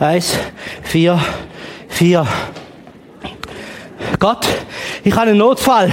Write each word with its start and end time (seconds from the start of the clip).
Eins, 0.00 0.38
vier, 0.82 1.18
vier. 1.88 2.26
Gott, 4.20 4.46
ich 5.02 5.12
habe 5.12 5.30
einen 5.30 5.38
Notfall. 5.38 5.92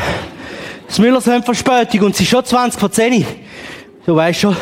Das 0.88 1.00
Müllers 1.00 1.26
haben 1.26 1.44
Verspätung 1.44 2.02
und 2.02 2.14
es 2.14 2.22
ist 2.22 2.30
schon 2.30 2.46
20 2.46 2.80
vor 2.80 2.92
10. 2.92 3.26
Du 4.06 4.16
weißt 4.16 4.40
schon, 4.40 4.56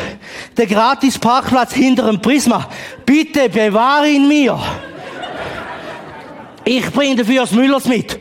der 0.56 0.66
gratis 0.66 1.18
Parkplatz 1.18 1.74
hinter 1.74 2.06
dem 2.06 2.22
Prisma. 2.22 2.66
Bitte 3.04 3.50
bewahre 3.50 4.08
ihn 4.08 4.26
mir. 4.26 4.58
Ich 6.64 6.90
bringe 6.90 7.16
dafür 7.16 7.42
das 7.42 7.50
Müllers 7.50 7.84
mit. 7.84 8.18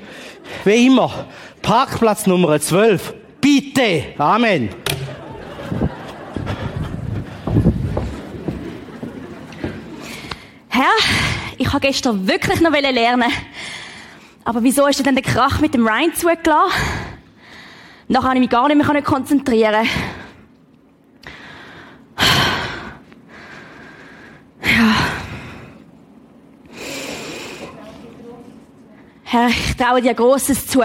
Wie 0.66 0.88
immer. 0.88 1.27
Parkplatz 1.61 2.27
Nummer 2.27 2.59
12. 2.59 3.13
Bitte. 3.39 4.03
Amen. 4.17 4.69
Herr, 10.67 11.22
ich 11.73 11.75
habe 11.75 11.87
gestern 11.87 12.27
wirklich 12.27 12.61
noch 12.61 12.71
lernen. 12.71 13.31
Aber 14.43 14.61
wieso 14.61 14.85
ist 14.85 15.03
denn 15.03 15.15
der 15.15 15.23
Krach 15.23 15.59
mit 15.59 15.73
dem 15.73 15.87
Ryan 15.87 16.13
zugelassen? 16.13 16.71
Nachher 18.07 18.21
konnte 18.21 18.35
ich 18.35 18.41
mich 18.41 18.49
gar 18.51 18.67
nicht 18.67 18.87
mehr 18.87 19.01
konzentrieren. 19.01 19.87
Ja. 24.61 24.95
Herr, 29.23 29.47
ich 29.47 29.75
traue 29.75 29.99
dir 29.99 30.13
Großes 30.13 30.67
zu. 30.67 30.83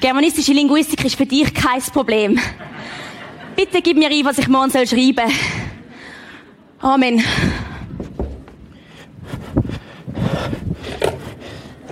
Germanistische 0.00 0.52
Linguistik 0.52 1.04
ist 1.04 1.16
für 1.16 1.26
dich 1.26 1.52
kein 1.52 1.82
Problem. 1.82 2.38
Bitte 3.56 3.82
gib 3.82 3.96
mir 3.96 4.08
ein, 4.08 4.24
was 4.24 4.38
ich 4.38 4.46
morgen 4.46 4.70
soll 4.70 4.86
schreiben 4.86 5.32
Amen. 6.80 7.24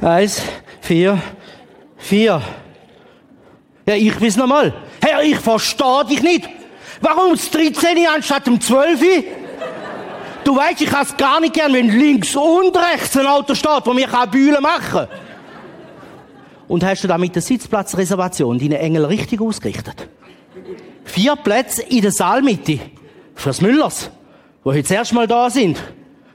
Eins, 0.04 0.42
vier, 0.82 1.18
vier. 1.96 2.42
Ja, 3.86 3.94
ich 3.94 4.20
weiß 4.20 4.36
noch 4.36 4.46
mal. 4.46 4.74
Herr, 5.00 5.22
ich 5.22 5.36
verstehe 5.36 6.04
dich 6.10 6.22
nicht. 6.22 6.46
Warum 7.00 7.30
das 7.30 7.50
13 7.50 8.06
anstatt 8.14 8.46
dem 8.46 8.60
12? 8.60 9.00
Du 10.44 10.54
weißt, 10.54 10.82
ich 10.82 10.92
has 10.92 11.16
gar 11.16 11.40
nicht 11.40 11.54
gern, 11.54 11.72
wenn 11.72 11.88
links 11.88 12.36
und 12.36 12.76
rechts 12.76 13.16
ein 13.16 13.26
Auto 13.26 13.54
steht, 13.54 13.80
wo 13.86 13.94
mir 13.94 14.06
Bühne 14.30 14.60
machen 14.60 14.82
kann. 14.92 15.08
Und 16.68 16.84
hast 16.84 17.02
du 17.02 17.08
damit 17.08 17.32
eine 17.32 17.40
Sitzplatzreservation 17.40 18.58
deine 18.58 18.80
Engel 18.80 19.06
richtig 19.06 19.40
ausgerichtet? 19.40 20.06
Vier 21.04 21.34
Plätze 21.36 21.80
in 21.82 22.02
der 22.02 22.12
Saalmitte. 22.12 22.78
Fürs 23.34 23.62
Müllers, 23.62 24.10
wo 24.64 24.72
heute 24.72 24.82
das 24.82 24.90
erste 24.90 25.14
Mal 25.14 25.26
da 25.26 25.48
sind. 25.48 25.78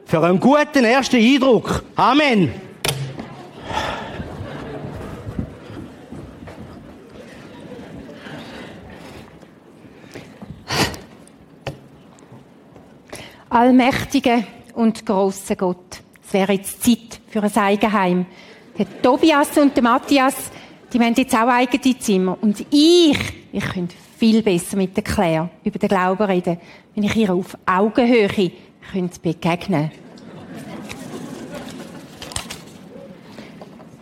Für 0.06 0.24
einen 0.24 0.40
guten 0.40 0.84
ersten 0.84 1.18
Eindruck. 1.18 1.84
Amen. 1.96 2.69
Allmächtige 13.50 14.46
und 14.76 15.06
große 15.06 15.56
Gott. 15.56 16.02
Es 16.26 16.34
wäre 16.34 16.54
jetzt 16.54 16.84
Zeit 16.84 17.20
für 17.30 17.42
ein 17.42 17.58
Eigenheim. 17.58 18.26
Der 18.78 19.02
Tobias 19.02 19.58
und 19.58 19.76
der 19.76 19.82
Matthias, 19.82 20.52
die 20.94 21.00
haben 21.00 21.16
jetzt 21.16 21.34
auch 21.34 21.48
eigene 21.48 21.98
Zimmer. 21.98 22.38
Und 22.40 22.64
ich, 22.70 23.18
ich 23.52 23.66
könnte 23.72 23.96
viel 24.18 24.44
besser 24.44 24.78
mit 24.78 24.96
der 24.96 25.04
Claire 25.04 25.50
über 25.64 25.80
den 25.80 25.90
Glauben 25.90 26.22
reden, 26.24 26.60
wenn 26.94 27.06
ich 27.06 27.16
ihr 27.16 27.34
auf 27.34 27.58
Augenhöhe 27.66 28.52
könnte 28.92 29.20
begegnen 29.20 29.90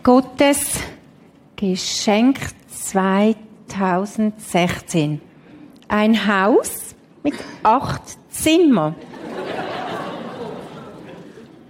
Gottes 0.02 0.80
Geschenk 1.56 2.38
2016. 2.70 5.22
Ein 5.88 6.26
Haus 6.26 6.87
mit 7.30 7.38
acht 7.62 8.02
Zimmern. 8.30 8.94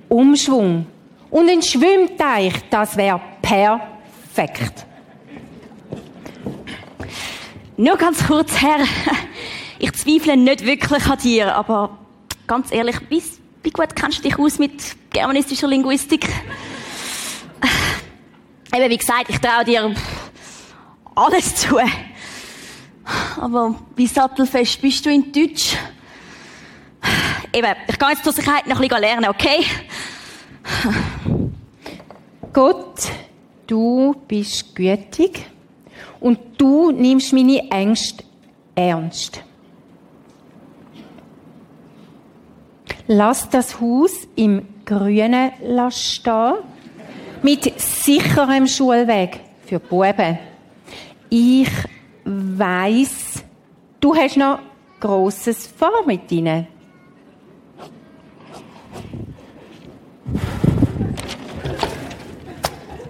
Umschwung 0.09 0.87
und 1.31 1.51
ein 1.51 1.63
Schwimmteich, 1.63 2.55
das 2.71 2.97
wäre 2.97 3.21
perfekt. 3.43 4.87
Nur 7.77 7.97
ganz 7.97 8.27
kurz, 8.27 8.57
Herr. 8.61 8.81
Ich 9.81 9.93
zweifle 9.93 10.37
nicht 10.37 10.67
wirklich 10.67 11.07
an 11.07 11.19
dir, 11.19 11.55
aber 11.55 11.97
ganz 12.49 12.73
ehrlich, 12.73 12.97
wie, 13.11 13.71
gut 13.71 13.95
kennst 13.95 14.19
du 14.19 14.23
dich 14.23 14.37
aus 14.37 14.59
mit 14.59 14.73
germanistischer 15.11 15.69
Linguistik? 15.69 16.29
Eben, 18.75 18.91
wie 18.91 18.97
gesagt, 18.97 19.27
ich 19.29 19.39
traue 19.39 19.65
dir 19.65 19.95
alles 21.15 21.55
zu. 21.55 21.79
Aber 23.41 23.75
wie 23.97 24.07
sattelfest 24.07 24.81
bist 24.81 25.07
du 25.07 25.11
in 25.11 25.33
Deutsch? 25.33 25.77
Eben, 27.53 27.75
ich 27.87 27.99
gehe 27.99 28.09
jetzt 28.11 28.25
zur 28.25 28.33
Sicherheit 28.33 28.67
noch 28.67 28.77
ein 28.77 28.89
bisschen 28.89 29.01
lernen, 29.01 29.31
okay? 29.31 29.65
Gott, 32.53 33.09
du 33.67 34.15
bist 34.27 34.75
gütig 34.75 35.47
und 36.21 36.39
du 36.59 36.91
nimmst 36.91 37.33
meine 37.33 37.71
Ängste 37.71 38.25
ernst. 38.75 39.43
Lass 43.07 43.49
das 43.49 43.81
Haus 43.81 44.29
im 44.37 44.67
Grünen 44.85 45.53
stehen, 45.91 46.55
mit 47.43 47.81
sicherem 47.81 48.67
Schulweg 48.67 49.41
für 49.65 49.81
Buben. 49.81 50.39
Ich 51.31 51.71
weiß, 52.29 53.43
du 54.01 54.15
hast 54.15 54.37
noch 54.37 54.59
Grosses 55.01 55.67
vor 55.67 56.05
mit 56.07 56.31
ihnen. 56.31 56.67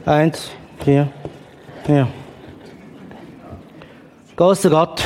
Eins, 0.05 0.51
vier, 0.85 1.09
vier. 1.85 2.09
Großer 4.37 4.71
Gott, 4.71 5.03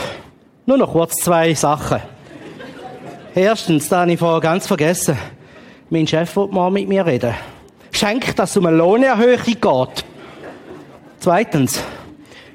nur 0.67 0.77
noch 0.77 0.93
kurz 0.93 1.17
zwei 1.17 1.55
Sachen. 1.55 2.01
Erstens, 3.35 3.89
da 3.89 4.03
habe 4.03 4.13
ich 4.13 4.19
vorher 4.19 4.41
ganz 4.41 4.67
vergessen. 4.67 5.17
Mein 5.91 6.07
Chef 6.07 6.37
will 6.37 6.49
mal 6.49 6.71
mit 6.71 6.89
mir 6.89 7.05
reden. 7.07 7.35
Schenkt, 7.91 8.39
dass 8.39 8.51
es 8.51 8.57
um 8.59 8.67
eine 8.67 8.77
Lohnerhöhung 8.77 9.43
geht. 9.43 10.05
Zweitens, 11.19 11.83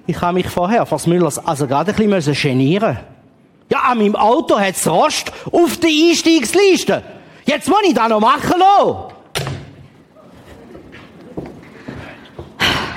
ich 0.07 0.21
habe 0.21 0.35
mich 0.35 0.47
vorher 0.47 0.85
vor 0.85 0.99
Müllers 1.05 1.37
also 1.45 1.67
gerade 1.67 1.93
ein 1.93 2.09
bisschen 2.09 2.33
genieren 2.33 2.97
Ja, 3.69 3.79
an 3.79 3.97
meinem 3.97 4.15
Auto 4.15 4.57
hat 4.57 4.75
es 4.75 4.87
Rost 4.87 5.31
auf 5.51 5.77
der 5.77 5.89
Einstiegsliste. 5.89 7.03
Jetzt 7.45 7.67
muss 7.67 7.79
ich 7.83 7.93
das 7.93 8.07
noch 8.07 8.21
machen 8.21 8.55
lassen. 8.57 9.13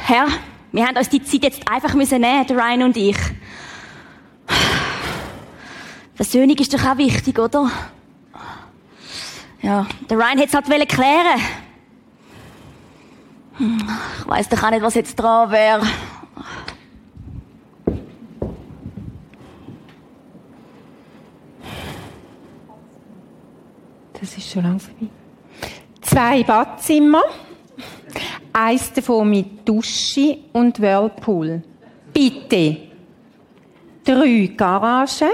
Herr, 0.06 0.26
wir 0.72 0.86
haben 0.86 0.96
uns 0.96 1.08
die 1.08 1.22
Zeit 1.22 1.42
jetzt 1.42 1.68
einfach 1.68 1.94
müssen 1.94 2.20
nehmen, 2.20 2.46
der 2.46 2.56
Ryan 2.56 2.82
und 2.84 2.96
ich. 2.96 3.16
Versöhnung 6.14 6.56
ist 6.56 6.72
doch 6.72 6.84
auch 6.84 6.96
wichtig, 6.96 7.38
oder? 7.38 7.70
Ja, 9.62 9.86
der 10.08 10.16
Ryan 10.16 10.38
hätte 10.38 10.56
es 10.58 10.68
halt 10.68 10.88
klären 10.88 11.40
Ich 13.58 14.28
weiss 14.28 14.48
doch 14.48 14.62
auch 14.62 14.70
nicht, 14.70 14.82
was 14.82 14.94
jetzt 14.94 15.16
dran 15.16 15.50
wäre. 15.50 15.82
Das 24.20 24.36
ist 24.36 24.50
schon 24.50 24.62
lang 24.62 24.78
vorbei. 24.78 25.06
Zwei 26.02 26.42
Badzimmer. 26.42 27.22
Eins 28.52 28.92
davon 28.92 29.30
mit 29.30 29.66
Dusche 29.66 30.38
und 30.52 30.80
Whirlpool. 30.80 31.62
Bitte. 32.12 32.76
Drei 34.04 34.52
Garagen. 34.56 35.30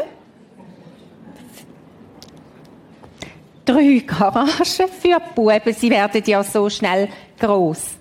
Drei 3.64 4.02
Garagen 4.06 4.88
für 5.00 5.20
Buben. 5.34 5.72
Sie 5.72 5.90
werden 5.90 6.22
ja 6.24 6.44
so 6.44 6.68
schnell 6.68 7.08
groß. 7.40 7.96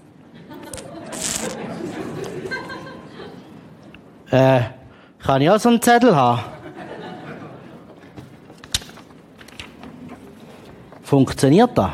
Äh, 4.32 4.62
kann 5.20 5.42
ich 5.42 5.50
auch 5.50 5.60
so 5.60 5.70
einen 5.70 5.82
Zettel 5.82 6.16
haben? 6.16 6.55
Funktioniert 11.06 11.78
das? 11.78 11.92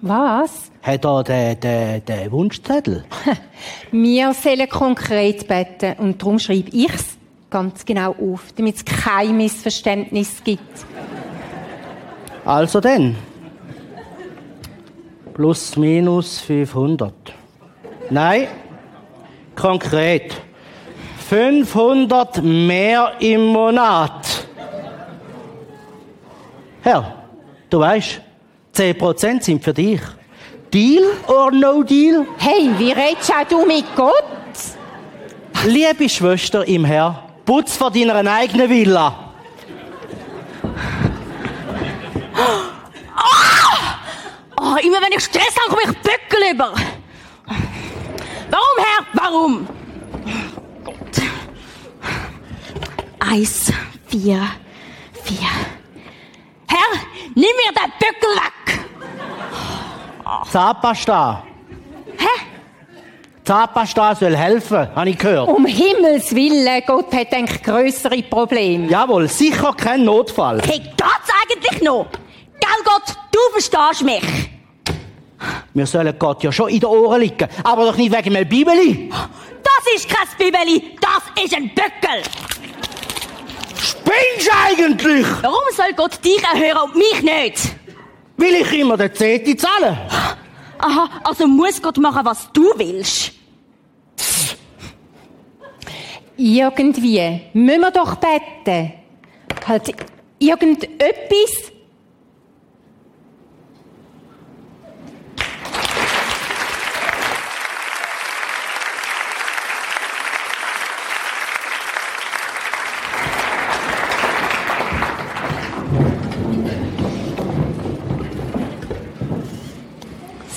Was? 0.00 0.72
Hat 0.82 1.04
er 1.04 1.22
den, 1.22 1.60
den, 1.60 2.04
den 2.04 2.32
Wunschzettel? 2.32 3.04
Wir 3.92 4.34
sollen 4.34 4.68
konkret 4.68 5.46
beten 5.46 5.94
und 5.98 6.20
darum 6.20 6.40
schreibe 6.40 6.68
ich 6.72 6.92
es 6.92 7.16
ganz 7.50 7.84
genau 7.84 8.10
auf, 8.10 8.52
damit 8.56 8.76
es 8.76 8.84
kein 8.84 9.36
Missverständnis 9.36 10.42
gibt. 10.42 10.84
Also 12.44 12.80
denn. 12.80 13.14
Plus, 15.34 15.76
minus 15.76 16.40
500. 16.40 17.14
Nein, 18.10 18.48
konkret. 19.54 20.34
500 21.28 22.42
mehr 22.42 23.12
im 23.20 23.46
Monat. 23.46 24.48
Herr, 26.82 27.14
du 27.70 27.78
weißt, 27.78 28.20
10% 28.74 29.42
sind 29.42 29.62
für 29.62 29.74
dich. 29.74 30.00
Deal 30.72 31.04
or 31.26 31.50
no 31.50 31.82
deal? 31.82 32.26
Hey, 32.38 32.70
wie 32.78 32.92
redest 32.92 33.32
auch 33.32 33.46
du 33.48 33.66
mit 33.66 33.84
Gott? 33.94 34.24
Liebe 35.66 36.08
Schwester 36.08 36.66
im 36.66 36.84
Herr, 36.84 37.28
putz 37.44 37.76
vor 37.76 37.90
deiner 37.90 38.26
eigenen 38.32 38.68
Villa. 38.68 39.32
Oh, 44.56 44.76
immer 44.82 45.02
wenn 45.02 45.12
ich 45.12 45.24
Stress 45.24 45.54
habe, 45.56 45.70
komme 45.70 45.82
ich 45.82 45.98
Böckel 45.98 46.52
über. 46.52 46.72
Warum, 48.48 48.78
Herr? 48.78 49.06
Warum? 49.12 49.68
Gott. 50.84 50.96
Eins, 53.18 53.72
vier, 54.06 54.48
vier. 55.24 55.48
Herr, 56.68 57.00
nimm 57.34 57.34
mir 57.34 57.72
den 57.74 57.92
Böckel. 57.98 58.41
Zahnpasta. 60.50 61.42
Hä? 62.18 62.42
Zahnpasta 63.44 64.14
soll 64.14 64.36
helfen, 64.36 64.88
habe 64.94 65.10
ich 65.10 65.18
gehört. 65.18 65.48
Um 65.48 65.66
Himmels 65.66 66.34
Willen, 66.34 66.82
Gott 66.86 67.12
hat 67.12 67.32
eigentlich 67.32 67.62
grössere 67.62 68.22
Probleme. 68.22 68.88
Jawohl, 68.88 69.28
sicher 69.28 69.72
kein 69.76 70.04
Notfall. 70.04 70.60
Hey, 70.62 70.78
geht's 70.78 71.30
eigentlich 71.42 71.82
noch? 71.82 72.06
Gell, 72.60 72.84
Gott, 72.84 73.16
du 73.32 73.38
verstehst 73.52 74.04
mich. 74.04 74.22
Wir 75.74 75.86
sollen 75.86 76.16
Gott 76.18 76.42
ja 76.44 76.52
schon 76.52 76.68
in 76.68 76.80
den 76.80 76.88
Ohren 76.88 77.20
liegen, 77.20 77.48
aber 77.64 77.86
doch 77.86 77.96
nicht 77.96 78.16
wegen 78.16 78.36
einem 78.36 78.48
Bibeli. 78.48 79.10
Das 79.10 79.94
ist 79.94 80.08
kein 80.08 80.28
Bibeli, 80.38 80.96
das 81.00 81.44
ist 81.44 81.56
ein 81.56 81.68
Böckel. 81.74 82.22
Spinnst 83.76 84.50
eigentlich? 84.64 85.26
Warum 85.42 85.62
soll 85.76 85.92
Gott 85.96 86.24
dich 86.24 86.42
erhören 86.44 86.90
und 86.90 86.94
mich 86.94 87.22
nicht? 87.22 87.74
Will 88.42 88.56
ich 88.56 88.72
immer 88.72 88.96
den 88.96 89.14
Zeti 89.14 89.56
zahlen? 89.56 89.96
Aha, 90.78 91.08
also 91.22 91.46
muss 91.46 91.80
Gott 91.80 91.96
machen, 91.98 92.24
was 92.24 92.50
du 92.52 92.72
willst. 92.76 93.30
Irgendwie 96.36 97.40
müssen 97.52 97.80
wir 97.80 97.90
doch 97.92 98.16
beten. 98.16 98.94
Halt 99.64 99.94
irgendetwas. 100.40 101.71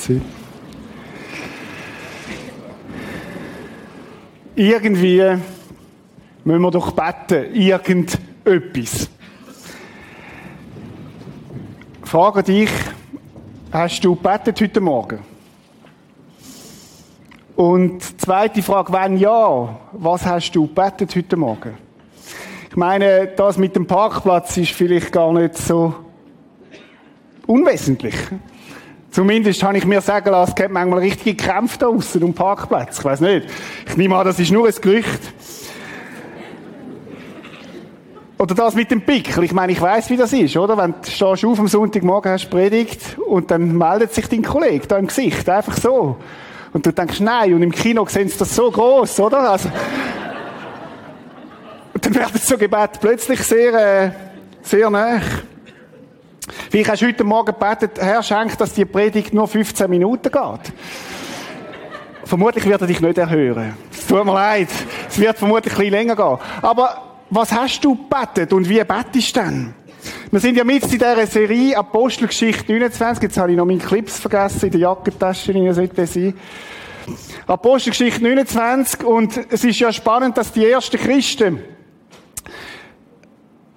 Sie. 0.05 0.21
Irgendwie 4.55 5.37
müssen 6.43 6.61
wir 6.61 6.71
doch 6.71 6.91
beten, 6.91 7.55
irgendetwas. 7.55 9.09
Frage 12.03 12.43
dich, 12.43 12.69
hast 13.71 14.05
du 14.05 14.15
gebetet 14.15 14.61
heute 14.61 14.79
Morgen? 14.79 15.19
Und 17.55 18.21
zweite 18.21 18.61
Frage, 18.61 18.93
wenn 18.93 19.17
ja, 19.17 19.79
was 19.91 20.23
hast 20.23 20.51
du 20.51 20.67
gebetet 20.67 21.15
heute 21.15 21.35
Morgen? 21.35 21.73
Ich 22.69 22.75
meine, 22.75 23.27
das 23.35 23.57
mit 23.57 23.75
dem 23.75 23.87
Parkplatz 23.87 24.55
ist 24.57 24.71
vielleicht 24.71 25.11
gar 25.11 25.33
nicht 25.33 25.57
so 25.57 25.95
unwesentlich. 27.47 28.15
Zumindest 29.15 29.63
habe 29.63 29.77
ich 29.77 29.85
mir 29.85 30.01
sagen 30.01 30.29
lassen, 30.29 30.49
es 30.49 30.55
gibt 30.55 30.71
manchmal 30.71 30.99
richtige 30.99 31.41
Kämpfe 31.41 31.79
da 31.79 31.87
aussen 31.87 32.21
um 32.21 32.33
Parkplätze. 32.33 32.99
Ich 32.99 33.05
weiß 33.05 33.21
nicht. 33.21 33.47
Ich 33.87 33.95
nehme 33.95 34.17
an, 34.17 34.25
das 34.25 34.37
ist 34.41 34.51
nur 34.51 34.67
ein 34.67 34.73
Gerücht. 34.81 35.21
Oder 38.37 38.53
das 38.55 38.75
mit 38.75 38.91
dem 38.91 39.03
Pickel. 39.03 39.45
Ich 39.45 39.53
meine, 39.53 39.71
ich 39.71 39.79
weiß, 39.79 40.09
wie 40.09 40.17
das 40.17 40.33
ist, 40.33 40.57
oder? 40.57 40.77
Wenn 40.77 40.95
du 41.01 41.09
stehst 41.09 41.45
auf 41.45 41.59
am 41.59 41.69
Sonntagmorgen, 41.69 42.29
hast 42.29 42.49
Predigt 42.49 43.17
und 43.25 43.51
dann 43.51 43.77
meldet 43.77 44.13
sich 44.13 44.27
dein 44.27 44.43
Kollege 44.43 44.85
da 44.85 44.97
im 44.97 45.07
Gesicht. 45.07 45.47
Einfach 45.47 45.77
so. 45.77 46.17
Und 46.73 46.85
du 46.85 46.91
denkst, 46.91 47.21
nein, 47.21 47.53
und 47.53 47.63
im 47.63 47.71
Kino 47.71 48.05
sehen 48.07 48.27
sie 48.27 48.37
das 48.37 48.53
so 48.53 48.69
groß, 48.69 49.17
oder? 49.21 49.49
Also, 49.49 49.69
und 51.93 52.05
dann 52.13 52.13
das 52.33 52.45
so 52.45 52.57
Gebet 52.57 52.99
plötzlich 52.99 53.39
sehr, 53.39 54.07
äh, 54.07 54.11
sehr 54.61 54.89
nah. 54.89 55.21
Vielleicht 56.69 56.89
hast 56.89 57.01
du 57.01 57.07
heute 57.07 57.23
Morgen 57.23 57.47
gebetet, 57.47 57.99
Herr, 57.99 58.21
schenk, 58.21 58.57
dass 58.57 58.73
die 58.73 58.85
Predigt 58.85 59.33
nur 59.33 59.47
15 59.47 59.89
Minuten 59.89 60.31
geht. 60.31 60.73
Vermutlich 62.23 62.65
wird 62.65 62.81
er 62.81 62.87
dich 62.87 63.01
nicht 63.01 63.17
erhören. 63.17 63.75
Es 63.91 64.07
tut 64.07 64.25
mir 64.25 64.33
leid. 64.33 64.69
Es 65.07 65.19
wird 65.19 65.37
vermutlich 65.37 65.73
ein 65.73 65.77
bisschen 65.77 65.93
länger 65.93 66.15
gehen. 66.15 66.37
Aber 66.61 67.01
was 67.29 67.51
hast 67.51 67.81
du 67.81 67.95
gebetet 67.95 68.51
und 68.53 68.67
wie 68.67 68.83
betest 68.83 69.35
du 69.35 69.39
denn? 69.41 69.73
Wir 70.31 70.39
sind 70.39 70.57
ja 70.57 70.63
mit 70.63 70.83
in 70.83 70.89
dieser 70.89 71.25
Serie 71.27 71.77
Apostelgeschichte 71.77 72.71
29. 72.71 73.23
Jetzt 73.23 73.37
habe 73.37 73.51
ich 73.51 73.57
noch 73.57 73.65
meinen 73.65 73.79
Clips 73.79 74.19
vergessen, 74.19 74.65
in 74.65 74.71
der 74.71 74.81
Jackentasche, 74.81 75.53
die 75.53 75.71
sollte 75.71 76.05
sein. 76.05 76.33
Apostelgeschichte 77.47 78.23
29. 78.23 79.03
Und 79.03 79.39
es 79.51 79.63
ist 79.63 79.79
ja 79.79 79.91
spannend, 79.91 80.37
dass 80.37 80.51
die 80.51 80.65
ersten 80.65 80.97
Christen 80.97 81.59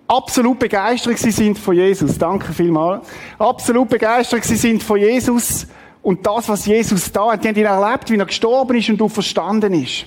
absolut 0.09 0.59
begeistert 0.59 1.19
sie 1.19 1.31
sind 1.31 1.59
von 1.59 1.77
Jesus. 1.77 2.19
Danke 2.19 2.53
vielmals. 2.53 3.07
Absolut 3.39 3.89
begeistert 3.89 4.45
sind 4.45 4.83
von 4.83 4.99
Jesus 4.99 5.67
und 6.03 6.27
das, 6.27 6.49
was 6.49 6.67
Jesus 6.67 7.13
da 7.13 7.33
hat. 7.33 7.45
Die 7.45 7.49
haben 7.49 7.57
ihn 7.57 7.65
erlebt, 7.65 8.11
wie 8.11 8.17
er 8.17 8.27
gestorben 8.27 8.77
ist 8.77 8.89
und 8.89 9.11
verstanden 9.11 9.75
ist. 9.75 10.07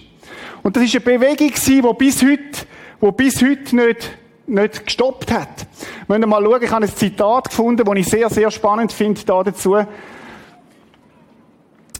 Und 0.63 0.75
das 0.75 0.84
ist 0.84 0.96
eine 0.96 1.01
Bewegung 1.01 1.51
die 1.53 1.93
bis 1.98 2.22
heute, 2.24 2.65
die 3.01 3.12
bis 3.12 3.41
heute 3.41 3.75
nicht, 3.75 4.17
nicht 4.48 4.86
gestoppt 4.86 5.31
hat. 5.31 5.67
Wir 6.08 6.17
müssen 6.17 6.29
mal 6.29 6.43
schauen, 6.43 6.63
ich 6.63 6.72
habe 6.72 6.86
ein 6.86 6.96
Zitat 6.96 7.50
gefunden, 7.50 7.84
das 7.86 7.96
ich 7.96 8.08
sehr, 8.08 8.29
sehr 8.29 8.51
spannend 8.51 8.91
finde 8.91 9.22
da 9.24 9.43
dazu. 9.43 9.77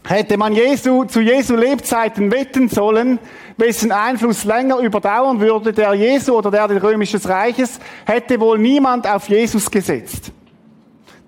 Hätte 0.04 0.36
man 0.36 0.52
Jesu, 0.54 1.04
zu 1.04 1.20
Jesu 1.20 1.54
Lebzeiten 1.54 2.30
wetten 2.32 2.68
sollen, 2.68 3.20
wessen 3.56 3.92
Einfluss 3.92 4.44
länger 4.44 4.78
überdauern 4.78 5.40
würde, 5.40 5.72
der 5.72 5.94
Jesu 5.94 6.36
oder 6.36 6.50
der 6.50 6.66
des 6.66 6.82
römischen 6.82 7.20
Reiches, 7.20 7.78
hätte 8.04 8.40
wohl 8.40 8.58
niemand 8.58 9.06
auf 9.06 9.28
Jesus 9.28 9.70
gesetzt. 9.70 10.32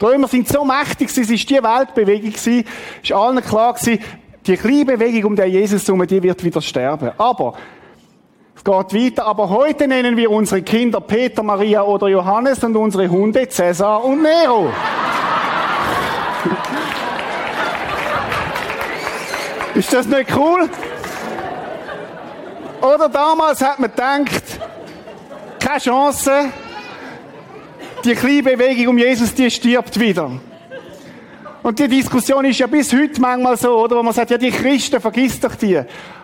Die 0.01 0.05
Römer 0.05 0.27
sind 0.27 0.49
so 0.49 0.65
mächtig, 0.65 1.09
es 1.09 1.19
ist 1.19 1.49
die 1.49 1.63
Weltbewegung 1.63 2.33
gewesen, 2.33 2.65
ist 3.01 3.13
allen 3.13 3.41
klar 3.43 3.75
gewesen, 3.75 4.03
die 4.45 4.57
kleine 4.57 4.85
Bewegung 4.85 5.31
um 5.31 5.37
den 5.37 5.53
Jesus 5.53 5.87
herum, 5.87 6.05
die 6.07 6.23
wird 6.23 6.43
wieder 6.43 6.61
sterben. 6.61 7.13
Aber, 7.17 7.55
es 8.57 8.65
geht 8.65 9.05
weiter, 9.05 9.27
aber 9.27 9.51
heute 9.51 9.87
nennen 9.87 10.17
wir 10.17 10.31
unsere 10.31 10.63
Kinder 10.63 11.01
Peter, 11.01 11.43
Maria 11.45 11.83
oder 11.83 12.09
Johannes 12.09 12.63
und 12.65 12.77
unsere 12.77 13.09
Hunde 13.09 13.49
Cäsar 13.49 14.05
und 14.05 14.23
Nero. 14.23 14.71
Ist 19.75 19.93
das 19.93 20.07
nicht 20.07 20.35
cool? 20.37 20.69
Oder 22.81 23.09
damals 23.09 23.61
hat 23.61 23.81
man 23.81 23.91
gedacht, 23.91 24.45
keine 25.59 25.81
Chance, 25.81 26.31
die 28.05 28.15
kleine 28.15 28.43
Bewegung 28.43 28.89
um 28.89 28.99
Jesus, 28.99 29.35
die 29.35 29.51
stirbt 29.51 29.99
wieder. 29.99 30.31
Und 31.63 31.79
die 31.79 31.89
Diskussion 31.89 32.45
ist 32.45 32.59
ja 32.59 32.67
bis 32.67 32.93
heute 32.93 33.21
manchmal 33.21 33.57
so, 33.57 33.77
oder? 33.83 33.97
Wo 33.97 34.03
man 34.03 34.13
sagt, 34.13 34.31
ja, 34.31 34.39
die 34.39 34.51
Christen, 34.51 35.01
vergiss 35.01 35.41
doch 35.41 35.55
die. 35.55 35.81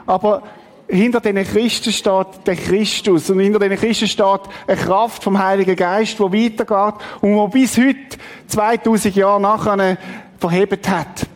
Aber 0.07 0.42
hinter 0.87 1.21
den 1.21 1.42
Christen 1.45 1.92
steht 1.92 2.26
der 2.47 2.57
Christus. 2.57 3.30
Und 3.30 3.40
hinter 3.40 3.59
den 3.59 3.76
Christen 3.76 4.07
steht 4.07 4.40
eine 4.66 4.76
Kraft 4.76 5.25
vom 5.25 5.42
Heiligen 5.42 5.75
Geist, 5.75 6.19
die 6.19 6.23
weitergeht 6.23 7.02
und 7.23 7.35
wo 7.35 7.49
bis 7.49 7.78
heute, 7.78 8.19
2000 8.49 9.16
Jahre 9.16 9.40
nachher, 9.40 9.97
verhebt 10.38 10.88
hat. 10.88 11.29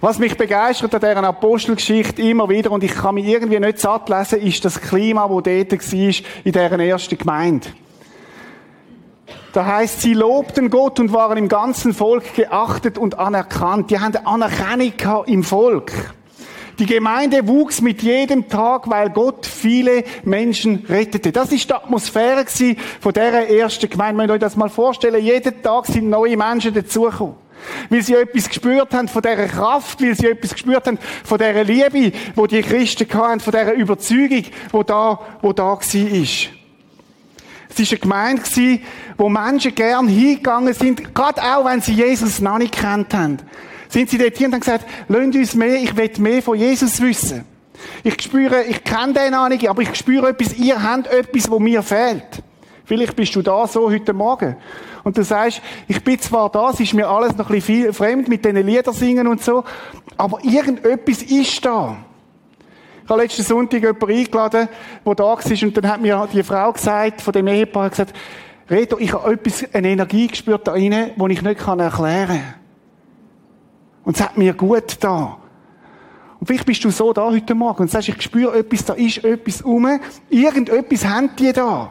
Was 0.00 0.20
mich 0.20 0.36
begeistert 0.36 0.94
an 0.94 1.00
dieser 1.00 1.24
Apostelgeschichte 1.24 2.22
immer 2.22 2.48
wieder, 2.48 2.70
und 2.70 2.84
ich 2.84 2.94
kann 2.94 3.16
mich 3.16 3.26
irgendwie 3.26 3.58
nicht 3.58 3.80
satt 3.80 4.08
lesen, 4.08 4.40
ist 4.40 4.64
das 4.64 4.80
Klima, 4.80 5.22
das 5.22 5.42
dort 5.42 5.92
war, 5.92 6.14
in 6.44 6.52
deren 6.52 6.80
ersten 6.80 7.18
Gemeinde. 7.18 7.68
Da 9.52 9.66
heißt, 9.66 10.02
sie 10.02 10.14
lobten 10.14 10.70
Gott 10.70 11.00
und 11.00 11.12
waren 11.12 11.36
im 11.36 11.48
ganzen 11.48 11.94
Volk 11.94 12.34
geachtet 12.34 12.96
und 12.96 13.18
anerkannt. 13.18 13.90
Die 13.90 13.98
haben 13.98 14.14
Anerkennung 14.24 14.92
im 15.26 15.42
Volk. 15.42 15.92
Die 16.78 16.86
Gemeinde 16.86 17.48
wuchs 17.48 17.80
mit 17.80 18.02
jedem 18.02 18.48
Tag, 18.48 18.88
weil 18.88 19.10
Gott 19.10 19.46
viele 19.46 20.04
Menschen 20.22 20.84
rettete. 20.88 21.32
Das 21.32 21.50
ist 21.50 21.68
die 21.68 21.74
Atmosphäre 21.74 22.44
von 23.00 23.12
dieser 23.12 23.48
ersten 23.48 23.90
Gemeinde. 23.90 24.22
Wenn 24.22 24.30
ihr 24.30 24.34
euch 24.34 24.40
das 24.40 24.54
mal 24.54 24.68
vorstellen, 24.68 25.24
jeden 25.24 25.60
Tag 25.60 25.86
sind 25.86 26.08
neue 26.08 26.36
Menschen 26.36 26.72
dazugekommen. 26.72 27.47
Weil 27.90 28.02
sie 28.02 28.14
etwas 28.14 28.48
gespürt 28.48 28.92
haben 28.94 29.08
von 29.08 29.22
dieser 29.22 29.46
Kraft, 29.46 30.00
weil 30.02 30.14
sie 30.14 30.26
etwas 30.26 30.52
gespürt 30.52 30.86
haben 30.86 30.98
von 31.24 31.38
dieser 31.38 31.64
Liebe, 31.64 32.12
wo 32.34 32.46
die 32.46 32.62
Christen 32.62 33.06
hatten, 33.12 33.40
von 33.40 33.52
dieser 33.52 33.74
Überzeugung, 33.74 34.44
wo 34.72 34.82
da, 34.82 35.18
wo 35.42 35.52
da 35.52 35.64
war. 35.64 35.80
Es 35.80 37.78
war 37.78 37.86
eine 37.90 37.98
Gemeinde, 37.98 38.80
wo 39.16 39.28
Menschen 39.28 39.74
gern 39.74 40.08
hingegangen 40.08 40.74
sind, 40.74 41.14
gerade 41.14 41.42
auch 41.42 41.64
wenn 41.64 41.80
sie 41.80 41.92
Jesus 41.92 42.40
noch 42.40 42.58
nicht 42.58 42.74
kennt 42.74 43.12
haben. 43.14 43.38
Sind 43.88 44.10
sie 44.10 44.18
dort 44.18 44.36
hier 44.36 44.48
und 44.48 44.54
haben 44.54 44.60
gesagt, 44.60 44.86
lasst 45.08 45.34
uns 45.34 45.54
mehr, 45.54 45.76
ich 45.76 45.96
will 45.96 46.10
mehr 46.18 46.42
von 46.42 46.58
Jesus 46.58 47.00
wissen. 47.00 47.44
Ich 48.02 48.20
spüre, 48.20 48.64
ich 48.64 48.82
kenne 48.84 49.12
den 49.12 49.32
noch 49.32 49.48
nicht, 49.48 49.68
aber 49.68 49.82
ich 49.82 49.94
spüre 49.94 50.30
etwas, 50.30 50.54
ihr 50.54 50.82
habt 50.82 51.06
etwas, 51.06 51.50
wo 51.50 51.58
mir 51.58 51.82
fehlt. 51.82 52.42
Vielleicht 52.84 53.14
bist 53.16 53.34
du 53.36 53.42
da 53.42 53.66
so 53.66 53.90
heute 53.90 54.12
Morgen. 54.12 54.56
Und 55.04 55.16
du 55.16 55.24
sagst, 55.24 55.62
ich 55.86 56.02
bin 56.02 56.18
zwar 56.18 56.50
da, 56.50 56.70
es 56.70 56.80
ist 56.80 56.94
mir 56.94 57.08
alles 57.08 57.36
noch 57.36 57.50
ein 57.50 57.56
bisschen 57.56 57.92
fremd 57.92 58.28
mit 58.28 58.44
diesen 58.44 58.66
Lieder 58.66 58.92
singen 58.92 59.26
und 59.26 59.42
so, 59.42 59.64
aber 60.16 60.42
irgendetwas 60.42 61.22
ist 61.22 61.64
da. 61.64 61.96
Ich 63.04 63.10
habe 63.10 63.22
letzten 63.22 63.42
Sonntag 63.42 63.80
jemanden 63.80 64.10
eingeladen, 64.10 64.68
der 65.06 65.14
da 65.14 65.24
war, 65.24 65.36
und 65.38 65.76
dann 65.76 65.88
hat 65.88 66.00
mir 66.00 66.28
die 66.30 66.42
Frau 66.42 66.72
gesagt, 66.72 67.22
von 67.22 67.32
dem 67.32 67.46
Ehepaar, 67.46 67.90
gesagt, 67.90 68.14
Reto, 68.68 68.98
ich 68.98 69.14
habe 69.14 69.32
etwas, 69.32 69.64
eine 69.72 69.88
Energie 69.88 70.26
gespürt 70.26 70.66
da 70.66 70.72
rein, 70.72 70.90
die 71.16 71.32
ich 71.32 71.42
nicht 71.42 71.46
erklären 71.46 71.90
kann. 71.90 72.54
Und 74.04 74.16
es 74.16 74.22
hat 74.22 74.36
mir 74.36 74.52
gut 74.52 74.98
da. 75.00 75.38
Und 76.38 76.46
vielleicht 76.46 76.66
bist 76.66 76.84
du 76.84 76.90
so 76.90 77.12
da 77.12 77.30
heute 77.30 77.54
Morgen 77.54 77.82
und 77.82 77.90
sagst, 77.90 78.08
ich 78.08 78.22
spüre 78.22 78.58
etwas, 78.58 78.84
da 78.84 78.92
ist 78.92 79.24
etwas 79.24 79.62
um. 79.62 79.88
Irgendetwas 80.30 81.04
haben 81.06 81.30
die 81.38 81.52
da. 81.52 81.90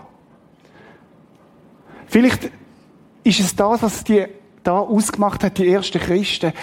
Vielleicht 2.06 2.52
ist 3.28 3.40
es 3.42 3.56
das, 3.56 3.84
was 3.84 4.04
die 4.04 4.26
da 4.64 4.80
ausgemacht 4.80 5.44
hat, 5.44 5.58
die 5.58 5.68
ersten 5.68 6.00
Christen. 6.00 6.54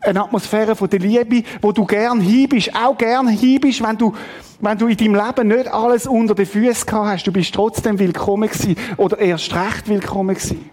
Eine 0.00 0.22
Atmosphäre 0.22 0.76
von 0.76 0.88
der 0.88 1.00
Liebe, 1.00 1.42
wo 1.60 1.72
du 1.72 1.84
gern 1.84 2.24
bist, 2.48 2.74
auch 2.74 2.96
gern 2.96 3.26
bist, 3.60 3.82
wenn 3.82 3.96
du, 3.96 4.14
wenn 4.60 4.78
du 4.78 4.86
in 4.86 4.96
deinem 4.96 5.14
Leben 5.14 5.48
nicht 5.48 5.68
alles 5.68 6.06
unter 6.06 6.34
den 6.34 6.46
Füßen 6.46 6.86
gehabt 6.86 7.06
hast, 7.06 7.26
du 7.26 7.32
bist 7.32 7.54
trotzdem 7.54 7.98
willkommen 7.98 8.48
gewesen, 8.48 8.76
oder 8.96 9.18
erst 9.18 9.54
recht 9.54 9.88
willkommen 9.88 10.34
gewesen. 10.34 10.70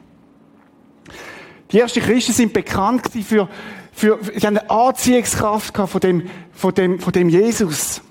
Die 1.72 1.80
ersten 1.80 2.02
Christen 2.02 2.32
sind 2.32 2.54
bekannt 2.54 3.04
gewesen 3.04 3.26
für, 3.26 3.50
für, 3.92 4.20
haben 4.46 4.58
eine 4.58 4.70
Anziehungskraft 4.70 5.76
von 5.76 6.00
dem, 6.00 6.30
von 6.54 6.74
dem, 6.74 7.00
von 7.00 7.12
dem 7.12 7.28
Jesus. 7.28 8.02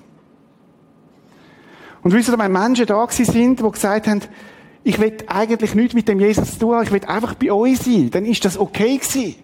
Und 2.02 2.12
wisst 2.12 2.28
ihr, 2.28 2.38
wenn 2.38 2.52
Menschen 2.52 2.86
da 2.86 3.04
gewesen 3.04 3.24
sind, 3.24 3.60
die 3.60 3.70
gesagt 3.70 4.06
haben, 4.06 4.20
ich 4.86 5.00
will 5.00 5.16
eigentlich 5.26 5.74
nichts 5.74 5.94
mit 5.94 6.06
dem 6.06 6.20
Jesus 6.20 6.52
zu 6.52 6.58
tun, 6.60 6.80
ich 6.84 6.92
will 6.92 7.04
einfach 7.06 7.34
bei 7.34 7.50
euch 7.50 7.76
sein, 7.78 8.08
dann 8.08 8.24
ist 8.24 8.44
das 8.44 8.56
okay 8.56 8.98
gewesen. 8.98 9.34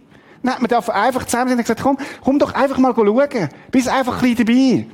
Nein, 0.40 0.54
man 0.60 0.68
darf 0.68 0.88
einfach 0.88 1.24
zusammen 1.24 1.48
sein 1.48 1.58
und 1.58 1.64
gesagt, 1.64 1.82
komm, 1.82 1.98
komm 2.22 2.38
doch 2.38 2.54
einfach 2.54 2.78
mal 2.78 2.94
schauen. 2.94 3.48
Bist 3.72 3.88
einfach 3.88 4.22
ein 4.22 4.36
bisschen 4.36 4.46
dabei. 4.46 4.86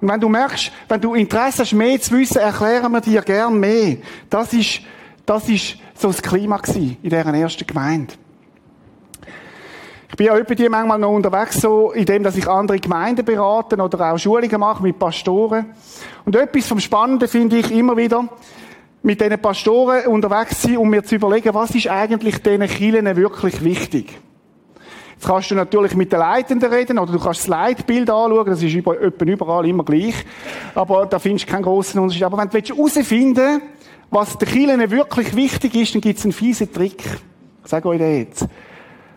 Und 0.00 0.08
wenn 0.08 0.20
du 0.20 0.28
merkst, 0.28 0.72
wenn 0.88 1.00
du 1.00 1.14
Interesse 1.14 1.62
hast, 1.62 1.72
mehr 1.72 2.00
zu 2.00 2.18
wissen, 2.18 2.38
erklären 2.38 2.90
wir 2.90 3.00
dir 3.00 3.22
gern 3.22 3.60
mehr. 3.60 3.98
Das 4.28 4.52
ist, 4.52 4.80
das 5.24 5.48
ist 5.48 5.76
so 5.94 6.08
das 6.08 6.20
Klima 6.20 6.56
gewesen 6.56 6.96
in 7.00 7.10
dieser 7.10 7.34
ersten 7.34 7.64
Gemeinde. 7.64 8.12
Ich 10.10 10.16
bin 10.16 10.26
ja 10.26 10.36
über 10.36 10.54
die 10.56 10.68
manchmal 10.68 10.98
noch 10.98 11.12
unterwegs, 11.12 11.60
so, 11.60 11.92
in 11.92 12.06
dem, 12.06 12.24
dass 12.24 12.36
ich 12.36 12.48
andere 12.48 12.80
Gemeinden 12.80 13.24
berate 13.24 13.76
oder 13.76 14.12
auch 14.12 14.18
Schulungen 14.18 14.58
mache 14.58 14.82
mit 14.82 14.98
Pastoren. 14.98 15.66
Und 16.24 16.34
etwas 16.34 16.66
vom 16.66 16.80
Spannenden 16.80 17.28
finde 17.28 17.58
ich 17.58 17.70
immer 17.70 17.96
wieder, 17.96 18.28
mit 19.04 19.20
diesen 19.20 19.38
Pastoren 19.38 20.06
unterwegs 20.06 20.62
sein, 20.62 20.78
um 20.78 20.88
mir 20.88 21.04
zu 21.04 21.16
überlegen, 21.16 21.52
was 21.52 21.74
ist 21.74 21.88
eigentlich 21.88 22.42
diesen 22.42 22.66
Kirchen 22.66 23.16
wirklich 23.16 23.62
wichtig. 23.62 24.18
Jetzt 25.12 25.26
kannst 25.26 25.50
du 25.50 25.54
natürlich 25.54 25.94
mit 25.94 26.10
den 26.10 26.20
Leitenden 26.20 26.72
reden 26.72 26.98
oder 26.98 27.12
du 27.12 27.18
kannst 27.18 27.40
das 27.40 27.46
Leitbild 27.48 28.08
anschauen, 28.08 28.46
das 28.46 28.62
ist 28.62 28.74
überall 28.74 29.66
immer 29.68 29.84
gleich. 29.84 30.14
Aber 30.74 31.04
da 31.04 31.18
findest 31.18 31.46
du 31.46 31.52
keinen 31.52 31.62
grossen 31.62 32.00
Unterschied. 32.00 32.24
Aber 32.24 32.38
wenn 32.38 32.48
du 32.48 32.58
herausfinden 32.58 33.36
willst, 33.36 33.62
was 34.10 34.38
den 34.38 34.48
Kirchen 34.48 34.90
wirklich 34.90 35.36
wichtig 35.36 35.74
ist, 35.74 35.94
dann 35.94 36.00
gibt 36.00 36.18
es 36.18 36.24
einen 36.24 36.32
fiesen 36.32 36.72
Trick. 36.72 37.04
Ich 37.62 37.70
sage 37.70 37.86
euch 37.88 37.98
den 37.98 38.18
jetzt. 38.20 38.46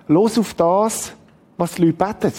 Los 0.07 0.37
auf 0.37 0.53
das, 0.53 1.13
was 1.57 1.75
die 1.75 1.85
Leute 1.85 1.93
beten. 1.93 2.33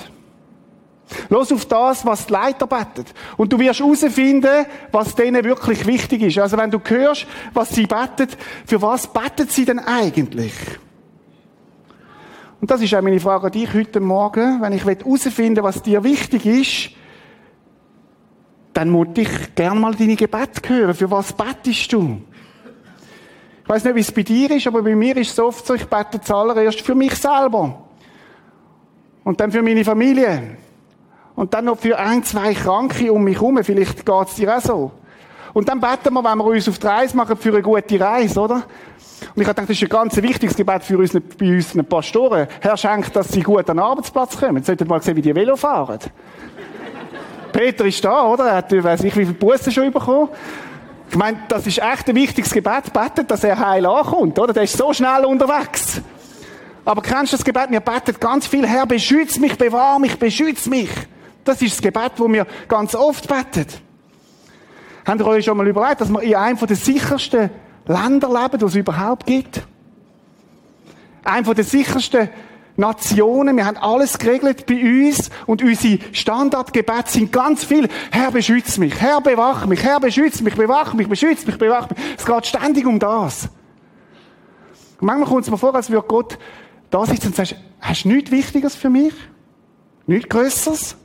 Los 1.29 1.53
auf 1.53 1.65
das, 1.67 2.05
was 2.05 2.27
die 2.27 2.33
Leiter 2.33 2.67
beten. 2.67 3.05
Und 3.37 3.53
du 3.53 3.59
wirst 3.59 3.81
herausfinden, 3.81 4.67
was 4.93 5.15
denen 5.15 5.45
wirklich 5.45 5.87
wichtig 5.87 6.23
ist. 6.23 6.38
Also 6.38 6.57
wenn 6.57 6.71
du 6.71 6.81
hörst, 6.85 7.27
was 7.55 7.71
sie 7.71 7.87
beten, 7.87 8.29
für 8.67 8.81
was 8.83 9.07
beten 9.07 9.49
sie 9.49 9.65
denn 9.65 9.79
eigentlich? 9.79 10.53
Und 12.61 12.71
das 12.71 12.83
ist 12.83 12.95
auch 12.95 13.03
meine 13.03 13.21
Frage 13.21 13.47
an 13.47 13.53
dich 13.53 13.73
heute 13.73 14.00
Morgen. 14.00 14.61
Wenn 14.61 14.73
ich 14.73 14.85
herausfinden 14.85 15.62
was 15.62 15.83
dir 15.83 16.03
wichtig 16.03 16.45
ist, 16.45 16.91
dann 18.73 18.91
muss 18.91 19.09
ich 19.17 19.55
gerne 19.55 19.79
mal 19.79 19.95
deine 19.95 20.17
Gebete 20.17 20.69
hören. 20.69 20.95
Für 20.95 21.11
was 21.11 21.33
betest 21.33 21.93
du? 21.93 22.21
Ich 23.62 23.69
weiß 23.69 23.85
nicht, 23.85 23.95
wie 23.97 24.00
es 24.00 24.12
bei 24.12 24.23
dir 24.23 24.50
ist, 24.53 24.67
aber 24.67 24.83
bei 24.83 24.95
mir 24.95 25.17
ist 25.17 25.33
es 25.33 25.38
oft 25.38 25.67
so, 25.67 25.75
ich 25.75 25.85
bete 25.85 26.21
zuallererst 26.21 26.81
für 26.81 26.95
mich 26.95 27.15
selber. 27.15 27.87
Und 29.25 29.41
dann 29.41 29.53
für 29.53 29.62
meine 29.62 29.85
Familie. 29.85 30.57
Und 31.38 31.54
dann 31.54 31.66
noch 31.66 31.78
für 31.78 31.97
ein, 31.97 32.25
zwei 32.25 32.52
Kranke 32.52 33.12
um 33.12 33.23
mich 33.23 33.37
herum. 33.37 33.61
Vielleicht 33.62 34.04
geht's 34.04 34.35
dir 34.35 34.57
auch 34.57 34.61
so. 34.61 34.90
Und 35.54 35.68
dann 35.68 35.78
beten 35.78 36.12
wir, 36.12 36.25
wenn 36.25 36.37
wir 36.37 36.45
uns 36.45 36.68
auf 36.68 36.80
die 36.80 36.87
Reise 36.88 37.16
machen, 37.16 37.37
für 37.37 37.50
eine 37.50 37.62
gute 37.62 38.00
Reise, 38.00 38.40
oder? 38.40 38.54
Und 38.57 38.62
ich 39.21 39.47
habe 39.47 39.54
gedacht, 39.54 39.59
das 39.59 39.76
ist 39.76 39.83
ein 39.85 39.88
ganz 39.88 40.16
wichtiges 40.16 40.57
Gebet 40.57 40.83
für 40.83 40.99
uns, 40.99 41.12
bei 41.12 41.47
unseren 41.47 41.85
Pastoren. 41.85 42.49
Herr 42.61 42.76
schenkt, 42.76 43.14
dass 43.14 43.28
sie 43.28 43.45
gut 43.45 43.71
an 43.71 43.76
den 43.76 43.85
Arbeitsplatz 43.85 44.37
kommen. 44.37 44.57
Jetzt 44.57 44.66
solltet 44.66 44.88
mal 44.88 45.00
sehen, 45.00 45.14
wie 45.14 45.23
die 45.23 45.33
Velo 45.33 45.54
fahren. 45.54 46.00
Peter 47.52 47.85
ist 47.85 48.04
da, 48.04 48.25
oder? 48.25 48.47
Er 48.47 48.57
hat, 48.57 48.73
weiß 48.73 49.04
ich, 49.04 49.16
wie 49.16 49.25
viele 49.25 49.35
Bussen 49.35 49.71
schon 49.71 49.92
bekommen. 49.92 50.30
Ich 51.09 51.16
meine, 51.16 51.38
das 51.47 51.68
ist 51.68 51.78
echt 51.78 52.09
ein 52.09 52.16
wichtiges 52.16 52.52
Gebet. 52.52 52.92
Betet, 52.92 53.30
dass 53.30 53.45
er 53.45 53.57
heil 53.61 53.87
ankommt, 53.87 54.37
oder? 54.40 54.52
Der 54.52 54.64
ist 54.64 54.76
so 54.76 54.92
schnell 54.92 55.25
unterwegs. 55.25 56.02
Aber 56.85 57.00
kennst 57.00 57.33
du 57.33 57.37
das 57.37 57.45
Gebet? 57.45 57.71
Wir 57.71 57.78
beten 57.78 58.16
ganz 58.18 58.49
viel, 58.49 58.66
Herr, 58.66 58.87
beschütz 58.87 59.38
mich, 59.38 59.57
bewahr 59.57 60.00
mich, 60.00 60.18
beschütz 60.18 60.66
mich. 60.66 60.90
Das 61.49 61.62
ist 61.62 61.76
das 61.76 61.81
Gebet, 61.81 62.12
das 62.14 62.28
wir 62.28 62.47
ganz 62.69 62.95
oft 62.95 63.26
beten. 63.26 63.64
Habt 65.07 65.21
ihr 65.21 65.26
euch 65.26 65.47
schon 65.47 65.57
mal 65.57 65.67
überlegt, 65.67 66.02
dass 66.02 66.11
wir 66.11 66.21
in 66.21 66.35
einem 66.35 66.59
der 66.59 66.76
sichersten 66.76 67.49
Länder 67.87 68.28
leben, 68.28 68.59
die 68.59 68.64
es 68.67 68.75
überhaupt 68.75 69.25
gibt? 69.25 69.62
Einem 71.25 71.55
der 71.55 71.64
sichersten 71.64 72.28
Nationen. 72.76 73.57
Wir 73.57 73.64
haben 73.64 73.78
alles 73.78 74.19
geregelt 74.19 74.67
bei 74.67 74.75
uns 75.09 75.31
und 75.47 75.62
unsere 75.62 76.00
Standardgebete 76.12 77.11
sind 77.11 77.33
ganz 77.33 77.64
viel. 77.64 77.88
Herr, 78.11 78.31
beschütz 78.31 78.76
mich. 78.76 79.00
Herr, 79.00 79.23
bewach 79.23 79.64
mich. 79.64 79.83
Herr, 79.83 80.00
beschütz 80.00 80.43
mich. 80.43 80.55
Bewach 80.55 80.93
mich. 80.93 81.09
Beschütz 81.09 81.47
mich. 81.47 81.57
Bewach 81.57 81.88
mich. 81.88 81.99
Es 82.19 82.26
geht 82.26 82.47
ständig 82.47 82.85
um 82.85 82.99
das. 82.99 83.49
Und 85.00 85.07
manchmal 85.07 85.31
kommt 85.31 85.45
es 85.45 85.50
mir 85.50 85.57
vor, 85.57 85.75
als 85.75 85.88
würde 85.88 86.07
Gott 86.07 86.38
da 86.90 87.07
sitzen 87.07 87.28
und 87.28 87.37
sagen, 87.37 87.57
hast 87.81 88.05
du 88.05 88.09
nichts 88.09 88.31
Wichtiges 88.31 88.75
für 88.75 88.90
mich? 88.90 89.14
Nichts 90.07 90.28
Größeres? 90.28 90.99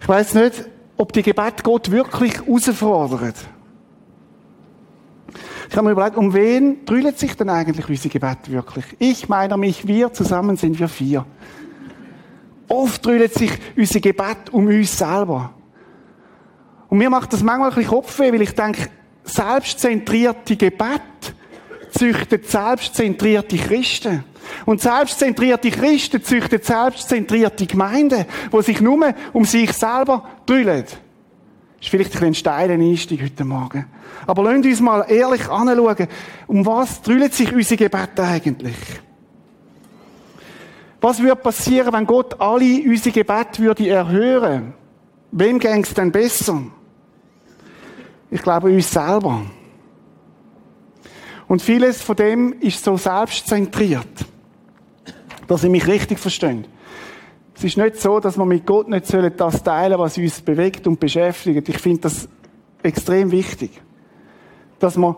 Ich 0.00 0.08
weiß 0.08 0.34
nicht, 0.34 0.64
ob 0.96 1.12
die 1.12 1.22
Gebet 1.22 1.62
Gott 1.62 1.90
wirklich 1.90 2.34
herausfordert. 2.40 3.36
Ich 5.70 5.76
habe 5.76 5.86
mir 5.86 5.92
überlegt, 5.92 6.16
um 6.16 6.32
wen 6.32 6.84
drüllt 6.86 7.18
sich 7.18 7.36
denn 7.36 7.50
eigentlich 7.50 7.88
unser 7.88 8.08
Gebet 8.08 8.50
wirklich? 8.50 8.84
Ich 8.98 9.28
meine 9.28 9.56
mich, 9.58 9.86
wir 9.86 10.12
zusammen 10.12 10.56
sind 10.56 10.78
wir 10.78 10.88
vier. 10.88 11.26
Oft 12.68 13.04
drüllt 13.04 13.34
sich 13.34 13.52
unser 13.76 14.00
Gebet 14.00 14.50
um 14.50 14.66
uns 14.66 14.96
selber. 14.96 15.52
Und 16.88 16.98
mir 16.98 17.10
macht 17.10 17.32
das 17.32 17.42
manchmal 17.42 17.68
ein 17.68 17.74
bisschen 17.74 17.90
Kopfweh, 17.90 18.32
weil 18.32 18.42
ich 18.42 18.54
denke, 18.54 18.88
selbstzentrierte 19.24 20.56
Gebet 20.56 21.34
züchtet 21.90 22.48
selbstzentrierte 22.48 23.56
Christen. 23.56 24.24
Und 24.64 24.80
selbstzentrierte 24.80 25.70
Christen 25.70 26.22
züchten 26.22 26.60
selbstzentrierte 26.62 27.66
Gemeinden, 27.66 28.24
die 28.52 28.62
sich 28.62 28.80
nur 28.80 29.14
um 29.32 29.44
sich 29.44 29.72
selber 29.72 30.24
drüllen. 30.46 30.84
Ist 31.80 31.90
vielleicht 31.90 32.20
ein 32.22 32.34
steiler 32.34 32.74
Einstieg 32.74 33.22
heute 33.22 33.44
Morgen. 33.44 33.86
Aber 34.26 34.42
lasst 34.42 34.64
uns 34.64 34.80
mal 34.80 35.04
ehrlich 35.08 35.48
anschauen, 35.48 36.08
um 36.46 36.66
was 36.66 37.02
drüllen 37.02 37.30
sich 37.30 37.52
unsere 37.52 37.76
Gebete 37.76 38.24
eigentlich? 38.24 38.76
Was 41.00 41.22
würde 41.22 41.36
passieren, 41.36 41.92
wenn 41.92 42.06
Gott 42.06 42.40
alle 42.40 42.82
unsere 42.84 43.12
Gebete 43.12 43.62
würde 43.62 43.88
erhören? 43.88 44.74
Wem 45.30 45.58
gäng 45.58 45.82
es 45.84 45.94
denn 45.94 46.10
besser? 46.10 46.62
Ich 48.30 48.42
glaube, 48.42 48.68
uns 48.68 48.90
selber. 48.90 49.42
Und 51.48 51.62
vieles 51.62 52.02
von 52.02 52.16
dem 52.16 52.52
ist 52.60 52.84
so 52.84 52.96
selbstzentriert 52.96 54.06
dass 55.48 55.62
Sie 55.62 55.68
mich 55.68 55.86
richtig 55.88 56.20
verstehen. 56.20 56.66
Es 57.56 57.64
ist 57.64 57.76
nicht 57.76 57.96
so, 57.96 58.20
dass 58.20 58.38
wir 58.38 58.44
mit 58.44 58.64
Gott 58.64 58.88
nicht 58.88 59.12
das 59.36 59.64
teilen 59.64 59.98
was 59.98 60.16
uns 60.16 60.40
bewegt 60.40 60.86
und 60.86 61.00
beschäftigt. 61.00 61.68
Ich 61.68 61.78
finde 61.78 62.02
das 62.02 62.28
extrem 62.82 63.32
wichtig. 63.32 63.70
Dass 64.78 64.96
wir 64.96 65.16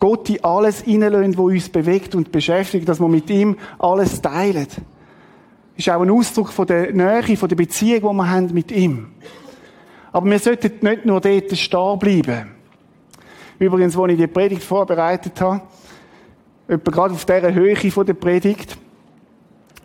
Gott 0.00 0.28
in 0.28 0.42
alles 0.42 0.80
hineinlassen, 0.80 1.38
was 1.38 1.44
uns 1.44 1.68
bewegt 1.68 2.14
und 2.16 2.32
beschäftigt, 2.32 2.88
dass 2.88 2.98
wir 2.98 3.06
mit 3.06 3.30
ihm 3.30 3.56
alles 3.78 4.20
teilen. 4.20 4.66
Ist 5.76 5.88
auch 5.90 6.00
ein 6.00 6.10
Ausdruck 6.10 6.48
von 6.48 6.66
der 6.66 6.92
Nähe, 6.92 7.36
von 7.36 7.48
der 7.48 7.56
Beziehung, 7.56 8.00
die 8.00 8.16
wir 8.16 8.30
haben 8.30 8.52
mit 8.52 8.72
ihm. 8.72 9.08
Aber 10.10 10.28
wir 10.28 10.38
sollten 10.38 10.72
nicht 10.80 11.04
nur 11.04 11.20
dort 11.20 11.56
stehen 11.56 11.98
bleiben. 11.98 12.55
Übrigens, 13.58 13.96
als 13.96 14.12
ich 14.12 14.18
die 14.18 14.26
Predigt 14.26 14.62
vorbereitet 14.62 15.40
habe, 15.40 15.62
etwa 16.68 16.90
gerade 16.90 17.14
auf 17.14 17.24
dieser 17.24 17.54
Höhe 17.54 17.76
von 17.90 18.06
der 18.06 18.14
Predigt, 18.14 18.76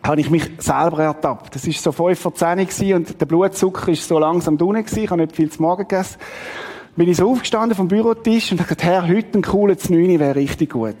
habe 0.04 0.20
ich 0.20 0.30
mich 0.30 0.50
selber 0.58 1.04
ertappt. 1.04 1.54
Das 1.54 1.66
war 1.66 1.72
so 1.72 1.92
5 1.92 2.18
vor 2.18 2.34
10 2.34 2.94
und 2.94 3.20
der 3.20 3.26
Blutzucker 3.26 3.92
ist 3.92 4.06
so 4.06 4.18
langsam 4.18 4.56
unten. 4.56 4.98
Ich 4.98 5.10
habe 5.10 5.20
nicht 5.20 5.36
viel 5.36 5.50
zu 5.50 5.62
Morgen 5.62 5.86
gegessen. 5.86 6.18
Bin 6.96 7.08
ich 7.08 7.16
so 7.16 7.30
aufgestanden 7.30 7.76
vom 7.76 7.88
Bürotisch 7.88 8.52
und 8.52 8.58
habe 8.58 8.74
gesagt, 8.74 8.82
Herr, 8.82 9.08
heute 9.08 9.38
ein 9.38 9.42
cooler 9.42 9.78
Znüni 9.78 10.18
wäre 10.18 10.34
richtig 10.34 10.70
gut. 10.70 10.96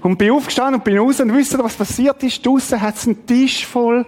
Und 0.00 0.16
bin 0.16 0.30
aufgestanden 0.30 0.76
und 0.76 0.84
bin 0.84 0.96
raus 0.96 1.20
und 1.20 1.34
wisst 1.34 1.52
ihr, 1.52 1.58
was 1.58 1.74
passiert 1.74 2.22
ist? 2.22 2.46
Draussen 2.46 2.80
hat 2.80 2.94
es 2.94 3.06
einen 3.06 3.26
Tisch 3.26 3.66
voll 3.66 4.06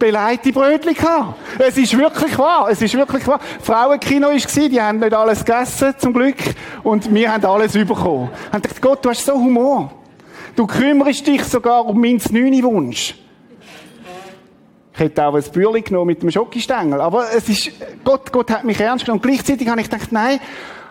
beleidigte 0.00 0.52
Brötchen 0.52 0.94
gehabt. 0.94 1.38
Es 1.60 1.76
ist 1.76 1.96
wirklich 1.96 2.36
wahr. 2.36 2.68
Es 2.68 2.82
ist 2.82 2.94
wirklich 2.94 3.24
wahr. 3.28 3.38
Frauenkino 3.62 4.28
war, 4.28 4.68
die 4.68 4.80
haben 4.80 4.98
nicht 4.98 5.14
alles 5.14 5.44
gegessen, 5.44 5.94
zum 5.98 6.12
Glück. 6.12 6.38
Und 6.82 7.14
wir 7.14 7.32
haben 7.32 7.44
alles 7.44 7.74
bekommen. 7.74 8.30
Und 8.52 8.62
gedacht, 8.62 8.82
Gott, 8.82 9.04
du 9.04 9.10
hast 9.10 9.24
so 9.24 9.34
Humor. 9.34 9.92
Du 10.56 10.66
kümmerst 10.66 11.24
dich 11.24 11.44
sogar 11.44 11.86
um 11.86 12.00
meinen 12.00 12.20
Wunsch. 12.64 13.14
Ich 14.92 14.98
hätte 14.98 15.24
auch 15.24 15.34
ein 15.34 15.44
Bürli 15.52 15.82
genommen 15.82 16.08
mit 16.08 16.22
dem 16.22 16.30
Schokostängel. 16.30 17.00
Aber 17.00 17.26
es 17.32 17.48
ist, 17.48 17.70
Gott, 18.02 18.32
Gott 18.32 18.50
hat 18.50 18.64
mich 18.64 18.80
ernst 18.80 19.04
genommen. 19.04 19.22
Und 19.22 19.30
gleichzeitig 19.30 19.68
habe 19.68 19.80
ich 19.80 19.88
gedacht, 19.88 20.10
nein, 20.10 20.40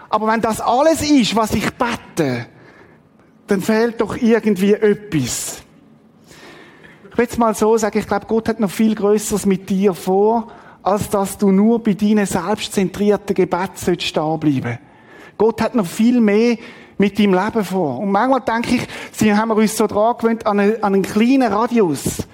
aber 0.09 0.27
wenn 0.27 0.41
das 0.41 0.61
alles 0.61 1.01
ist, 1.01 1.35
was 1.35 1.53
ich 1.53 1.69
bete, 1.73 2.47
dann 3.47 3.61
fehlt 3.61 3.99
doch 3.99 4.15
irgendwie 4.15 4.73
etwas. 4.73 5.63
Will 7.19 7.27
es 7.29 7.37
mal 7.37 7.53
so 7.53 7.75
sagen, 7.75 7.99
ich 7.99 8.07
glaube, 8.07 8.27
Gott 8.27 8.47
hat 8.47 8.61
noch 8.61 8.71
viel 8.71 8.95
Größeres 8.95 9.45
mit 9.45 9.69
dir 9.69 9.93
vor, 9.93 10.47
als 10.81 11.09
dass 11.09 11.37
du 11.37 11.51
nur 11.51 11.83
bei 11.83 11.93
deinen 11.93 12.25
selbstzentrierten 12.25 13.35
Gebeten 13.35 13.99
stehen 13.99 14.39
bleiben 14.39 14.79
Gott 15.37 15.61
hat 15.61 15.75
noch 15.75 15.85
viel 15.85 16.21
mehr 16.21 16.55
mit 16.97 17.19
deinem 17.19 17.33
Leben 17.33 17.65
vor. 17.65 17.99
Und 17.99 18.09
manchmal 18.09 18.39
denke 18.39 18.75
ich, 18.75 18.87
sie 19.11 19.35
haben 19.35 19.49
wir 19.49 19.57
uns 19.57 19.75
so 19.75 19.85
dran 19.85 20.15
gewöhnt, 20.17 20.45
an 20.45 20.61
einen, 20.61 20.81
an 20.81 20.93
einen 20.93 21.03
kleinen 21.03 21.51
Radius. 21.51 22.25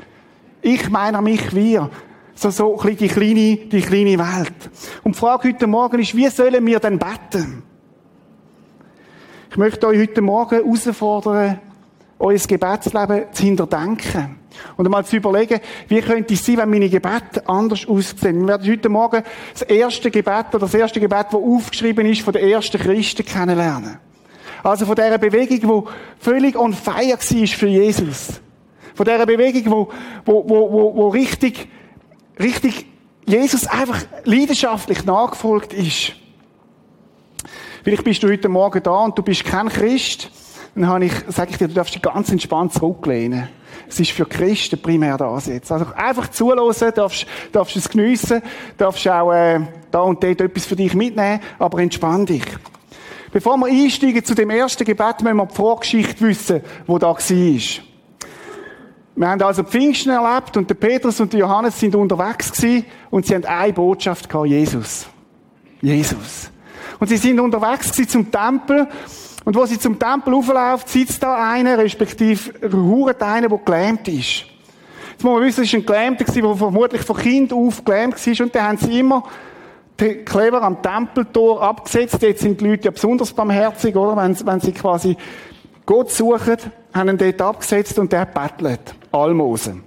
Ich 0.62 0.88
meine 0.92 1.20
mich, 1.20 1.56
wir. 1.56 1.90
So, 2.36 2.52
so 2.52 2.80
die 2.84 3.08
kleine, 3.08 3.58
die 3.58 3.82
kleine 3.82 4.20
Welt. 4.20 4.70
Und 5.04 5.16
die 5.16 5.20
Frage 5.20 5.48
heute 5.48 5.66
Morgen 5.66 6.00
ist, 6.00 6.16
wie 6.16 6.30
sollen 6.30 6.64
wir 6.64 6.80
denn 6.80 7.00
beten? 7.00 7.64
Ich 9.50 9.58
möchte 9.58 9.88
euch 9.88 10.00
heute 10.00 10.22
Morgen 10.22 10.64
herausfordern, 10.64 11.60
euer 12.20 12.38
Gebetsleben 12.38 13.24
zu 13.32 13.44
hinterdenken. 13.44 14.45
Und 14.78 14.86
einmal 14.86 15.06
zu 15.06 15.18
überlegen, 15.18 15.60
wie 15.88 16.02
könnte 16.02 16.34
es 16.34 16.46
sein, 16.46 16.58
wenn 16.58 16.70
meine 16.70 16.90
Gebete 16.90 17.48
anders 17.48 17.88
aussehen. 17.88 18.42
Wir 18.42 18.48
werden 18.48 18.72
heute 18.72 18.90
Morgen 18.90 19.24
das 19.54 19.62
erste 19.64 20.12
Gebet 20.12 20.48
oder 20.50 20.60
das 20.60 20.74
erste 20.74 21.00
Gebet, 21.00 21.28
das 21.32 21.36
aufgeschrieben 21.36 22.06
ist, 22.06 22.22
von 22.22 22.34
den 22.34 22.48
ersten 22.48 22.80
Christen 22.80 23.26
kennenlernen. 23.26 24.00
Also 24.64 24.86
von 24.86 24.96
dieser 24.96 25.18
Bewegung, 25.18 25.60
die 25.60 26.24
völlig 26.24 26.58
on 26.58 26.74
fire 26.74 27.18
war 27.18 27.48
für 27.48 27.68
Jesus. 27.68 28.42
Von 28.96 29.06
dieser 29.06 29.26
Bewegung, 29.26 29.72
wo, 29.72 29.90
wo, 30.26 30.50
wo, 30.50 30.72
wo, 30.72 30.96
wo 30.96 31.08
richtig, 31.10 31.68
richtig 32.40 32.88
Jesus 33.28 33.68
einfach 33.68 34.04
leidenschaftlich 34.24 35.06
nachgefolgt 35.06 35.74
ist. 35.74 36.14
Vielleicht 37.84 38.04
bist 38.04 38.24
du 38.24 38.28
heute 38.28 38.50
Morgen 38.50 38.82
da 38.82 39.04
und 39.04 39.18
du 39.18 39.22
bist 39.22 39.44
kein 39.46 39.70
Christ. 39.70 40.32
Dann 40.74 40.88
habe 40.88 41.06
ich, 41.06 41.14
sage 41.28 41.52
ich 41.52 41.58
dir, 41.58 41.68
du 41.68 41.76
darfst 41.76 41.94
dich 41.94 42.02
ganz 42.02 42.32
entspannt 42.32 42.74
zurücklehnen. 42.74 43.48
Es 43.88 44.00
ist 44.00 44.12
für 44.12 44.26
Christen 44.26 44.82
primär 44.82 45.18
da 45.18 45.38
jetzt. 45.46 45.72
Also 45.72 45.86
einfach 45.96 46.30
zulassen, 46.30 46.92
darfst, 46.96 47.26
darfst 47.52 47.76
es 47.76 47.90
geniessen, 47.90 48.42
darfst 48.78 49.08
auch 49.08 49.32
äh, 49.32 49.62
da 49.92 50.02
und 50.02 50.24
dort 50.24 50.42
etwas 50.42 50.66
für 50.66 50.76
dich 50.76 50.94
mitnehmen, 50.94 51.40
aber 51.60 51.80
entspann 51.80 52.26
dich. 52.26 52.46
Bevor 53.32 53.58
wir 53.58 53.68
einsteigen 53.68 54.24
zu 54.24 54.34
dem 54.34 54.50
ersten 54.50 54.86
Gebet, 54.86 55.22
müssen 55.22 55.38
wir 55.38 55.46
die 55.46 55.56
Vorgeschichte 55.56 56.26
wissen, 56.26 56.62
wo 56.88 56.98
da 56.98 57.08
war. 57.08 57.86
Wir 59.18 59.30
haben 59.30 59.42
also 59.42 59.64
Pfingsten 59.64 60.10
erlebt 60.10 60.58
und 60.58 60.70
der 60.70 60.76
Petrus 60.76 61.20
und 61.22 61.32
der 61.32 61.42
Johannes 61.42 61.80
sind 61.80 61.96
unterwegs 61.96 62.52
gewesen 62.52 62.86
und 63.10 63.26
sie 63.26 63.36
haben 63.36 63.46
eine 63.46 63.74
Botschaft 63.74 64.30
gehabt, 64.30 64.48
Jesus. 64.48 65.08
Jesus. 65.82 66.50
Und 67.00 67.08
sie 67.08 67.18
sind 67.18 67.40
unterwegs 67.40 67.92
gewesen 67.92 68.10
zum 68.10 68.32
Tempel 68.32 68.88
und 69.46 69.56
wo 69.56 69.66
sie 69.66 69.80
zum 69.80 69.98
Tempel 69.98 70.34
auflaufen, 70.34 70.88
sitzt 70.88 71.22
da 71.22 71.52
einer, 71.52 71.78
respektive 71.78 72.52
ruht 72.74 73.22
einer, 73.22 73.48
der 73.48 73.58
gelähmt 73.60 74.08
ist. 74.08 74.46
Jetzt 75.12 75.24
muss 75.24 75.34
man 75.36 75.44
wissen, 75.44 75.64
es 75.64 75.72
war 75.72 75.80
ein 75.80 75.86
Gelähmter, 75.86 76.26
der 76.26 76.56
vermutlich 76.56 77.02
von 77.04 77.16
Kind 77.16 77.54
auf 77.54 77.86
gelähmt 77.86 78.28
war 78.28 78.46
und 78.46 78.56
dann 78.56 78.68
haben 78.68 78.78
sie 78.78 79.00
immer 79.00 79.24
clever 79.98 80.62
am 80.62 80.82
Tempeltor 80.82 81.62
abgesetzt. 81.62 82.22
Jetzt 82.22 82.42
sind 82.42 82.60
die 82.60 82.68
Leute 82.68 82.86
ja 82.86 82.92
besonders 82.92 83.32
barmherzig, 83.32 83.96
oder? 83.96 84.18
Wenn, 84.18 84.46
wenn 84.46 84.60
sie 84.60 84.74
quasi 84.74 85.16
Gott 85.86 86.12
suchen, 86.12 86.58
haben 86.94 87.10
ihn 87.10 87.18
dort 87.18 87.42
abgesetzt 87.42 87.98
und 88.00 88.12
der 88.12 88.26
bettelt. 88.26 88.96
Almosen. 89.12 89.84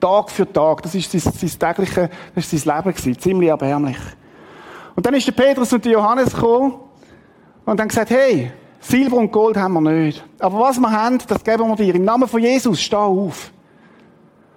Tag 0.00 0.30
für 0.30 0.50
Tag. 0.50 0.82
Das 0.82 0.94
ist 0.94 1.12
sein, 1.12 1.20
sein 1.20 1.50
tägliche, 1.58 2.08
das 2.34 2.50
ist 2.50 2.64
sein 2.64 2.76
Leben 2.76 2.94
gewesen. 2.94 3.18
Ziemlich 3.18 3.50
erbärmlich. 3.50 3.98
Und 4.94 5.04
dann 5.04 5.14
ist 5.14 5.26
der 5.26 5.32
Petrus 5.32 5.72
und 5.72 5.84
der 5.84 5.92
Johannes 5.92 6.32
gekommen 6.32 6.74
und 7.64 7.80
haben 7.80 7.88
gesagt, 7.88 8.10
hey, 8.10 8.50
Silber 8.80 9.16
und 9.16 9.30
Gold 9.30 9.56
haben 9.56 9.74
wir 9.74 9.80
nicht. 9.80 10.24
Aber 10.38 10.58
was 10.60 10.78
wir 10.78 10.90
haben, 10.90 11.18
das 11.26 11.44
geben 11.44 11.68
wir 11.68 11.76
dir. 11.76 11.94
Im 11.94 12.04
Namen 12.04 12.28
von 12.28 12.40
Jesus, 12.40 12.80
steh 12.80 12.96
auf. 12.96 13.52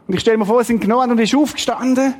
Und 0.07 0.13
ich 0.13 0.21
stelle 0.21 0.37
mir 0.37 0.45
vor, 0.45 0.59
er 0.59 0.65
sind 0.65 0.81
genommen 0.81 1.11
und 1.11 1.19
ist 1.19 1.35
aufgestanden 1.35 2.15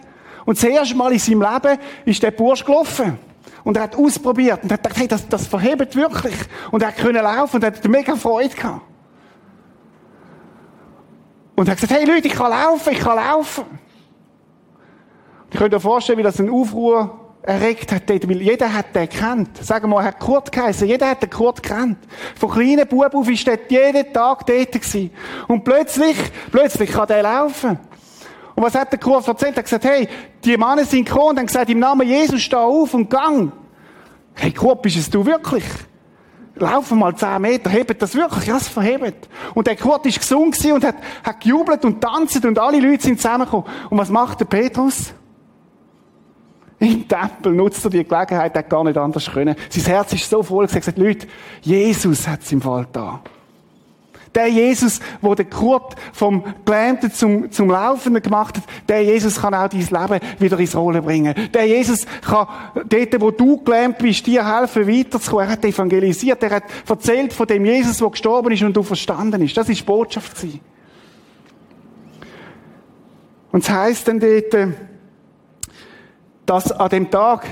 und 0.46 0.58
das 0.58 0.64
erste 0.64 0.96
Mal 0.96 1.12
in 1.12 1.20
seinem 1.20 1.42
Leben 1.42 1.80
ist 2.06 2.22
der 2.22 2.32
Bursch 2.32 2.64
gelaufen. 2.64 3.18
Und 3.64 3.78
er 3.78 3.84
hat 3.84 3.96
ausprobiert 3.96 4.64
und 4.64 4.72
hat 4.72 4.84
gedacht, 4.84 5.00
hey, 5.00 5.08
das, 5.08 5.28
das 5.28 5.48
verhebt 5.48 5.96
wirklich. 5.96 6.36
Und 6.72 6.84
er 6.84 6.92
können 6.92 7.24
laufen 7.24 7.56
und 7.56 7.64
er 7.64 7.74
hat 7.74 7.84
mega 7.88 8.16
Freude 8.16 8.50
gehabt. 8.50 8.82
Und 11.56 11.68
er 11.68 11.72
hat 11.72 11.82
gesagt, 11.82 12.00
hey 12.00 12.06
Leute, 12.06 12.28
ich 12.28 12.34
kann 12.34 12.52
laufen, 12.52 12.94
ich 12.94 13.00
kann 13.00 13.16
laufen. 13.16 13.64
Und 13.64 15.54
ich 15.54 15.58
könnte 15.58 15.78
mir 15.78 15.80
vorstellen, 15.80 16.20
wie 16.20 16.24
das 16.24 16.40
ein 16.40 16.50
Aufruhr 16.50 17.25
erregt 17.46 17.92
hat 17.92 18.10
dort, 18.10 18.28
weil 18.28 18.42
jeder 18.42 18.74
hat 18.74 18.96
den 18.96 19.08
kennt. 19.08 19.64
Sagen 19.64 19.90
wir 19.90 20.00
er 20.00 20.06
hat 20.06 20.20
Kurt 20.20 20.52
geheißen, 20.52 20.88
jeder 20.88 21.10
hat 21.10 21.22
den 21.22 21.30
Kurt 21.30 21.62
kennt. 21.62 21.98
Von 22.40 22.50
kleinen 22.50 22.88
Bub 22.88 23.14
auf 23.14 23.30
ist 23.30 23.48
dort 23.48 23.70
jeden 23.70 24.12
Tag 24.12 24.46
dort 24.46 24.72
gewesen. 24.72 25.12
Und 25.48 25.64
plötzlich, 25.64 26.18
plötzlich 26.52 26.92
kann 26.92 27.08
der 27.08 27.22
laufen. 27.22 27.80
Und 28.56 28.64
was 28.64 28.74
hat 28.74 28.92
der 28.92 29.00
Kurt 29.00 29.28
erzählt? 29.28 29.54
Er 29.54 29.58
hat 29.58 29.66
gesagt, 29.66 29.86
hey, 29.86 30.08
die 30.44 30.58
Männer 30.58 30.86
sind 30.86 31.06
gekommen 31.06 31.32
und 31.32 31.40
haben 31.40 31.48
gesagt, 31.48 31.70
im 31.70 31.80
Namen 31.80 32.08
Jesus 32.08 32.42
steh 32.42 32.56
auf 32.56 32.94
und 32.94 33.10
gang. 33.10 33.52
Hey, 34.34 34.52
Kurt, 34.52 34.82
bist 34.82 34.98
es 34.98 35.10
du 35.10 35.26
wirklich? 35.26 35.64
Laufen 36.56 37.00
mal 37.00 37.14
zehn 37.16 37.42
Meter, 37.42 37.70
hebt 37.70 38.02
das 38.02 38.16
wirklich? 38.16 38.48
Ja, 38.48 38.56
es 38.56 38.70
verhebt. 38.70 39.28
Und 39.54 39.68
der 39.68 39.76
Kurt 39.76 40.06
ist 40.06 40.20
gesund 40.20 40.58
und 40.66 40.86
hat, 40.86 40.96
hat 41.24 41.42
gejubelt 41.42 41.84
und 41.84 42.02
tanzt 42.02 42.44
und 42.46 42.58
alle 42.58 42.80
Leute 42.80 43.04
sind 43.04 43.22
zusammengekommen. 43.22 43.66
Und 43.90 43.98
was 43.98 44.10
macht 44.10 44.40
der 44.40 44.46
Petrus? 44.46 45.14
Im 46.80 47.08
Tempel 47.08 47.54
nutzt 47.54 47.84
er 47.86 47.90
die 47.90 48.04
Gelegenheit, 48.04 48.56
hat 48.56 48.70
gar 48.70 48.84
nicht 48.84 48.98
anders 48.98 49.32
können. 49.32 49.56
Sein 49.70 49.86
Herz 49.86 50.14
ist 50.14 50.30
so 50.30 50.44
voll, 50.44 50.66
er 50.66 50.76
hat 50.76 50.98
Leute, 50.98 51.28
Jesus 51.62 52.28
hat 52.28 52.44
es 52.44 52.52
im 52.52 52.62
Fall 52.62 52.86
da. 52.92 53.22
Der 54.36 54.48
Jesus, 54.48 55.00
wo 55.22 55.34
der 55.34 55.46
Kurt 55.46 55.96
vom 56.12 56.44
Gelähmten 56.66 57.10
zum, 57.10 57.50
zum 57.52 57.70
Laufenden 57.70 58.22
gemacht 58.22 58.58
hat, 58.58 58.64
der 58.90 59.02
Jesus 59.02 59.40
kann 59.40 59.54
auch 59.54 59.70
dein 59.70 59.80
Leben 59.80 60.20
wieder 60.40 60.60
ins 60.60 60.76
Rollen 60.76 61.02
bringen. 61.02 61.34
Der 61.54 61.66
Jesus 61.66 62.06
kann 62.22 62.48
dort, 62.90 63.22
wo 63.22 63.32
du 63.32 63.64
gelähmt 63.64 63.98
bist, 63.98 64.28
dir 64.28 64.46
helfen, 64.46 64.86
weiterzukommen. 64.86 65.46
Er 65.46 65.52
hat 65.54 65.64
evangelisiert, 65.64 66.44
er 66.44 66.52
hat 66.52 66.64
erzählt 66.86 67.32
von 67.32 67.48
dem 67.48 67.64
Jesus, 67.64 68.00
der 68.00 68.10
gestorben 68.10 68.52
ist 68.52 68.62
und 68.62 68.76
du 68.76 68.84
verstanden 68.84 69.42
ist. 69.42 69.56
Das 69.56 69.70
ist 69.70 69.80
die 69.80 69.86
Botschaft. 69.86 70.46
Und 73.54 73.64
es 73.64 73.70
heisst 73.70 74.06
dann 74.10 74.20
dort, 74.20 74.54
dass 76.46 76.72
an 76.72 76.90
dem 76.90 77.10
Tag 77.10 77.46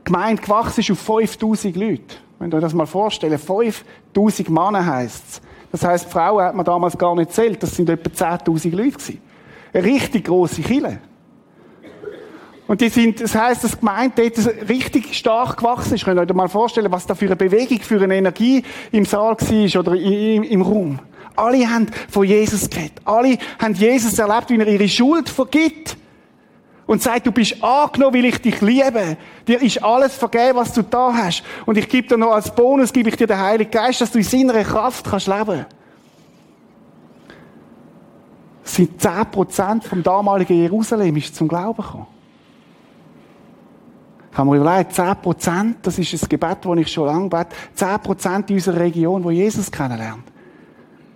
die 0.00 0.04
Gemeinde 0.04 0.42
gewachsen 0.42 0.80
ist 0.80 0.90
auf 0.90 0.98
5000 0.98 1.76
Leute. 1.76 2.16
Wenn 2.38 2.50
ihr 2.50 2.60
das 2.60 2.74
mal 2.74 2.86
vorstellen, 2.86 3.38
5000 3.38 4.48
Männer 4.48 4.84
heisst 4.84 5.24
es. 5.28 5.40
Das 5.70 5.84
heisst, 5.84 6.10
Frauen 6.10 6.44
hat 6.44 6.54
man 6.54 6.66
damals 6.66 6.98
gar 6.98 7.14
nicht 7.14 7.32
zählt. 7.32 7.62
Das 7.62 7.76
sind 7.76 7.88
etwa 7.88 8.10
10.000 8.10 8.76
Leute 8.76 8.90
gewesen. 8.90 9.20
Eine 9.72 9.84
richtig 9.84 10.24
grosse 10.24 10.60
Kille. 10.60 10.98
Und 12.66 12.80
die 12.80 12.88
sind, 12.88 13.20
das 13.20 13.34
heisst, 13.34 13.64
dass 13.64 13.72
die 13.72 13.78
Gemeinde 13.78 14.30
dort 14.30 14.68
richtig 14.68 15.16
stark 15.16 15.56
gewachsen 15.58 15.94
ist. 15.94 16.04
Könnt 16.04 16.18
ihr 16.18 16.22
euch 16.22 16.34
mal 16.34 16.48
vorstellen, 16.48 16.90
was 16.92 17.06
da 17.06 17.14
für 17.14 17.26
eine 17.26 17.36
Bewegung, 17.36 17.80
für 17.80 18.00
eine 18.00 18.16
Energie 18.16 18.62
im 18.92 19.04
Saal 19.04 19.36
war 19.38 19.80
oder 19.80 19.94
im, 19.94 20.42
im 20.42 20.62
Raum. 20.62 20.98
Alle 21.36 21.68
haben 21.68 21.86
von 22.08 22.24
Jesus 22.24 22.68
geredet. 22.68 23.00
Alle 23.04 23.38
haben 23.58 23.74
Jesus 23.74 24.18
erlebt, 24.18 24.50
wie 24.50 24.58
er 24.58 24.68
ihre 24.68 24.88
Schuld 24.88 25.28
vergibt. 25.28 25.96
Und 26.92 27.00
sagt, 27.00 27.26
du 27.26 27.32
bist 27.32 27.64
angenommen, 27.64 28.14
weil 28.14 28.26
ich 28.26 28.42
dich 28.42 28.60
liebe. 28.60 29.16
Dir 29.48 29.62
ist 29.62 29.82
alles 29.82 30.14
vergeben, 30.14 30.56
was 30.56 30.74
du 30.74 30.82
da 30.82 31.10
hast. 31.14 31.42
Und 31.64 31.78
ich 31.78 31.88
gebe 31.88 32.06
dir 32.06 32.18
noch 32.18 32.32
als 32.32 32.54
Bonus, 32.54 32.92
gebe 32.92 33.08
ich 33.08 33.16
dir 33.16 33.26
den 33.26 33.38
Heiligen 33.38 33.70
Geist, 33.70 34.02
dass 34.02 34.12
du 34.12 34.18
in 34.18 34.24
seiner 34.24 34.62
Kraft 34.62 35.06
kannst 35.08 35.26
leben. 35.26 35.64
Sind 38.62 39.00
10% 39.00 39.82
vom 39.84 40.02
damaligen 40.02 40.54
Jerusalem 40.54 41.16
ist 41.16 41.34
zum 41.34 41.48
Glauben 41.48 41.82
gekommen. 41.82 42.06
Ich 44.30 44.36
habe 44.36 44.50
mir 44.50 44.56
überlegt, 44.56 44.92
10%, 44.92 45.76
das 45.80 45.98
ist 45.98 46.12
ein 46.12 46.28
Gebet, 46.28 46.58
das 46.62 46.76
ich 46.76 46.92
schon 46.92 47.06
lange 47.06 47.30
bete, 47.30 47.56
10% 47.74 48.50
in 48.50 48.54
unserer 48.56 48.80
Region, 48.80 49.24
wo 49.24 49.30
Jesus 49.30 49.72
kennenlernt. 49.72 50.24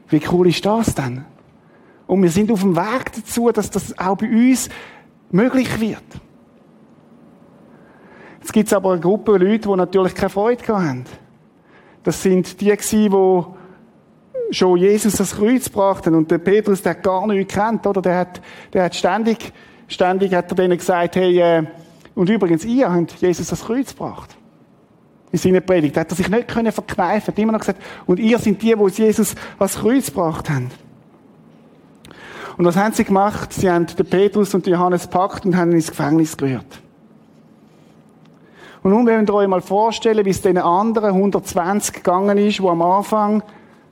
Wie 0.09 0.23
cool 0.33 0.49
ist 0.49 0.65
das 0.65 0.95
denn? 0.95 1.27
Und 2.07 2.23
wir 2.23 2.31
sind 2.31 2.51
auf 2.51 2.61
dem 2.61 2.77
Weg 2.77 3.13
dazu, 3.15 3.51
dass 3.51 3.71
das 3.71 3.99
auch 3.99 4.17
bei 4.17 4.29
uns 4.29 4.71
möglich 5.31 5.81
wird. 5.81 6.03
Jetzt 8.41 8.53
gibt 8.53 8.69
es 8.69 8.73
aber 8.73 8.93
eine 8.93 9.01
Gruppe 9.01 9.33
Leute, 9.33 9.69
die 9.69 9.77
natürlich 9.77 10.15
keine 10.15 10.31
Freude 10.31 10.67
haben. 10.69 11.05
Das 12.05 12.23
sind 12.23 12.61
die 12.61 12.77
die 12.77 13.45
schon 14.51 14.79
Jesus 14.79 15.17
das 15.17 15.35
Kreuz 15.35 15.69
brachten 15.69 16.15
und 16.15 16.31
der 16.31 16.39
Petrus, 16.39 16.83
der 16.83 16.95
gar 16.95 17.27
nicht 17.27 17.51
kennt, 17.51 17.87
oder? 17.87 18.01
Der 18.01 18.19
hat, 18.19 18.41
der 18.73 18.85
hat 18.85 18.95
ständig, 18.95 19.53
ständig 19.89 20.33
hat 20.33 20.51
er 20.51 20.55
denen 20.55 20.79
gesagt, 20.79 21.17
hey, 21.17 21.41
äh, 21.41 21.65
und 22.15 22.31
übrigens, 22.31 22.65
ihr 22.65 22.93
habt 22.93 23.13
Jesus 23.21 23.49
das 23.49 23.65
Kreuz 23.65 23.91
gebracht. 23.91 24.37
In 25.33 25.39
seiner 25.39 25.61
Predigt. 25.61 25.97
Da 25.97 26.01
hat 26.01 26.11
er 26.11 26.17
sich 26.17 26.29
nicht 26.29 26.49
können 26.49 26.73
verkneifen. 26.73 27.29
Hat 27.29 27.39
immer 27.39 27.53
noch 27.53 27.59
gesagt, 27.59 27.83
und 28.07 28.19
ihr 28.19 28.39
sind 28.39 28.63
die, 28.63 28.75
die 28.75 29.03
Jesus 29.03 29.35
das 29.59 29.77
Kreuz 29.77 30.07
gebracht 30.07 30.49
haben. 30.49 30.71
Und 32.57 32.65
was 32.65 32.77
haben 32.77 32.95
sie 32.95 33.05
gemacht? 33.05 33.53
Sie 33.53 33.71
haben 33.71 33.87
den 33.87 34.07
Petrus 34.07 34.55
und 34.55 34.65
den 34.65 34.73
Johannes 34.73 35.03
gepackt 35.03 35.45
und 35.45 35.57
haben 35.57 35.71
ihn 35.71 35.77
ins 35.77 35.91
Gefängnis 35.91 36.37
gerührt. 36.37 36.81
Und 38.83 38.93
nun 38.93 39.07
wollen 39.07 39.27
wir 39.27 39.35
euch 39.35 39.49
mal 39.49 39.61
vorstellen, 39.61 40.25
wie 40.25 40.31
es 40.31 40.41
den 40.41 40.59
anderen 40.59 41.11
120 41.15 41.93
gegangen 41.93 42.39
ist, 42.39 42.59
die 42.59 42.69
am 42.69 42.81
Anfang 42.81 43.43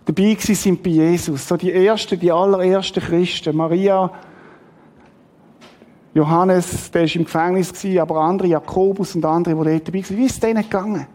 dabei 0.04 0.36
sind 0.38 0.82
bei 0.82 0.90
Jesus. 0.90 1.48
So 1.48 1.56
die 1.56 1.72
ersten, 1.72 2.18
die 2.18 2.30
allerersten 2.30 3.02
Christen. 3.02 3.56
Maria, 3.56 4.10
Johannes, 6.14 6.90
der 6.92 7.04
ist 7.04 7.16
im 7.16 7.24
Gefängnis 7.24 7.72
aber 7.98 8.20
andere, 8.20 8.48
Jakobus 8.48 9.16
und 9.16 9.24
andere, 9.24 9.56
die 9.56 9.70
dort 9.70 9.88
dabei 9.88 10.02
waren. 10.04 10.16
Wie 10.16 10.26
ist 10.26 10.34
es 10.34 10.40
denen 10.40 10.62
gegangen? 10.62 11.06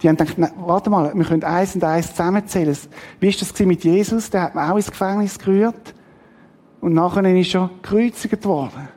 Die 0.00 0.08
haben 0.08 0.16
gedacht, 0.16 0.36
warte 0.58 0.90
mal, 0.90 1.12
wir 1.12 1.24
können 1.24 1.42
eins 1.42 1.74
und 1.74 1.82
eins 1.82 2.10
zusammenzählen. 2.10 2.76
Wie 3.18 3.28
ist 3.28 3.42
das 3.42 3.58
mit 3.66 3.82
Jesus? 3.82 4.30
Der 4.30 4.42
hat 4.42 4.54
man 4.54 4.70
auch 4.70 4.76
ins 4.76 4.90
Gefängnis 4.90 5.38
gerührt. 5.38 5.94
Und 6.80 6.94
nachher 6.94 7.24
ist 7.24 7.54
er 7.54 7.70
gekreuzigt 7.82 8.44
worden. 8.44 8.88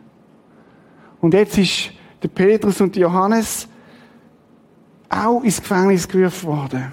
Und 1.19 1.33
jetzt 1.33 1.57
ist 1.57 1.91
der 2.21 2.27
Petrus 2.27 2.81
und 2.81 2.95
der 2.95 3.03
Johannes 3.03 3.67
auch 5.09 5.43
ins 5.43 5.61
Gefängnis 5.61 6.07
gerufen 6.07 6.47
worden. 6.47 6.91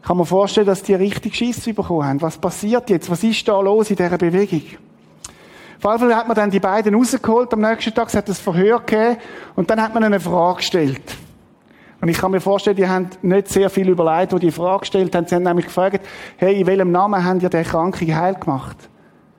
Ich 0.00 0.06
kann 0.08 0.16
mir 0.16 0.26
vorstellen, 0.26 0.66
dass 0.66 0.82
die 0.82 0.94
richtig 0.94 1.34
Schiss 1.34 1.64
bekommen 1.64 2.04
haben. 2.04 2.22
Was 2.22 2.38
passiert 2.38 2.88
jetzt? 2.90 3.10
Was 3.10 3.22
ist 3.22 3.46
da 3.46 3.60
los 3.60 3.90
in 3.90 3.96
dieser 3.96 4.16
Bewegung? 4.16 4.62
Jeden 4.62 5.98
Fall 5.98 6.16
hat 6.16 6.26
man 6.26 6.34
dann 6.34 6.50
die 6.50 6.58
beiden 6.58 6.94
rausgeholt 6.94 7.52
am 7.52 7.60
nächsten 7.60 7.94
Tag, 7.94 8.08
es 8.08 8.14
hat 8.14 8.28
ein 8.28 8.34
Verhör 8.34 8.80
gegeben 8.80 9.16
und 9.54 9.70
dann 9.70 9.80
hat 9.80 9.94
man 9.94 10.02
eine 10.02 10.18
Frage 10.18 10.56
gestellt. 10.56 11.02
Und 12.00 12.08
ich 12.08 12.18
kann 12.18 12.30
mir 12.30 12.40
vorstellen, 12.40 12.76
die 12.76 12.88
haben 12.88 13.10
nicht 13.22 13.48
sehr 13.48 13.70
viel 13.70 13.88
überlegt, 13.88 14.32
wo 14.32 14.38
die 14.38 14.50
Frage 14.50 14.80
gestellt 14.80 15.14
haben. 15.14 15.26
Sie 15.26 15.34
haben 15.34 15.42
nämlich 15.42 15.66
gefragt, 15.66 16.04
hey, 16.36 16.60
in 16.60 16.66
welchem 16.66 16.90
Namen 16.90 17.24
haben 17.24 17.40
ihr 17.40 17.48
den 17.48 17.64
Kranken 17.64 18.14
heil 18.16 18.34
gemacht? 18.34 18.76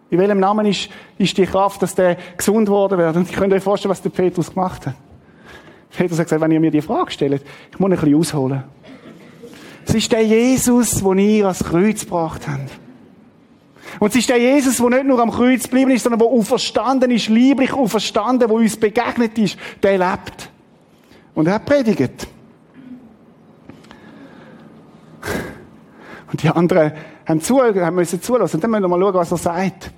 In 0.09 0.17
welchem 0.17 0.39
Namen 0.39 0.65
ist, 0.65 0.89
ist 1.17 1.37
die 1.37 1.45
Kraft, 1.45 1.81
dass 1.81 1.93
der 1.93 2.17
gesund 2.35 2.67
worden 2.67 2.97
wird? 2.97 3.15
Und 3.15 3.29
ich 3.29 3.35
könnte 3.35 3.55
euch 3.55 3.63
vorstellen, 3.63 3.91
was 3.91 4.01
der 4.01 4.09
Petrus 4.09 4.49
gemacht 4.49 4.87
hat. 4.87 4.95
Petrus 5.95 6.19
hat 6.19 6.25
gesagt, 6.25 6.41
wenn 6.41 6.51
ihr 6.51 6.59
mir 6.59 6.71
die 6.71 6.81
Frage 6.81 7.11
stellt, 7.11 7.43
ich 7.71 7.79
muss 7.79 7.91
ein 7.91 7.97
bisschen 7.97 8.15
ausholen. 8.15 8.63
Es 9.85 9.95
ist 9.95 10.11
der 10.11 10.25
Jesus, 10.25 11.01
den 11.01 11.17
ihr 11.17 11.45
ans 11.45 11.63
Kreuz 11.63 12.01
gebracht 12.01 12.47
habt. 12.47 12.69
Und 13.99 14.09
es 14.09 14.15
ist 14.15 14.29
der 14.29 14.37
Jesus, 14.37 14.77
der 14.77 14.89
nicht 14.89 15.05
nur 15.05 15.19
am 15.19 15.31
Kreuz 15.31 15.63
geblieben 15.63 15.91
ist, 15.91 16.03
sondern 16.03 16.19
der 16.19 16.27
auferstanden 16.27 17.09
ist, 17.11 17.27
lieblich 17.27 17.73
auferstanden, 17.73 18.47
der 18.47 18.51
uns 18.51 18.77
begegnet 18.77 19.37
ist, 19.37 19.57
der 19.81 19.97
lebt. 19.97 20.49
Und 21.33 21.47
er 21.47 21.59
predigt. 21.59 22.27
Und 26.31 26.43
die 26.43 26.49
anderen 26.49 26.91
haben, 27.25 27.41
zu, 27.41 27.59
haben 27.61 27.95
müssen 27.95 28.21
zulassen. 28.21 28.57
Und 28.57 28.63
dann 28.63 28.71
müssen 28.71 28.83
wir 28.83 28.87
mal 28.89 28.99
schauen, 28.99 29.13
was 29.15 29.31
er 29.31 29.37
sagt. 29.37 29.91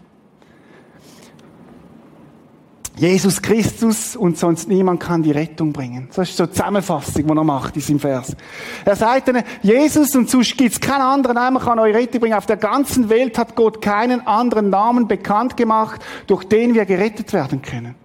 Jesus 2.98 3.42
Christus 3.42 4.16
und 4.16 4.38
sonst 4.38 4.68
niemand 4.68 5.00
kann 5.00 5.24
die 5.24 5.32
Rettung 5.32 5.72
bringen. 5.72 6.10
Das 6.14 6.30
ist 6.30 6.38
so 6.38 6.46
die 6.46 6.52
Zusammenfassung, 6.52 7.26
die 7.26 7.32
er 7.32 7.44
macht 7.44 7.76
in 7.76 7.82
seinem 7.82 8.00
Vers. 8.00 8.36
Er 8.84 8.96
sagt 8.96 9.30
ihnen, 9.30 9.44
Jesus 9.62 10.14
und 10.16 10.30
sonst 10.30 10.58
gibt 10.58 10.74
es 10.74 10.80
keinen 10.80 11.02
anderen 11.02 11.36
Namen, 11.36 11.62
kann 11.62 11.80
euch 11.80 11.96
Rettung 11.96 12.20
bringen. 12.20 12.36
Auf 12.36 12.46
der 12.46 12.58
ganzen 12.58 13.10
Welt 13.10 13.38
hat 13.38 13.56
Gott 13.56 13.82
keinen 13.82 14.28
anderen 14.28 14.70
Namen 14.70 15.08
bekannt 15.08 15.56
gemacht, 15.56 16.02
durch 16.28 16.44
den 16.44 16.74
wir 16.74 16.86
gerettet 16.86 17.32
werden 17.32 17.62
können. 17.62 17.96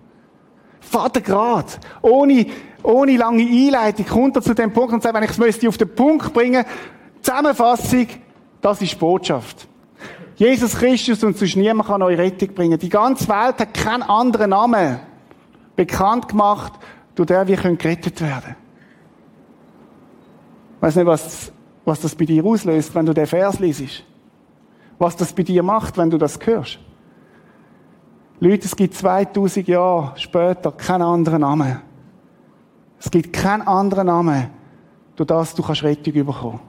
Vater 0.81 1.21
grad, 1.21 1.81
ohne, 2.01 2.47
ohne 2.83 3.17
lange 3.17 3.43
Einleitung, 3.43 4.07
kommt 4.07 4.37
er 4.37 4.43
zu 4.43 4.55
dem 4.55 4.73
Punkt 4.73 4.95
und 4.95 5.03
sagt, 5.03 5.15
wenn 5.15 5.25
ich 5.25 5.31
es 5.31 5.39
müsste 5.39 5.69
auf 5.69 5.79
den 5.79 5.93
Punkt 5.93 6.33
bringen, 6.33 6.65
Zusammenfassung, 7.23 8.07
das 8.61 8.81
ist 8.83 8.99
Botschaft. 8.99 9.67
Jesus 10.37 10.77
Christus 10.77 11.25
und 11.25 11.37
sonst 11.37 11.57
niemand 11.57 11.89
kann 11.89 12.03
euch 12.03 12.19
Rettung 12.19 12.55
bringen. 12.55 12.79
Die 12.79 12.91
ganze 12.91 13.27
Welt 13.29 13.59
hat 13.59 13.75
keinen 13.75 14.03
anderen 14.03 14.51
Namen 14.51 15.01
bekannt 15.75 16.29
gemacht, 16.29 16.75
durch 17.15 17.27
den 17.27 17.49
wir 17.49 17.57
gerettet 17.57 18.21
werden 18.21 18.43
können. 18.43 18.57
Weiß 20.81 20.97
nicht, 20.97 21.07
was, 21.07 21.53
was 21.85 22.01
das 22.01 22.15
bei 22.15 22.27
dir 22.27 22.45
auslöst, 22.45 22.95
wenn 22.95 23.07
du 23.07 23.15
den 23.15 23.27
Vers 23.27 23.59
liest. 23.59 24.05
Was 24.99 25.17
das 25.17 25.33
bei 25.33 25.43
dir 25.43 25.63
macht, 25.63 25.97
wenn 25.97 26.11
du 26.11 26.19
das 26.19 26.39
hörst. 26.45 26.79
Leute, 28.39 28.67
es 28.67 28.77
gibt 28.77 28.95
2000 28.95 29.67
Jahre 29.67 30.13
später 30.17 30.71
keinen 30.73 31.03
anderen 31.03 31.41
Namen. 31.41 31.81
Es 32.99 33.11
gibt 33.11 33.33
keinen 33.33 33.63
anderen 33.63 34.07
Namen, 34.07 34.51
durch 35.17 35.27
das 35.27 35.55
du 35.55 35.63
kannst 35.63 35.83
Rettung 35.83 36.13
bekommen. 36.13 36.61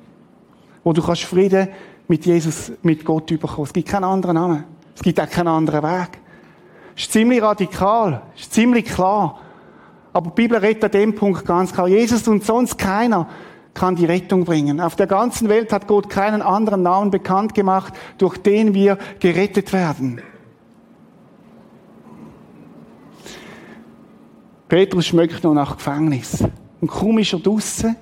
Wo 0.83 0.93
du 0.93 1.01
kannst 1.01 1.23
Frieden 1.23 1.67
mit 2.07 2.25
Jesus, 2.25 2.71
mit 2.81 3.03
Gott 3.03 3.27
bekommen. 3.27 3.63
Es 3.63 3.73
gibt 3.73 3.89
keinen 3.89 4.05
anderen 4.05 4.35
Namen. 4.35 4.63
Es 4.95 5.01
gibt 5.01 5.19
auch 5.19 5.29
keinen 5.29 5.49
anderen 5.49 5.83
Weg. 5.83 6.19
Es 6.95 7.03
ist 7.03 7.11
ziemlich 7.11 7.41
radikal. 7.41 8.21
Ist 8.35 8.53
ziemlich 8.53 8.85
klar. 8.85 9.39
Aber 10.13 10.31
die 10.31 10.41
Bibel 10.41 10.57
redet 10.57 10.83
an 10.85 10.91
dem 10.91 11.15
Punkt 11.15 11.45
ganz 11.45 11.71
klar. 11.73 11.87
Jesus 11.87 12.27
und 12.27 12.43
sonst 12.43 12.77
keiner 12.77 13.27
kann 13.73 13.95
die 13.95 14.05
Rettung 14.05 14.43
bringen. 14.45 14.81
Auf 14.81 14.95
der 14.95 15.05
ganzen 15.05 15.49
Welt 15.49 15.71
hat 15.71 15.87
Gott 15.87 16.09
keinen 16.09 16.41
anderen 16.41 16.81
Namen 16.81 17.11
bekannt 17.11 17.53
gemacht, 17.53 17.93
durch 18.17 18.37
den 18.37 18.73
wir 18.73 18.97
gerettet 19.19 19.71
werden. 19.71 20.21
Petrus 24.67 25.05
schmeckt 25.05 25.43
noch 25.43 25.53
nach 25.53 25.77
Gefängnis. 25.77 26.43
Und 26.81 26.87
kaum 26.87 27.19
ist 27.19 27.33
er 27.33 27.39
draussen, 27.39 27.95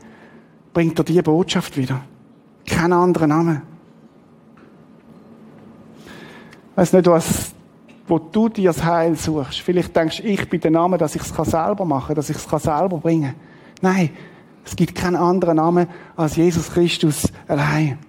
bringt 0.74 0.98
er 0.98 1.04
diese 1.04 1.24
Botschaft 1.24 1.78
wieder. 1.78 2.02
Kein 2.66 2.94
anderer 2.94 3.28
Name. 3.28 3.62
Weiss 6.76 6.92
nicht, 6.92 7.08
was, 7.08 7.52
wo 8.08 8.20
du 8.20 8.50
dir 8.50 8.70
das 8.70 8.84
Heil 8.84 9.16
suchst. 9.16 9.62
Vielleicht 9.62 9.96
denkst 9.96 10.18
du, 10.18 10.24
ich 10.24 10.50
bin 10.50 10.60
der 10.60 10.72
Name, 10.72 10.98
dass 10.98 11.16
ich 11.16 11.22
es 11.22 11.30
selber 11.30 11.86
machen 11.86 12.08
kann, 12.08 12.16
dass 12.16 12.30
ich 12.30 12.38
es 12.38 12.64
selber 12.64 12.98
bringen 12.98 13.34
kann. 13.82 13.94
Nein, 13.94 14.10
es 14.66 14.76
gibt 14.76 14.96
keinen 14.96 15.16
anderen 15.16 15.58
Namen 15.58 15.88
als 16.16 16.36
Jesus 16.36 16.72
Christus 16.72 17.32
allein. 17.48 18.00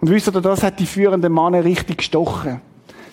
Und 0.00 0.10
wisst 0.10 0.28
ihr, 0.28 0.40
das 0.40 0.62
hat 0.62 0.80
die 0.80 0.86
führenden 0.86 1.32
Männer 1.32 1.64
richtig 1.64 1.98
gestochen. 1.98 2.60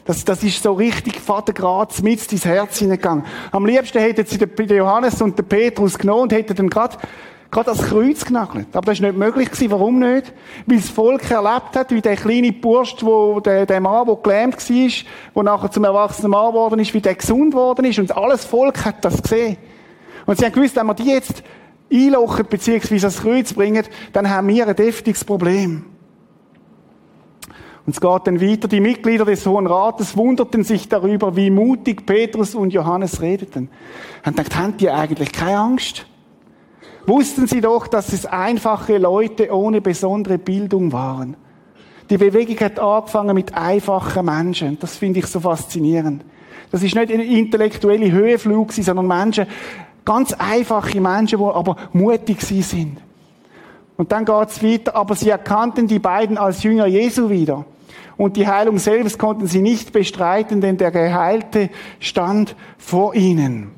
Das, 0.06 0.26
das 0.26 0.44
ist 0.44 0.64
so 0.64 0.74
richtig 0.74 1.20
Vater 1.20 1.54
Graz 1.54 2.02
mit 2.02 2.32
ins 2.32 2.46
Herz 2.46 2.80
hineingegangen. 2.80 3.26
Am 3.52 3.66
liebsten 3.66 4.00
hätten 4.00 4.26
sie 4.26 4.40
den 4.40 4.78
Johannes 4.78 5.22
und 5.22 5.38
den 5.38 5.46
Petrus 5.46 5.98
genommen 5.98 6.24
und 6.24 6.34
hätten 6.34 6.56
dann 6.56 6.70
gerade 6.70 6.98
gerade 7.52 7.72
das 7.72 7.82
Kreuz 7.82 8.26
genagelt. 8.26 8.68
Aber 8.74 8.86
das 8.86 8.96
ist 8.96 9.02
nicht 9.02 9.18
möglich 9.18 9.50
gewesen. 9.50 9.72
Warum 9.72 10.00
nicht? 10.00 10.34
Weil 10.66 10.78
das 10.78 10.90
Volk 10.90 11.30
erlebt 11.32 11.76
hat, 11.76 11.92
wie 11.92 12.02
der 12.02 12.16
kleine 12.16 12.52
Bursch, 12.54 12.96
wo, 13.02 13.40
der, 13.40 13.66
der 13.66 13.82
Mann, 13.82 14.06
der 14.06 14.16
gelähmt 14.16 14.70
war, 14.70 14.92
der 15.36 15.44
nachher 15.44 15.72
zum 15.72 15.84
erwachsenen 15.84 16.32
Mann 16.32 16.52
geworden 16.52 16.80
ist, 16.80 16.94
wie 16.94 17.02
der 17.02 17.16
gesund 17.16 17.54
worden 17.54 17.86
ist. 17.86 18.00
Und 18.00 18.16
alles 18.16 18.46
Volk 18.46 18.86
hat 18.86 19.04
das 19.04 19.22
gesehen. 19.22 19.58
Und 20.26 20.38
sie 20.38 20.46
haben 20.46 20.54
gewusst, 20.54 20.76
wenn 20.76 20.86
wir 20.86 20.94
die 20.94 21.10
jetzt 21.10 21.44
einlochen, 21.92 22.46
beziehungsweise 22.48 23.08
das 23.08 23.22
Kreuz 23.22 23.54
bringen, 23.54 23.84
dann 24.14 24.30
haben 24.30 24.48
wir 24.48 24.68
ein 24.68 24.76
deftiges 24.76 25.26
Problem. 25.26 25.86
Und 27.86 27.94
es 27.96 28.02
geht 28.02 28.28
dann 28.28 28.40
weiter. 28.40 28.68
Die 28.68 28.82
Mitglieder 28.82 29.26
des 29.26 29.48
Hohen 29.48 29.66
Rates 29.66 30.16
wunderten 30.16 30.64
sich 30.64 30.88
darüber, 30.90 31.36
wie 31.36 31.50
mutig 31.50 32.06
Petrus 32.06 32.54
und 32.54 32.72
Johannes 32.72 33.22
redeten. 33.22 33.70
Und 34.24 34.38
gedacht, 34.38 34.56
haben 34.56 34.78
die 34.78 34.92
eigentlich 34.92 35.32
keine 35.32 35.58
Angst? 35.58 36.06
Wussten 37.10 37.48
Sie 37.48 37.60
doch, 37.60 37.88
dass 37.88 38.14
es 38.14 38.28
einfache 38.28 39.00
Leute 39.00 39.52
ohne 39.52 39.82
besondere 39.82 40.38
Bildung 40.38 40.92
waren. 40.92 41.36
Die 42.08 42.20
Bewegung 42.20 42.60
hat 42.60 42.78
angefangen 42.80 43.34
mit 43.34 43.56
einfachen 43.56 44.24
Menschen. 44.24 44.78
Das 44.80 44.96
finde 44.96 45.18
ich 45.18 45.26
so 45.26 45.40
faszinierend. 45.40 46.24
Das 46.70 46.84
ist 46.84 46.94
nicht 46.94 47.12
ein 47.12 47.20
intellektuelle 47.20 48.12
Höhenflug, 48.12 48.72
sondern 48.74 49.08
Menschen, 49.08 49.48
ganz 50.06 50.34
einfache 50.34 51.02
Menschen, 51.02 51.40
die 51.40 51.46
aber 51.46 51.78
mutig 51.94 52.42
sind. 52.42 52.98
Und 53.98 54.12
dann 54.12 54.24
geht's 54.24 54.64
weiter, 54.64 54.96
aber 54.96 55.16
sie 55.16 55.32
erkannten 55.32 55.88
die 55.88 55.98
beiden 55.98 56.38
als 56.38 56.62
Jünger 56.62 56.86
Jesu 56.86 57.32
wieder. 57.32 57.66
Und 58.18 58.38
die 58.38 58.48
Heilung 58.48 58.78
selbst 58.78 59.18
konnten 59.18 59.48
sie 59.48 59.64
nicht 59.64 59.94
bestreiten, 59.94 60.62
denn 60.62 60.78
der 60.78 60.92
Geheilte 60.92 61.72
stand 62.00 62.56
vor 62.78 63.16
ihnen. 63.16 63.72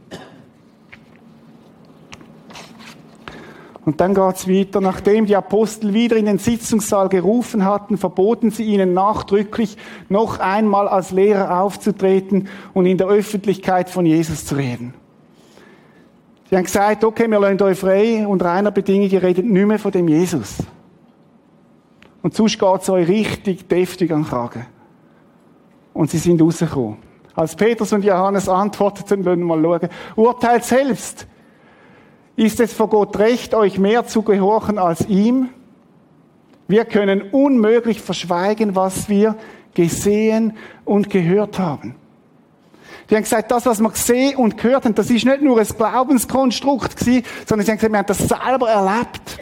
Und 3.84 4.00
dann 4.00 4.14
geht's 4.14 4.48
weiter. 4.48 4.80
Nachdem 4.80 5.26
die 5.26 5.36
Apostel 5.36 5.94
wieder 5.94 6.16
in 6.16 6.26
den 6.26 6.38
Sitzungssaal 6.38 7.10
gerufen 7.10 7.66
hatten, 7.66 7.98
verboten 7.98 8.52
sie 8.52 8.64
ihnen 8.64 8.94
nachdrücklich, 8.94 9.78
noch 10.08 10.40
einmal 10.40 10.88
als 10.88 11.12
Lehrer 11.12 11.62
aufzutreten 11.62 12.48
und 12.74 12.86
in 12.86 12.98
der 12.98 13.08
Öffentlichkeit 13.08 13.90
von 13.90 14.06
Jesus 14.06 14.46
zu 14.46 14.56
reden. 14.56 14.94
Sie 16.50 16.58
haben 16.58 16.66
gesagt, 16.66 17.04
okay, 17.04 17.28
wir 17.30 17.40
lassen 17.40 17.62
euch 17.62 17.80
frei 17.80 18.28
unter 18.28 18.52
einer 18.52 18.72
Bedingung, 18.72 19.10
ihr 19.10 19.24
redet 19.24 19.46
nicht 19.46 19.66
mehr 19.66 19.80
von 19.80 19.92
dem 19.92 20.08
Jesus. 20.08 20.58
Und 22.22 22.36
sonst 22.36 22.60
geht's 22.60 22.90
euch 22.90 23.08
richtig 23.08 23.68
deftig 23.68 24.12
an 24.12 24.24
den 24.24 24.30
Kragen. 24.30 24.66
Und 25.94 26.12
sie 26.12 26.20
sind 26.20 26.42
rausgekommen. 26.42 26.98
Als 27.34 27.56
Petrus 27.56 27.94
und 27.94 28.04
Johannes 28.04 28.48
antworteten, 28.50 29.26
wollen 29.26 29.40
wir 29.40 29.58
mal 29.58 29.64
schauen, 29.64 29.90
urteilt 30.16 30.66
selbst. 30.66 31.26
Ist 32.36 32.60
es 32.60 32.74
vor 32.74 32.90
Gott 32.90 33.18
recht, 33.20 33.54
euch 33.54 33.78
mehr 33.78 34.08
zu 34.08 34.22
gehorchen 34.22 34.78
als 34.78 35.08
ihm? 35.08 35.50
Wir 36.68 36.86
können 36.86 37.22
unmöglich 37.22 38.02
verschweigen, 38.02 38.76
was 38.76 39.10
wir 39.10 39.36
gesehen 39.74 40.56
und 40.86 41.10
gehört 41.10 41.60
haben. 41.60 41.96
Die 43.10 43.16
haben 43.16 43.24
gesagt, 43.24 43.52
das, 43.52 43.66
was 43.66 43.82
wir 43.82 43.90
gesehen 43.90 44.38
und 44.38 44.58
gehört 44.58 44.86
haben, 44.86 44.96
das 44.96 45.10
ist 45.10 45.26
nicht 45.26 45.42
nur 45.42 45.60
ein 45.60 45.68
Glaubenskonstrukt 45.68 46.96
gewesen, 46.96 47.26
sondern 47.46 47.66
sie 47.66 47.72
haben 47.72 47.78
gesagt, 47.78 47.92
wir 47.92 48.00
haben 48.00 48.06
das 48.06 48.20
selber 48.20 48.70
erlebt. 48.70 49.40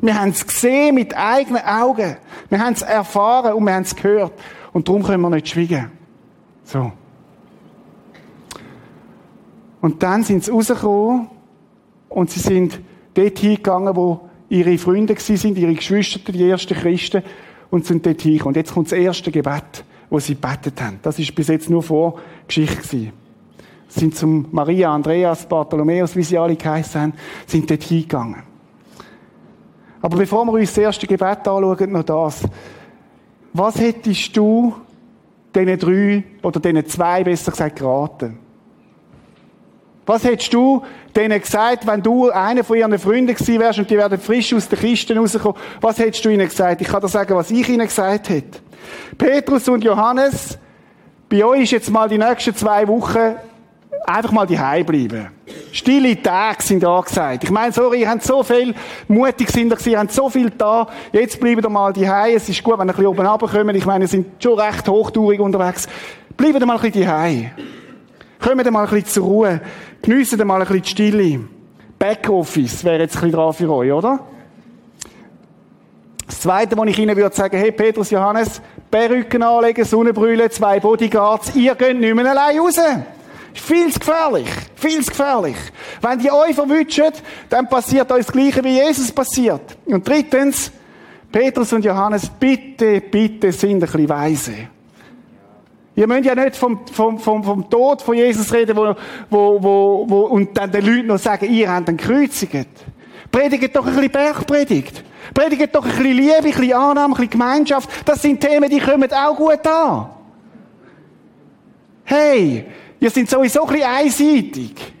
Wir 0.00 0.20
haben 0.20 0.30
es 0.30 0.46
gesehen 0.46 0.94
mit 0.94 1.16
eigenen 1.16 1.64
Augen. 1.64 2.16
Wir 2.50 2.60
haben 2.60 2.74
es 2.74 2.82
erfahren 2.82 3.54
und 3.54 3.64
wir 3.64 3.74
haben 3.74 3.82
es 3.82 3.96
gehört. 3.96 4.32
Und 4.72 4.86
darum 4.86 5.02
können 5.02 5.22
wir 5.22 5.30
nicht 5.30 5.48
schweigen. 5.48 5.90
So. 6.62 6.92
Und 9.80 10.02
dann 10.02 10.22
sind 10.22 10.44
sie 10.44 10.52
rausgekommen 10.52 11.30
und 12.14 12.30
sie 12.30 12.38
sind 12.38 12.78
dort 13.14 13.38
hingegangen, 13.40 13.96
wo 13.96 14.20
ihre 14.48 14.78
Freunde 14.78 15.16
sind, 15.18 15.58
ihre 15.58 15.74
Geschwister, 15.74 16.30
die 16.30 16.48
ersten 16.48 16.74
Christen, 16.74 17.24
und 17.70 17.84
sind 17.84 18.06
dort 18.06 18.22
hingekommen. 18.22 18.54
Und 18.54 18.56
jetzt 18.56 18.72
kommt 18.72 18.86
das 18.86 18.96
erste 18.96 19.32
Gebet, 19.32 19.84
wo 20.08 20.20
sie 20.20 20.36
betet 20.36 20.80
haben. 20.80 21.00
Das 21.02 21.18
ist 21.18 21.34
bis 21.34 21.48
jetzt 21.48 21.68
nur 21.68 21.82
Vorgeschichte 21.82 22.76
gewesen. 22.76 23.12
Sie 23.88 24.00
sind 24.00 24.14
zum 24.14 24.46
Maria, 24.52 24.94
Andreas, 24.94 25.48
Bartholomäus, 25.48 26.14
wie 26.14 26.22
sie 26.22 26.38
alle 26.38 26.54
geheißen 26.54 27.00
haben, 27.00 27.12
sind 27.46 27.68
dort 27.68 27.82
hingegangen. 27.82 28.44
Aber 30.00 30.16
bevor 30.16 30.44
wir 30.44 30.52
uns 30.52 30.68
das 30.68 30.78
erste 30.78 31.08
Gebet 31.08 31.48
anschauen, 31.48 31.90
noch 31.90 32.04
das. 32.04 32.44
Was 33.52 33.80
hättest 33.80 34.36
du 34.36 34.72
diesen 35.52 35.78
drei 35.78 36.24
oder 36.42 36.60
diesen 36.60 36.86
zwei, 36.86 37.24
besser 37.24 37.50
gesagt, 37.50 37.76
geraten? 37.76 38.43
Was 40.06 40.24
hättest 40.24 40.52
du 40.52 40.84
denen 41.16 41.40
gesagt, 41.40 41.86
wenn 41.86 42.02
du 42.02 42.30
einer 42.30 42.62
von 42.62 42.76
ihren 42.76 42.98
Freunden 42.98 43.34
gewesen 43.34 43.58
wärst 43.58 43.78
und 43.78 43.88
die 43.88 43.96
werden 43.96 44.18
frisch 44.18 44.52
aus 44.52 44.68
der 44.68 44.78
Kiste 44.78 45.16
rauskommen? 45.16 45.56
Was 45.80 45.98
hättest 45.98 46.24
du 46.24 46.28
ihnen 46.28 46.46
gesagt? 46.46 46.82
Ich 46.82 46.88
kann 46.88 47.00
dir 47.00 47.08
sagen, 47.08 47.34
was 47.34 47.50
ich 47.50 47.68
ihnen 47.68 47.86
gesagt 47.86 48.28
hätte. 48.28 48.60
Petrus 49.16 49.66
und 49.68 49.82
Johannes, 49.82 50.58
bei 51.30 51.44
euch 51.44 51.62
ist 51.62 51.70
jetzt 51.70 51.90
mal 51.90 52.08
die 52.08 52.18
nächsten 52.18 52.54
zwei 52.54 52.86
Wochen 52.86 53.36
einfach 54.06 54.30
mal 54.30 54.46
die 54.46 54.56
bleiben. 54.56 55.28
Stille 55.72 56.22
Tage 56.22 56.62
sind 56.62 56.84
angesagt. 56.84 57.44
Ich 57.44 57.50
meine, 57.50 57.72
sorry, 57.72 58.00
ihr 58.00 58.10
habt 58.10 58.22
so 58.22 58.42
viel, 58.42 58.74
mutig 59.08 59.50
sind 59.50 59.72
ihr, 59.72 59.86
ihr 59.92 59.98
habt 59.98 60.12
so 60.12 60.28
viel 60.28 60.50
da. 60.50 60.86
Jetzt 61.12 61.40
bleiben 61.40 61.62
ihr 61.62 61.70
mal 61.70 61.92
die 61.94 62.04
Es 62.04 62.48
ist 62.48 62.62
gut, 62.62 62.78
wenn 62.78 62.88
ihr 62.88 62.92
ein 62.92 62.96
bisschen 62.96 63.06
oben 63.06 63.26
runterkommt. 63.26 63.74
Ich 63.74 63.86
meine, 63.86 64.04
ihr 64.04 64.08
sind 64.08 64.42
schon 64.42 64.58
recht 64.58 64.86
hochtourig 64.86 65.40
unterwegs. 65.40 65.88
Bleiben 66.36 66.60
ihr 66.60 66.66
mal 66.66 66.76
ein 66.76 66.92
bisschen 66.92 67.02
die 67.02 67.50
Kommt 68.44 68.70
mal 68.70 68.84
ein 68.84 68.90
bisschen 68.90 69.06
zur 69.06 69.24
Ruhe. 69.24 69.60
Geniessen 70.04 70.46
mal 70.46 70.60
ein 70.60 70.68
bisschen 70.68 70.82
die 70.82 70.88
Stille. 70.90 71.40
Backoffice 71.98 72.84
wäre 72.84 73.00
jetzt 73.00 73.16
ein 73.16 73.22
bisschen 73.22 73.32
dran 73.32 73.54
für 73.54 73.72
euch, 73.72 73.90
oder? 73.90 74.20
Das 76.26 76.40
Zweite, 76.40 76.76
was 76.76 76.88
ich 76.88 76.98
Ihnen 76.98 77.16
würde 77.16 77.34
sagen, 77.34 77.56
hey, 77.56 77.72
Petrus, 77.72 78.10
Johannes, 78.10 78.60
Perücken 78.90 79.42
anlegen, 79.42 79.82
Sonnenbrille, 79.82 80.50
zwei 80.50 80.78
Bodyguards, 80.78 81.56
ihr 81.56 81.74
geht 81.74 81.98
nicht 81.98 82.14
mehr 82.14 82.30
allein 82.30 82.58
raus. 82.58 82.76
Ist 82.76 83.64
viel 83.64 83.90
zu 83.90 83.98
gefährlich. 83.98 84.48
Viel 84.74 85.02
zu 85.02 85.10
gefährlich. 85.10 85.56
Wenn 86.02 86.18
die 86.18 86.30
euch 86.30 86.54
verwünschen, 86.54 87.12
dann 87.48 87.66
passiert 87.66 88.12
euch 88.12 88.26
das 88.26 88.32
Gleiche, 88.32 88.62
wie 88.62 88.76
Jesus 88.76 89.10
passiert. 89.10 89.78
Und 89.86 90.06
drittens, 90.06 90.70
Petrus 91.32 91.72
und 91.72 91.82
Johannes, 91.82 92.28
bitte, 92.28 93.00
bitte 93.00 93.52
sind 93.52 93.76
ein 93.76 93.80
bisschen 93.80 94.08
weise. 94.10 94.52
Ihr 95.96 96.08
müsst 96.08 96.24
ja 96.24 96.34
nicht 96.34 96.56
vom, 96.56 96.86
vom, 96.88 97.18
vom, 97.18 97.44
vom 97.44 97.70
Tod 97.70 98.02
von 98.02 98.16
Jesus 98.16 98.52
reden, 98.52 98.76
wo, 98.76 98.94
wo, 99.30 99.62
wo, 99.62 100.04
wo, 100.08 100.20
und 100.22 100.56
dann 100.56 100.72
den 100.72 100.84
Leuten 100.84 101.06
noch 101.06 101.18
sagen, 101.18 101.52
ihr 101.52 101.70
habt 101.70 101.88
ihn 101.88 101.96
gekreuzigt. 101.96 102.68
Predigt 103.30 103.76
doch 103.76 103.86
ein 103.86 103.94
bisschen 103.94 104.10
Bergpredigt. 104.10 105.04
Predigt 105.32 105.74
doch 105.74 105.84
ein 105.84 105.90
bisschen 105.90 106.12
Liebe, 106.12 106.36
ein 106.36 106.42
bisschen 106.42 106.72
Annahme, 106.72 107.14
ein 107.14 107.16
bisschen 107.16 107.30
Gemeinschaft. 107.30 107.88
Das 108.04 108.22
sind 108.22 108.40
Themen, 108.40 108.68
die 108.68 108.80
kommen 108.80 109.10
auch 109.12 109.36
gut 109.36 109.66
an. 109.66 110.06
Hey, 112.04 112.66
ihr 113.00 113.10
seid 113.10 113.30
sowieso 113.30 113.62
ein 113.62 113.72
bisschen 113.72 113.88
einseitig. 113.88 114.94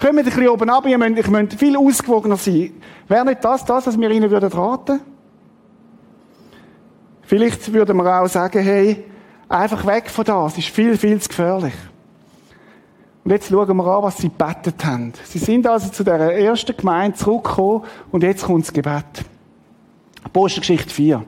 Kommt 0.00 0.18
ein 0.18 0.24
bisschen 0.24 0.48
oben 0.48 0.68
ab, 0.68 0.86
ihr 0.86 0.98
müsst, 0.98 1.18
ich 1.18 1.28
müsst 1.28 1.54
viel 1.54 1.76
ausgewogener 1.76 2.36
sein. 2.36 2.72
Wäre 3.06 3.24
nicht 3.24 3.44
das 3.44 3.64
das, 3.64 3.86
was 3.86 3.98
wir 3.98 4.10
ihnen 4.10 4.30
würden 4.30 4.50
raten? 4.50 5.00
Vielleicht 7.22 7.72
würden 7.72 7.96
wir 7.96 8.20
auch 8.20 8.26
sagen, 8.26 8.60
hey, 8.62 9.04
Einfach 9.50 9.84
weg 9.84 10.08
von 10.08 10.24
das. 10.24 10.56
ist 10.56 10.68
viel, 10.68 10.96
viel 10.96 11.20
zu 11.20 11.28
gefährlich. 11.28 11.74
Und 13.24 13.32
jetzt 13.32 13.48
schauen 13.48 13.76
wir 13.76 13.84
an, 13.84 14.02
was 14.04 14.18
sie 14.18 14.28
gebetet 14.28 14.84
haben. 14.84 15.12
Sie 15.24 15.40
sind 15.40 15.66
also 15.66 15.88
zu 15.88 16.04
der 16.04 16.38
ersten 16.38 16.76
Gemeinde 16.76 17.18
zurückgekommen 17.18 17.82
und 18.12 18.22
jetzt 18.22 18.44
kommt 18.44 18.64
das 18.64 18.72
Gebet. 18.72 19.24
Apostelgeschichte 20.22 20.94
4. 20.94 21.24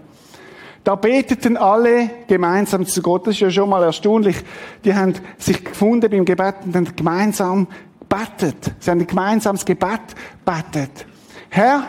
Da 0.84 0.94
beteten 0.94 1.56
alle 1.56 2.10
gemeinsam 2.28 2.86
zu 2.86 3.02
Gott. 3.02 3.26
Das 3.26 3.34
ist 3.34 3.40
ja 3.40 3.50
schon 3.50 3.68
mal 3.68 3.82
erstaunlich. 3.82 4.36
Die 4.84 4.94
haben 4.94 5.14
sich 5.38 5.64
gefunden 5.64 6.08
beim 6.08 6.24
Gebet 6.24 6.54
und 6.64 6.76
haben 6.76 6.94
gemeinsam 6.94 7.66
betet. 8.08 8.72
Sie 8.78 8.88
haben 8.88 9.00
ein 9.00 9.06
gemeinsames 9.08 9.64
Gebet 9.64 10.00
betet. 10.44 11.06
Herr, 11.50 11.88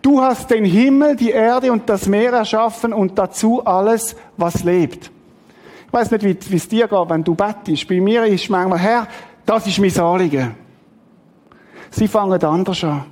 du 0.00 0.22
hast 0.22 0.50
den 0.50 0.64
Himmel, 0.64 1.16
die 1.16 1.32
Erde 1.32 1.70
und 1.70 1.86
das 1.86 2.06
Meer 2.06 2.32
erschaffen 2.32 2.94
und 2.94 3.18
dazu 3.18 3.62
alles, 3.62 4.16
was 4.38 4.64
lebt. 4.64 5.10
Ich 5.90 5.92
weiß 5.92 6.12
nicht, 6.12 6.50
wie 6.52 6.56
es 6.56 6.68
dir 6.68 6.86
geht, 6.86 7.10
wenn 7.10 7.24
du 7.24 7.34
bettest. 7.34 7.88
Bei 7.88 8.00
mir 8.00 8.24
ist 8.24 8.48
manchmal, 8.48 8.78
Herr, 8.78 9.08
das 9.44 9.66
ist 9.66 9.80
mein 9.80 9.98
Anliegen. 9.98 10.54
Sie 11.90 12.06
fangen 12.06 12.40
anders 12.44 12.84
an. 12.84 13.06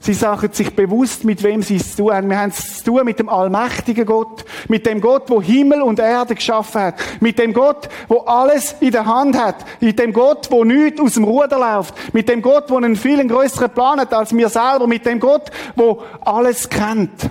Sie 0.00 0.12
sagen 0.12 0.48
sich 0.52 0.74
bewusst, 0.74 1.22
mit 1.22 1.40
wem 1.44 1.62
sie 1.62 1.76
es 1.76 1.94
zu 1.94 2.02
tun 2.02 2.14
haben. 2.14 2.28
Wir 2.28 2.40
haben 2.40 2.50
es 2.50 2.78
zu 2.78 2.90
tun 2.90 3.04
mit 3.04 3.20
dem 3.20 3.28
allmächtigen 3.28 4.04
Gott, 4.04 4.44
mit 4.66 4.86
dem 4.86 5.00
Gott, 5.00 5.30
wo 5.30 5.40
Himmel 5.40 5.82
und 5.82 6.00
Erde 6.00 6.34
geschaffen 6.34 6.80
hat, 6.80 6.94
mit 7.20 7.38
dem 7.38 7.52
Gott, 7.52 7.88
wo 8.08 8.18
alles 8.18 8.74
in 8.80 8.90
der 8.90 9.06
Hand 9.06 9.38
hat, 9.38 9.64
mit 9.80 9.96
dem 10.00 10.12
Gott, 10.12 10.50
wo 10.50 10.64
nichts 10.64 11.00
aus 11.00 11.14
dem 11.14 11.22
Ruder 11.22 11.60
läuft, 11.60 11.94
mit 12.12 12.28
dem 12.28 12.42
Gott, 12.42 12.64
wo 12.70 12.76
einen 12.76 12.96
viel 12.96 13.24
größeren 13.24 13.70
Plan 13.70 14.00
hat 14.00 14.12
als 14.12 14.34
wir 14.34 14.48
selber, 14.48 14.88
mit 14.88 15.06
dem 15.06 15.20
Gott, 15.20 15.52
wo 15.76 16.02
alles 16.24 16.68
kennt. 16.68 17.30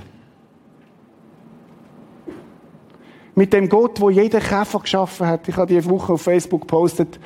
Mit 3.36 3.52
dem 3.52 3.67
Gott, 3.67 4.00
wo 4.00 4.10
jeder 4.10 4.39
Käfer 4.39 4.80
geschaffen 4.80 5.28
hat. 5.28 5.48
Ich 5.48 5.58
habe 5.58 5.67
diese 5.67 5.89
Woche 5.89 6.13
auf 6.13 6.21
Facebook 6.21 6.62
gepostet. 6.62 7.19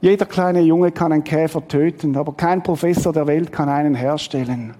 Jeder 0.00 0.24
kleine 0.24 0.62
Junge 0.62 0.92
kann 0.92 1.12
einen 1.12 1.24
Käfer 1.24 1.66
töten, 1.68 2.16
aber 2.16 2.32
kein 2.32 2.62
Professor 2.62 3.12
der 3.12 3.26
Welt 3.26 3.52
kann 3.52 3.68
einen 3.68 3.94
herstellen. 3.94 4.74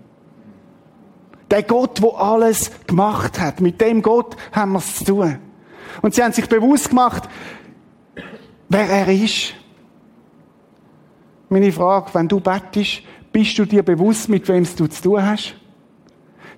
Der 1.50 1.62
Gott, 1.62 2.00
wo 2.00 2.10
alles 2.10 2.70
gemacht 2.86 3.38
hat, 3.38 3.60
mit 3.60 3.80
dem 3.82 4.00
Gott 4.00 4.34
haben 4.50 4.72
wir 4.72 4.78
es 4.78 4.96
zu 4.96 5.04
tun. 5.04 5.38
Und 6.00 6.14
sie 6.14 6.22
haben 6.22 6.32
sich 6.32 6.48
bewusst 6.48 6.88
gemacht, 6.88 7.28
wer 8.68 8.88
er 8.88 9.08
ist. 9.08 9.54
Meine 11.50 11.72
Frage, 11.72 12.14
wenn 12.14 12.28
du 12.28 12.40
bettest, 12.40 13.02
bist 13.32 13.58
du 13.58 13.66
dir 13.66 13.82
bewusst, 13.82 14.28
mit 14.28 14.48
wem 14.48 14.64
du 14.64 14.86
zu 14.86 15.02
tun 15.02 15.22
hast? 15.22 15.59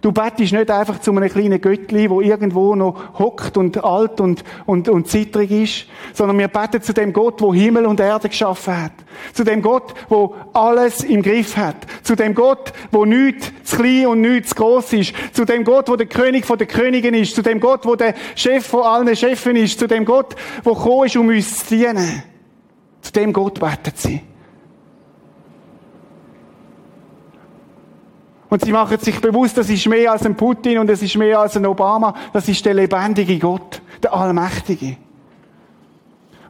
Du 0.03 0.11
bettest 0.11 0.53
nicht 0.53 0.69
einfach 0.69 1.01
zu 1.01 1.13
einem 1.13 1.29
kleinen 1.29 1.61
Göttli, 1.61 2.11
wo 2.11 2.21
irgendwo 2.21 2.75
noch 2.75 3.21
hockt 3.21 3.57
und 3.57 3.85
alt 3.85 4.21
und, 4.21 4.43
und, 4.67 4.89
und 4.89 5.07
zittrig 5.07 5.53
ist, 5.53 5.87
sondern 6.13 6.37
wir 6.41 6.49
beten 6.49 6.83
zu 6.83 6.93
dem 6.93 7.13
Gott, 7.13 7.41
wo 7.41 7.55
Himmel 7.55 7.87
und 7.87 8.01
Erde 8.01 8.29
geschaffen 8.29 8.83
hat. 8.83 8.93
Zu 9.33 9.45
dem 9.45 9.63
Gott, 9.63 9.95
wo 10.09 10.35
alles 10.55 11.05
im 11.05 11.23
Griff 11.23 11.57
hat. 11.57 11.77
Zu 12.03 12.17
dem 12.17 12.35
Gott, 12.35 12.73
wo 12.91 13.05
nichts 13.05 13.53
zu 13.63 13.77
klein 13.77 14.09
und 14.09 14.23
nichts 14.23 14.49
zu 14.49 14.55
gross 14.57 14.93
ist. 14.93 15.15
Zu 15.33 15.45
dem 15.45 15.63
Gott, 15.63 15.89
wo 15.89 15.95
der 15.95 16.09
König 16.09 16.47
von 16.47 16.59
der 16.59 16.67
Königin 16.67 17.15
ist. 17.15 17.37
Zu 17.37 17.43
dem 17.43 17.61
Gott, 17.61 17.87
wo 17.87 17.95
der 17.95 18.15
Chef 18.35 18.67
von 18.67 18.83
allen 18.83 19.15
Chefen 19.15 19.55
ist. 19.55 19.79
Zu 19.79 19.87
dem 19.87 20.05
Gott, 20.05 20.35
wo 20.65 20.75
gekommen 20.75 21.07
ist, 21.07 21.17
um 21.17 21.29
uns 21.29 21.65
zu 21.65 21.77
dienen. 21.77 22.25
Zu 23.03 23.13
dem 23.13 23.33
Gott 23.33 23.61
beten 23.61 23.93
sie. 23.95 24.21
Und 28.53 28.63
sie 28.63 28.71
machen 28.71 28.99
sich 28.99 29.19
bewusst, 29.19 29.57
das 29.57 29.71
ist 29.71 29.87
mehr 29.89 30.13
als 30.13 30.27
ein 30.27 30.37
Putin 30.37 30.79
und 30.79 30.91
es 30.91 31.01
ist 31.01 31.17
mehr 31.17 31.39
als 31.39 31.57
ein 31.57 31.65
Obama. 31.65 32.15
Das 32.35 32.47
ist 32.51 32.63
der 32.67 32.75
lebendige 32.75 33.39
Gott, 33.39 33.81
der 34.03 34.13
Allmächtige. 34.13 34.99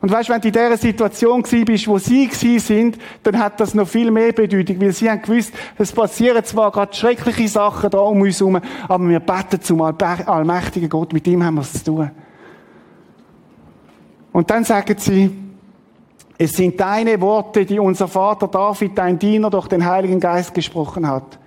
Und 0.01 0.11
weißt, 0.11 0.29
wenn 0.29 0.41
du 0.41 0.49
in 0.49 0.53
dieser 0.53 0.77
Situation 0.77 1.43
bist, 1.43 1.87
wo 1.87 1.99
sie 1.99 2.27
gewesen 2.27 2.59
sind, 2.59 2.99
dann 3.23 3.38
hat 3.38 3.61
das 3.61 3.75
noch 3.75 3.87
viel 3.87 4.11
mehr 4.11 4.33
Bedeutung, 4.33 4.81
weil 4.81 4.91
sie 4.91 5.09
haben 5.09 5.23
gewusst, 5.23 5.53
es 5.79 5.93
passieren 5.93 6.45
zwar 6.45 6.73
gerade 6.73 6.93
schreckliche 6.93 7.47
Sachen 7.47 7.88
da 7.88 7.99
um 7.99 8.21
uns 8.21 8.41
herum, 8.41 8.61
aber 8.88 9.09
wir 9.09 9.21
beten 9.21 9.62
zum 9.62 9.81
allmächtigen 9.81 10.88
Gott, 10.88 11.12
mit 11.12 11.25
ihm 11.29 11.45
haben 11.45 11.55
wir 11.55 11.61
es 11.61 11.73
zu 11.73 11.85
tun. 11.85 12.11
Und 14.33 14.51
dann 14.51 14.65
sagen 14.65 14.97
sie, 14.99 15.31
es 16.37 16.51
sind 16.51 16.81
deine 16.81 17.21
Worte, 17.21 17.65
die 17.65 17.79
unser 17.79 18.09
Vater 18.09 18.49
David, 18.49 18.99
dein 18.99 19.21
Diener, 19.21 19.51
durch 19.51 19.69
den 19.69 19.87
Heiligen 19.87 20.19
Geist 20.19 20.53
gesprochen 20.53 21.07
hat. 21.07 21.38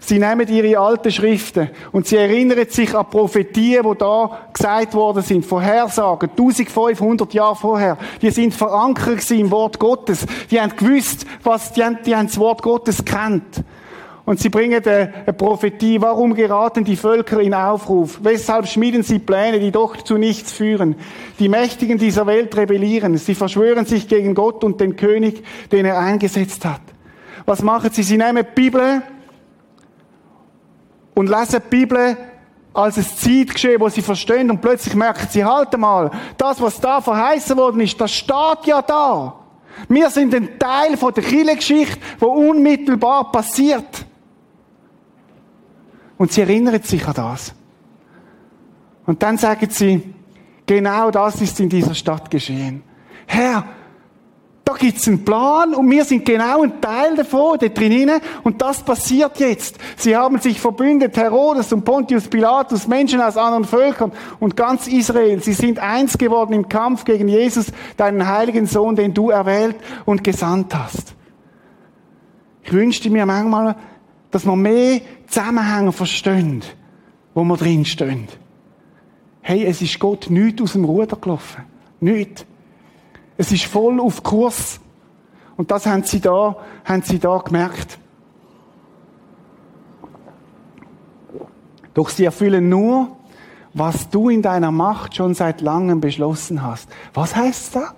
Sie 0.00 0.18
nehmen 0.18 0.48
ihre 0.48 0.78
alten 0.78 1.10
Schriften 1.10 1.70
und 1.92 2.06
sie 2.06 2.16
erinnern 2.16 2.66
sich 2.68 2.94
an 2.94 3.08
Prophetien, 3.10 3.84
die 3.84 3.98
da 3.98 4.38
gesagt 4.52 4.94
worden 4.94 5.22
sind, 5.22 5.44
Vorhersagen, 5.44 6.30
1500 6.30 7.34
Jahre 7.34 7.56
vorher. 7.56 7.98
Die 8.22 8.30
sind 8.30 8.54
verankert 8.54 9.30
im 9.30 9.50
Wort 9.50 9.78
Gottes. 9.78 10.26
Die 10.50 10.60
haben 10.60 10.76
gewusst, 10.76 11.26
was, 11.42 11.72
die 11.72 11.84
haben, 11.84 11.98
die 12.04 12.14
haben 12.14 12.26
das 12.26 12.38
Wort 12.38 12.62
Gottes 12.62 13.04
kennt. 13.04 13.64
Und 14.28 14.38
sie 14.38 14.50
bringen 14.50 14.82
eine, 14.84 15.14
eine 15.24 15.32
Prophetie. 15.32 16.02
Warum 16.02 16.34
geraten 16.34 16.84
die 16.84 16.96
Völker 16.96 17.40
in 17.40 17.54
Aufruf? 17.54 18.20
Weshalb 18.22 18.66
schmieden 18.66 19.02
sie 19.02 19.18
Pläne, 19.18 19.58
die 19.58 19.70
doch 19.70 19.96
zu 20.02 20.18
nichts 20.18 20.52
führen? 20.52 20.96
Die 21.38 21.48
Mächtigen 21.48 21.96
dieser 21.96 22.26
Welt 22.26 22.54
rebellieren. 22.54 23.16
Sie 23.16 23.34
verschwören 23.34 23.86
sich 23.86 24.06
gegen 24.06 24.34
Gott 24.34 24.64
und 24.64 24.82
den 24.82 24.96
König, 24.96 25.42
den 25.72 25.86
er 25.86 25.98
eingesetzt 25.98 26.66
hat. 26.66 26.82
Was 27.46 27.62
machen 27.62 27.88
sie? 27.90 28.02
Sie 28.02 28.18
nehmen 28.18 28.44
die 28.44 28.60
Bibel, 28.60 29.02
und 31.18 31.28
lesen 31.28 31.60
die 31.64 31.68
Bibel 31.68 32.16
als 32.72 32.96
ein 32.96 33.04
Zeitgeschehen, 33.04 33.80
wo 33.80 33.88
sie 33.88 34.02
verstehen 34.02 34.52
und 34.52 34.60
plötzlich 34.60 34.94
merken 34.94 35.26
sie, 35.28 35.44
halt 35.44 35.76
mal, 35.76 36.12
das, 36.36 36.60
was 36.60 36.80
da 36.80 37.00
verheißen 37.00 37.56
worden 37.56 37.80
ist, 37.80 38.00
das 38.00 38.12
steht 38.12 38.66
ja 38.66 38.80
da. 38.82 39.34
Wir 39.88 40.10
sind 40.10 40.32
ein 40.32 40.60
Teil 40.60 40.96
von 40.96 41.12
der 41.12 41.24
Kirchengeschichte, 41.24 41.98
wo 42.20 42.26
unmittelbar 42.26 43.32
passiert. 43.32 44.06
Und 46.18 46.30
sie 46.30 46.42
erinnern 46.42 46.80
sich 46.84 47.04
an 47.04 47.14
das. 47.14 47.52
Und 49.04 49.20
dann 49.20 49.38
sagen 49.38 49.70
sie, 49.70 50.14
genau 50.66 51.10
das 51.10 51.40
ist 51.40 51.58
in 51.58 51.68
dieser 51.68 51.96
Stadt 51.96 52.30
geschehen. 52.30 52.84
Herr, 53.26 53.64
da 54.68 54.74
gibt's 54.74 55.08
einen 55.08 55.24
Plan 55.24 55.72
und 55.72 55.90
wir 55.90 56.04
sind 56.04 56.26
genau 56.26 56.60
ein 56.60 56.78
Teil 56.78 57.16
davon, 57.16 57.56
da 57.58 57.68
drinnen. 57.68 58.20
Und 58.42 58.60
das 58.60 58.82
passiert 58.82 59.40
jetzt. 59.40 59.78
Sie 59.96 60.14
haben 60.14 60.38
sich 60.40 60.60
verbündet, 60.60 61.16
Herodes 61.16 61.72
und 61.72 61.86
Pontius 61.86 62.28
Pilatus, 62.28 62.86
Menschen 62.86 63.22
aus 63.22 63.38
anderen 63.38 63.64
Völkern 63.64 64.12
und 64.38 64.56
ganz 64.58 64.86
Israel. 64.86 65.42
Sie 65.42 65.54
sind 65.54 65.78
eins 65.78 66.18
geworden 66.18 66.52
im 66.52 66.68
Kampf 66.68 67.06
gegen 67.06 67.28
Jesus, 67.28 67.72
deinen 67.96 68.28
heiligen 68.28 68.66
Sohn, 68.66 68.94
den 68.94 69.14
du 69.14 69.30
erwählt 69.30 69.76
und 70.04 70.22
gesandt 70.22 70.74
hast. 70.74 71.14
Ich 72.62 72.70
wünschte 72.70 73.08
mir 73.08 73.24
manchmal, 73.24 73.74
dass 74.30 74.44
man 74.44 74.60
mehr 74.60 75.00
Zusammenhänge 75.28 75.92
versteht, 75.92 76.76
wo 77.32 77.42
wir 77.42 77.56
drin 77.56 77.86
stehen. 77.86 78.28
Hey, 79.40 79.64
es 79.64 79.80
ist 79.80 79.98
Gott 79.98 80.28
nichts 80.28 80.60
aus 80.60 80.72
dem 80.74 80.84
Ruder 80.84 81.16
gelaufen. 81.16 81.64
Nichts. 82.00 82.44
Es 83.38 83.52
ist 83.52 83.64
voll 83.64 84.00
auf 84.00 84.22
Kurs. 84.22 84.80
Und 85.56 85.70
das 85.70 85.86
haben 85.86 86.02
sie 86.02 86.20
da, 86.20 86.56
haben 86.84 87.02
sie 87.02 87.18
da 87.18 87.38
gemerkt. 87.38 87.98
Doch 91.94 92.10
sie 92.10 92.24
erfüllen 92.24 92.68
nur, 92.68 93.16
was 93.74 94.10
du 94.10 94.28
in 94.28 94.42
deiner 94.42 94.70
Macht 94.70 95.16
schon 95.16 95.34
seit 95.34 95.60
langem 95.60 96.00
beschlossen 96.00 96.62
hast. 96.62 96.88
Was 97.14 97.34
heißt 97.34 97.76
das? 97.76 97.94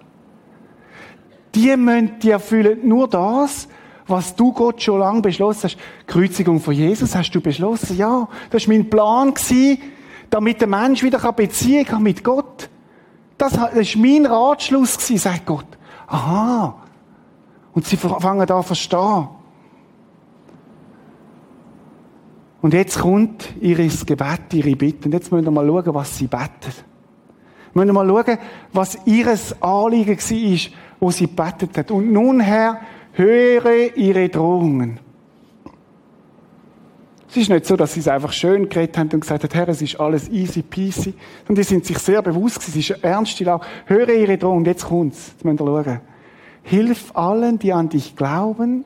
Die, 1.54 1.76
müssen, 1.76 2.18
die 2.20 2.30
erfüllen 2.30 2.86
nur 2.86 3.08
das, 3.08 3.66
was 4.06 4.36
du 4.36 4.52
Gott 4.52 4.82
schon 4.82 5.00
lange 5.00 5.22
beschlossen 5.22 5.64
hast. 5.64 5.78
Kreuzigung 6.06 6.60
von 6.60 6.74
Jesus 6.74 7.14
hast 7.14 7.30
du 7.32 7.40
beschlossen. 7.40 7.96
Ja, 7.96 8.28
das 8.50 8.68
war 8.68 8.74
mein 8.74 8.90
Plan, 8.90 9.34
damit 10.28 10.60
der 10.60 10.68
Mensch 10.68 11.02
wieder 11.02 11.32
Beziehung 11.32 11.88
haben 11.90 12.02
mit 12.04 12.22
Gott. 12.22 12.68
Das 13.40 13.58
war 13.58 13.70
mein 13.96 14.26
Ratschluss, 14.26 14.98
sagt 15.16 15.46
Gott. 15.46 15.64
Aha. 16.08 16.74
Und 17.72 17.86
sie 17.86 17.96
fangen 17.96 18.46
da 18.46 18.60
verstehen. 18.60 19.28
Und 22.60 22.74
jetzt 22.74 22.98
kommt 22.98 23.54
ihr 23.62 23.76
Gebet, 23.76 24.52
ihre 24.52 24.76
Bitte. 24.76 25.06
Und 25.06 25.14
jetzt 25.14 25.32
müssen 25.32 25.46
wir 25.46 25.50
mal 25.52 25.66
schauen, 25.66 25.94
was 25.94 26.18
sie 26.18 26.26
beten. 26.26 26.74
Wir 27.72 27.82
müssen 27.82 27.94
mal 27.94 28.06
schauen, 28.06 28.38
was 28.74 28.98
ihr 29.06 29.26
Anliegen 29.62 30.18
war, 30.18 30.58
wo 31.00 31.10
sie 31.10 31.26
betet 31.26 31.78
hat. 31.78 31.90
Und 31.90 32.12
nun, 32.12 32.40
Herr, 32.40 32.82
höre 33.14 33.96
ihre 33.96 34.28
Drohungen. 34.28 35.00
Es 37.30 37.36
ist 37.36 37.48
nicht 37.48 37.64
so, 37.64 37.76
dass 37.76 37.94
sie 37.94 38.00
es 38.00 38.08
einfach 38.08 38.32
schön 38.32 38.68
geredet 38.68 38.98
haben 38.98 39.08
und 39.12 39.20
gesagt 39.20 39.44
haben, 39.44 39.52
Herr, 39.52 39.68
es 39.68 39.80
ist 39.80 40.00
alles 40.00 40.28
easy 40.30 40.62
peasy. 40.62 41.14
Und 41.46 41.56
die 41.56 41.62
sind 41.62 41.86
sich 41.86 41.98
sehr 41.98 42.22
bewusst 42.22 42.66
es 42.66 42.74
ist 42.74 42.92
eine 42.92 43.04
ernste 43.04 43.44
Lage. 43.44 43.64
Höre 43.86 44.08
ihre 44.08 44.36
Drohung, 44.36 44.64
jetzt 44.64 44.86
kommt's. 44.86 45.28
Jetzt 45.28 45.44
müsst 45.44 45.60
ihr 45.60 45.66
schauen. 45.66 46.00
Hilf 46.64 47.14
allen, 47.14 47.60
die 47.60 47.72
an 47.72 47.88
dich 47.88 48.16
glauben, 48.16 48.84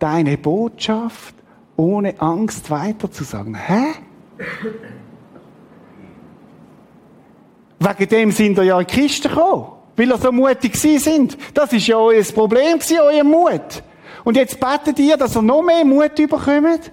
deine 0.00 0.36
Botschaft 0.36 1.36
ohne 1.76 2.20
Angst 2.20 2.68
weiterzusagen. 2.68 3.54
Hä? 3.54 3.94
Wegen 7.78 8.08
dem 8.08 8.32
sind 8.32 8.58
ihr 8.58 8.64
ja 8.64 8.80
in 8.80 8.86
die 8.88 8.92
Kiste 8.92 9.28
gekommen. 9.28 9.66
Weil 9.96 10.10
ihr 10.10 10.18
so 10.18 10.32
mutig 10.32 10.74
sind. 10.74 11.38
Das 11.54 11.72
ist 11.72 11.86
ja 11.86 11.96
euer 11.96 12.24
Problem 12.24 12.78
euer 13.00 13.22
Mut. 13.24 13.84
Und 14.24 14.36
jetzt 14.36 14.58
betet 14.58 14.98
ihr, 14.98 15.16
dass 15.16 15.36
ihr 15.36 15.42
noch 15.42 15.62
mehr 15.62 15.84
Mut 15.84 16.18
überkommt? 16.18 16.90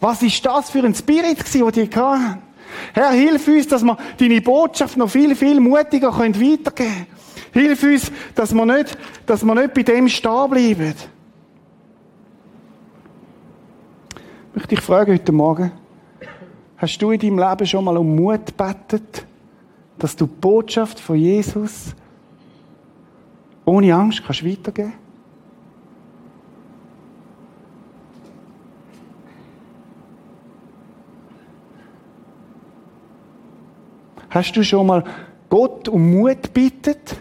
Was 0.00 0.22
ist 0.22 0.44
das 0.44 0.70
für 0.70 0.82
ein 0.82 0.94
Spirit 0.94 1.38
den 1.54 1.70
die 1.72 1.96
hatten? 1.96 2.42
Herr, 2.94 3.10
hilf 3.10 3.46
uns, 3.46 3.68
dass 3.68 3.82
wir 3.82 3.96
deine 4.18 4.40
Botschaft 4.40 4.96
noch 4.96 5.10
viel, 5.10 5.34
viel 5.34 5.60
mutiger 5.60 6.16
weitergeben 6.18 6.74
können. 6.74 7.06
Hilf 7.52 7.82
uns, 7.82 8.12
dass 8.34 8.54
wir 8.54 8.64
nicht, 8.64 8.96
dass 9.26 9.44
wir 9.44 9.54
nicht 9.54 9.74
bei 9.74 9.82
dem 9.82 10.08
stehen 10.08 10.50
bleiben. 10.50 10.94
Ich 14.50 14.54
möchte 14.54 14.68
dich 14.74 14.80
fragen 14.80 15.12
heute 15.12 15.32
Morgen, 15.32 15.72
hast 16.76 16.98
du 16.98 17.10
in 17.10 17.20
deinem 17.20 17.38
Leben 17.38 17.66
schon 17.66 17.84
mal 17.84 17.96
um 17.96 18.16
Mut 18.16 18.46
gebetet, 18.46 19.26
dass 19.98 20.16
du 20.16 20.26
die 20.26 20.34
Botschaft 20.40 20.98
von 20.98 21.16
Jesus 21.16 21.94
ohne 23.64 23.94
Angst 23.94 24.22
kannst 24.24 24.44
weitergeben 24.44 24.92
kannst? 24.92 25.09
Hast 34.30 34.52
du 34.52 34.62
schon 34.62 34.86
mal 34.86 35.04
Gott 35.48 35.88
um 35.88 36.12
Mut 36.12 36.54
bittet, 36.54 37.20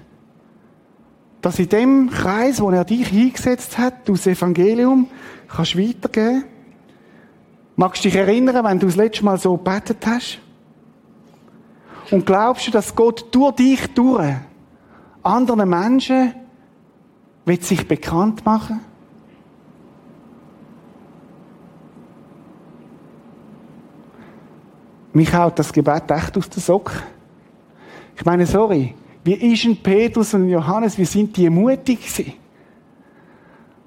dass 1.42 1.58
in 1.58 1.70
dem 1.70 2.10
Kreis, 2.10 2.62
wo 2.62 2.70
er 2.70 2.86
dich 2.86 3.08
hingesetzt 3.08 3.78
hat, 3.78 4.08
du 4.08 4.14
das 4.14 4.28
Evangelium 4.28 5.08
kannst 5.48 5.78
weitergeben? 5.78 6.44
Magst 7.76 8.04
du 8.04 8.10
dich 8.10 8.18
erinnern, 8.18 8.64
wenn 8.64 8.80
du 8.80 8.86
das 8.86 8.96
letzte 8.96 9.26
Mal 9.26 9.38
so 9.38 9.58
gebetet 9.58 10.06
hast? 10.06 10.40
Und 12.12 12.26
glaubst 12.26 12.68
du, 12.68 12.72
dass 12.72 12.96
Gott 12.96 13.26
durch 13.32 13.56
dich 13.56 13.88
durch 13.94 14.36
anderen 15.24 15.70
Menschen 15.70 16.34
wird 17.46 17.64
sich 17.64 17.88
bekannt 17.88 18.46
machen? 18.46 18.82
Mich 25.14 25.34
haut 25.34 25.58
das 25.58 25.74
Gebet 25.74 26.10
echt 26.12 26.38
aus 26.38 26.50
der 26.50 26.62
Socken. 26.62 27.00
Ich 28.16 28.26
meine, 28.26 28.46
sorry, 28.46 28.96
wie 29.24 29.34
ist 29.34 29.66
ein 29.66 29.78
Petrus 29.78 30.34
und 30.34 30.50
Johannes, 30.50 30.98
wie 30.98 31.06
sind 31.06 31.36
die 31.36 31.50
mutig 31.50 32.02
gewesen? 32.02 32.34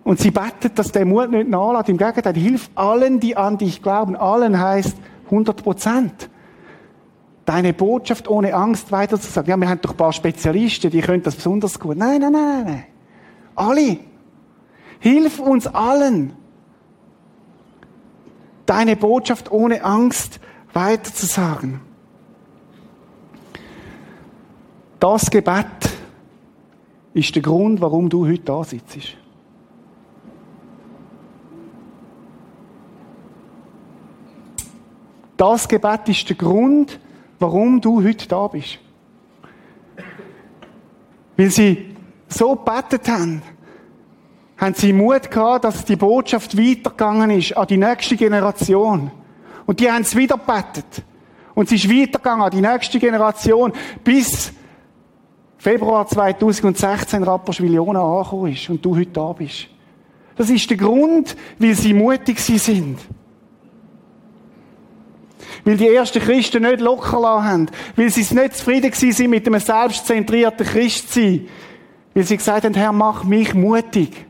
Und 0.04 0.18
sie 0.18 0.30
betet, 0.30 0.78
dass 0.78 0.90
der 0.90 1.04
Mut 1.04 1.30
nicht 1.30 1.48
nachlässt. 1.48 1.88
Im 1.88 1.96
Gegenteil, 1.96 2.34
hilf 2.34 2.70
allen, 2.74 3.20
die 3.20 3.36
an 3.36 3.56
dich 3.56 3.82
glauben. 3.82 4.16
Allen 4.16 4.58
heißt 4.58 4.96
100 5.26 5.62
Prozent. 5.62 6.28
Deine 7.44 7.72
Botschaft 7.72 8.28
ohne 8.28 8.54
Angst 8.54 8.90
weiterzusagen. 8.90 9.50
Ja, 9.50 9.56
wir 9.56 9.68
haben 9.68 9.80
doch 9.80 9.92
ein 9.92 9.96
paar 9.96 10.12
Spezialisten, 10.12 10.90
die 10.90 11.00
können 11.00 11.22
das 11.22 11.36
besonders 11.36 11.78
gut. 11.78 11.96
Nein, 11.96 12.20
nein, 12.20 12.32
nein, 12.32 12.64
nein. 12.64 12.84
Alle. 13.54 13.98
Hilf 14.98 15.40
uns 15.40 15.66
allen, 15.66 16.32
deine 18.66 18.94
Botschaft 18.94 19.50
ohne 19.50 19.84
Angst 19.84 20.38
weiterzusagen. 20.72 21.80
Das 24.98 25.30
Gebet 25.30 25.66
ist 27.14 27.34
der 27.34 27.42
Grund, 27.42 27.80
warum 27.80 28.08
du 28.08 28.26
heute 28.26 28.42
da 28.42 28.62
sitzt. 28.64 29.16
Das 35.36 35.66
Gebet 35.66 36.08
ist 36.08 36.28
der 36.28 36.36
Grund, 36.36 37.00
warum 37.40 37.80
du 37.80 38.02
heute 38.04 38.28
da 38.28 38.46
bist. 38.46 38.78
Weil 41.36 41.50
sie 41.50 41.96
so 42.28 42.54
betet 42.54 43.08
haben, 43.08 43.42
haben 44.56 44.74
sie 44.74 44.92
Mut 44.92 45.30
gehabt, 45.30 45.64
dass 45.64 45.84
die 45.84 45.96
Botschaft 45.96 46.56
weitergegangen 46.56 47.30
ist 47.30 47.56
an 47.56 47.66
die 47.66 47.76
nächste 47.76 48.16
Generation. 48.16 49.10
Und 49.66 49.80
die 49.80 49.90
haben 49.90 50.02
es 50.02 50.16
wieder 50.16 50.36
betet. 50.36 51.04
Und 51.54 51.68
sie 51.68 51.76
ist 51.76 51.88
weitergegangen 51.88 52.42
an 52.42 52.50
die 52.50 52.60
nächste 52.60 52.98
Generation, 52.98 53.72
bis 54.02 54.52
Februar 55.58 56.06
2016 56.06 57.22
Rapperswil-Jona 57.22 58.02
angekommen 58.02 58.52
ist 58.52 58.68
und 58.68 58.84
du 58.84 58.96
heute 58.96 59.10
da 59.10 59.32
bist. 59.32 59.68
Das 60.36 60.50
ist 60.50 60.68
der 60.68 60.76
Grund, 60.76 61.36
weil 61.58 61.74
sie 61.74 61.94
mutig 61.94 62.40
sind. 62.40 62.98
Weil 65.64 65.76
die 65.76 65.88
ersten 65.88 66.20
Christen 66.20 66.62
nicht 66.62 66.80
locker 66.80 67.20
lassen 67.20 67.44
haben. 67.44 67.66
Weil 67.94 68.10
sie 68.10 68.22
es 68.22 68.32
nicht 68.32 68.56
zufrieden 68.56 68.92
sind 68.92 69.30
mit 69.30 69.46
einem 69.46 69.60
selbstzentrierten 69.60 70.66
Christsein. 70.66 71.46
Weil 72.14 72.24
sie 72.24 72.36
gesagt 72.36 72.64
haben, 72.64 72.74
Herr, 72.74 72.92
mach 72.92 73.24
mich 73.24 73.54
mutig. 73.54 74.26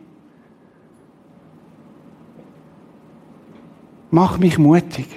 Mach 4.11 4.39
mich 4.39 4.59
mutig. 4.59 5.09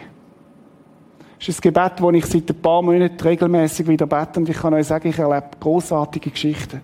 Ist 1.48 1.60
ein 1.60 1.62
Gebet, 1.62 1.94
das 1.98 2.14
ich 2.14 2.26
seit 2.26 2.50
ein 2.50 2.62
paar 2.62 2.82
Monaten 2.82 3.22
regelmäßig 3.22 3.88
wieder 3.88 4.08
bete. 4.08 4.40
Und 4.40 4.50
ich 4.50 4.58
kann 4.58 4.74
euch 4.74 4.88
sagen, 4.88 5.10
ich 5.10 5.20
erlebe 5.20 5.50
großartige 5.60 6.32
Geschichten. 6.32 6.82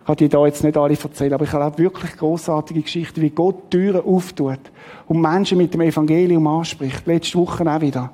Ich 0.00 0.06
kann 0.06 0.16
die 0.16 0.28
da 0.28 0.46
jetzt 0.46 0.62
nicht 0.62 0.76
alle 0.76 0.96
erzählen, 0.96 1.34
aber 1.34 1.44
ich 1.44 1.52
erlebe 1.52 1.78
wirklich 1.78 2.16
großartige 2.16 2.82
Geschichten, 2.82 3.20
wie 3.20 3.30
Gott 3.30 3.70
Türen 3.70 4.02
auftut 4.02 4.60
und 5.06 5.20
Menschen 5.20 5.58
mit 5.58 5.74
dem 5.74 5.80
Evangelium 5.80 6.46
anspricht. 6.46 7.06
Letzte 7.06 7.38
Woche 7.38 7.68
auch 7.68 7.80
wieder. 7.80 8.10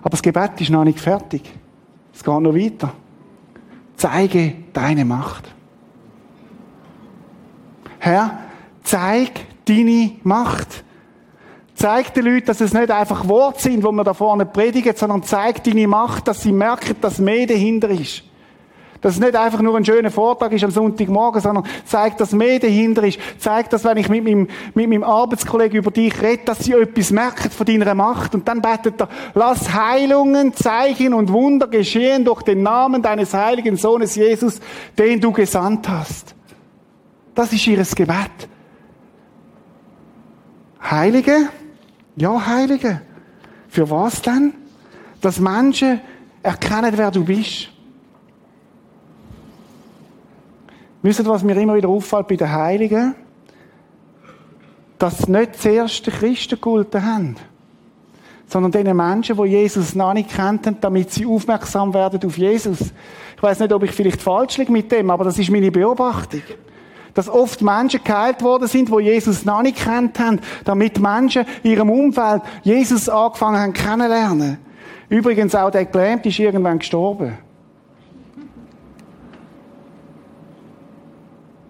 Aber 0.00 0.10
das 0.10 0.22
Gebet 0.22 0.60
ist 0.60 0.70
noch 0.70 0.84
nicht 0.84 1.00
fertig. 1.00 1.42
Es 2.14 2.22
geht 2.22 2.40
noch 2.40 2.54
weiter. 2.54 2.92
Zeige 3.96 4.54
deine 4.72 5.04
Macht. 5.04 5.52
Herr, 7.98 8.38
zeig 8.82 9.32
deine 9.64 10.12
Macht. 10.22 10.84
Zeig 11.84 12.14
den 12.14 12.24
Leuten, 12.24 12.46
dass 12.46 12.62
es 12.62 12.72
nicht 12.72 12.90
einfach 12.90 13.28
Worte 13.28 13.60
sind, 13.60 13.84
wo 13.84 13.92
wir 13.92 14.04
da 14.04 14.14
vorne 14.14 14.46
predigen, 14.46 14.96
sondern 14.96 15.22
zeig 15.22 15.62
deine 15.64 15.86
Macht, 15.86 16.26
dass 16.26 16.40
sie 16.40 16.50
merken, 16.50 16.96
dass 17.02 17.18
mehr 17.18 17.46
dahinter 17.46 17.90
ist. 17.90 18.22
Dass 19.02 19.16
es 19.16 19.20
nicht 19.20 19.36
einfach 19.36 19.60
nur 19.60 19.76
ein 19.76 19.84
schöner 19.84 20.10
Vortrag 20.10 20.50
ist 20.52 20.64
am 20.64 20.70
Sonntagmorgen, 20.70 21.42
sondern 21.42 21.66
zeigt, 21.84 22.22
dass 22.22 22.32
mehr 22.32 22.58
dahinter 22.58 23.04
ist. 23.04 23.18
Zeigt, 23.36 23.74
dass 23.74 23.84
wenn 23.84 23.98
ich 23.98 24.08
mit 24.08 24.24
meinem, 24.24 24.48
mit 24.72 24.88
meinem 24.88 25.04
Arbeitskollegen 25.04 25.76
über 25.76 25.90
dich 25.90 26.22
rede, 26.22 26.46
dass 26.46 26.60
sie 26.60 26.72
etwas 26.72 27.10
merken 27.10 27.50
von 27.50 27.66
deiner 27.66 27.94
Macht. 27.94 28.34
Und 28.34 28.48
dann 28.48 28.62
betet 28.62 29.02
er, 29.02 29.10
lass 29.34 29.74
Heilungen, 29.74 30.54
Zeichen 30.54 31.12
und 31.12 31.30
Wunder 31.34 31.66
geschehen 31.66 32.24
durch 32.24 32.40
den 32.40 32.62
Namen 32.62 33.02
deines 33.02 33.34
heiligen 33.34 33.76
Sohnes 33.76 34.14
Jesus, 34.14 34.58
den 34.96 35.20
du 35.20 35.32
gesandt 35.32 35.86
hast. 35.86 36.34
Das 37.34 37.52
ist 37.52 37.66
ihres 37.66 37.94
Gebet. 37.94 38.48
Heilige? 40.80 41.50
Ja, 42.16 42.46
Heilige. 42.46 43.00
Für 43.68 43.88
was 43.90 44.22
denn? 44.22 44.54
Dass 45.20 45.40
Menschen 45.40 46.00
erkennen, 46.42 46.92
wer 46.96 47.10
du 47.10 47.24
bist. 47.24 47.70
Wisst 51.02 51.20
ihr, 51.20 51.26
was 51.26 51.42
mir 51.42 51.56
immer 51.56 51.74
wieder 51.74 51.88
auffällt 51.88 52.28
bei 52.28 52.36
den 52.36 52.50
Heiligen? 52.50 53.14
Dass 54.98 55.18
sie 55.18 55.30
nicht 55.30 55.60
zuerst 55.60 56.06
den 56.06 56.14
Christen 56.14 56.60
gehalten 56.60 57.04
haben, 57.04 57.36
sondern 58.46 58.70
den 58.70 58.96
Menschen, 58.96 59.36
die 59.36 59.48
Jesus 59.48 59.94
noch 59.94 60.14
nicht 60.14 60.30
kannten, 60.30 60.76
damit 60.80 61.10
sie 61.10 61.26
aufmerksam 61.26 61.92
werden 61.92 62.24
auf 62.24 62.38
Jesus. 62.38 62.92
Ich 63.36 63.42
weiß 63.42 63.58
nicht, 63.58 63.72
ob 63.72 63.82
ich 63.82 63.90
vielleicht 63.90 64.22
falsch 64.22 64.56
liege 64.56 64.72
mit 64.72 64.90
dem, 64.92 65.10
aber 65.10 65.24
das 65.24 65.38
ist 65.38 65.50
meine 65.50 65.70
Beobachtung 65.70 66.42
dass 67.14 67.28
oft 67.28 67.62
Menschen 67.62 68.02
geheilt 68.04 68.42
worden 68.42 68.68
sind, 68.68 68.90
wo 68.90 69.00
Jesus 69.00 69.44
noch 69.44 69.62
nicht 69.62 69.78
kennt 69.78 70.18
haben, 70.18 70.40
damit 70.64 71.00
Menschen 71.00 71.46
in 71.62 71.70
ihrem 71.70 71.90
Umfeld 71.90 72.42
Jesus 72.62 73.08
angefangen 73.08 73.60
haben 73.60 73.72
kennenlernen. 73.72 74.58
Übrigens 75.08 75.54
auch 75.54 75.70
der 75.70 75.84
Gelähmte 75.84 76.28
ist 76.28 76.38
irgendwann 76.38 76.78
gestorben. 76.78 77.38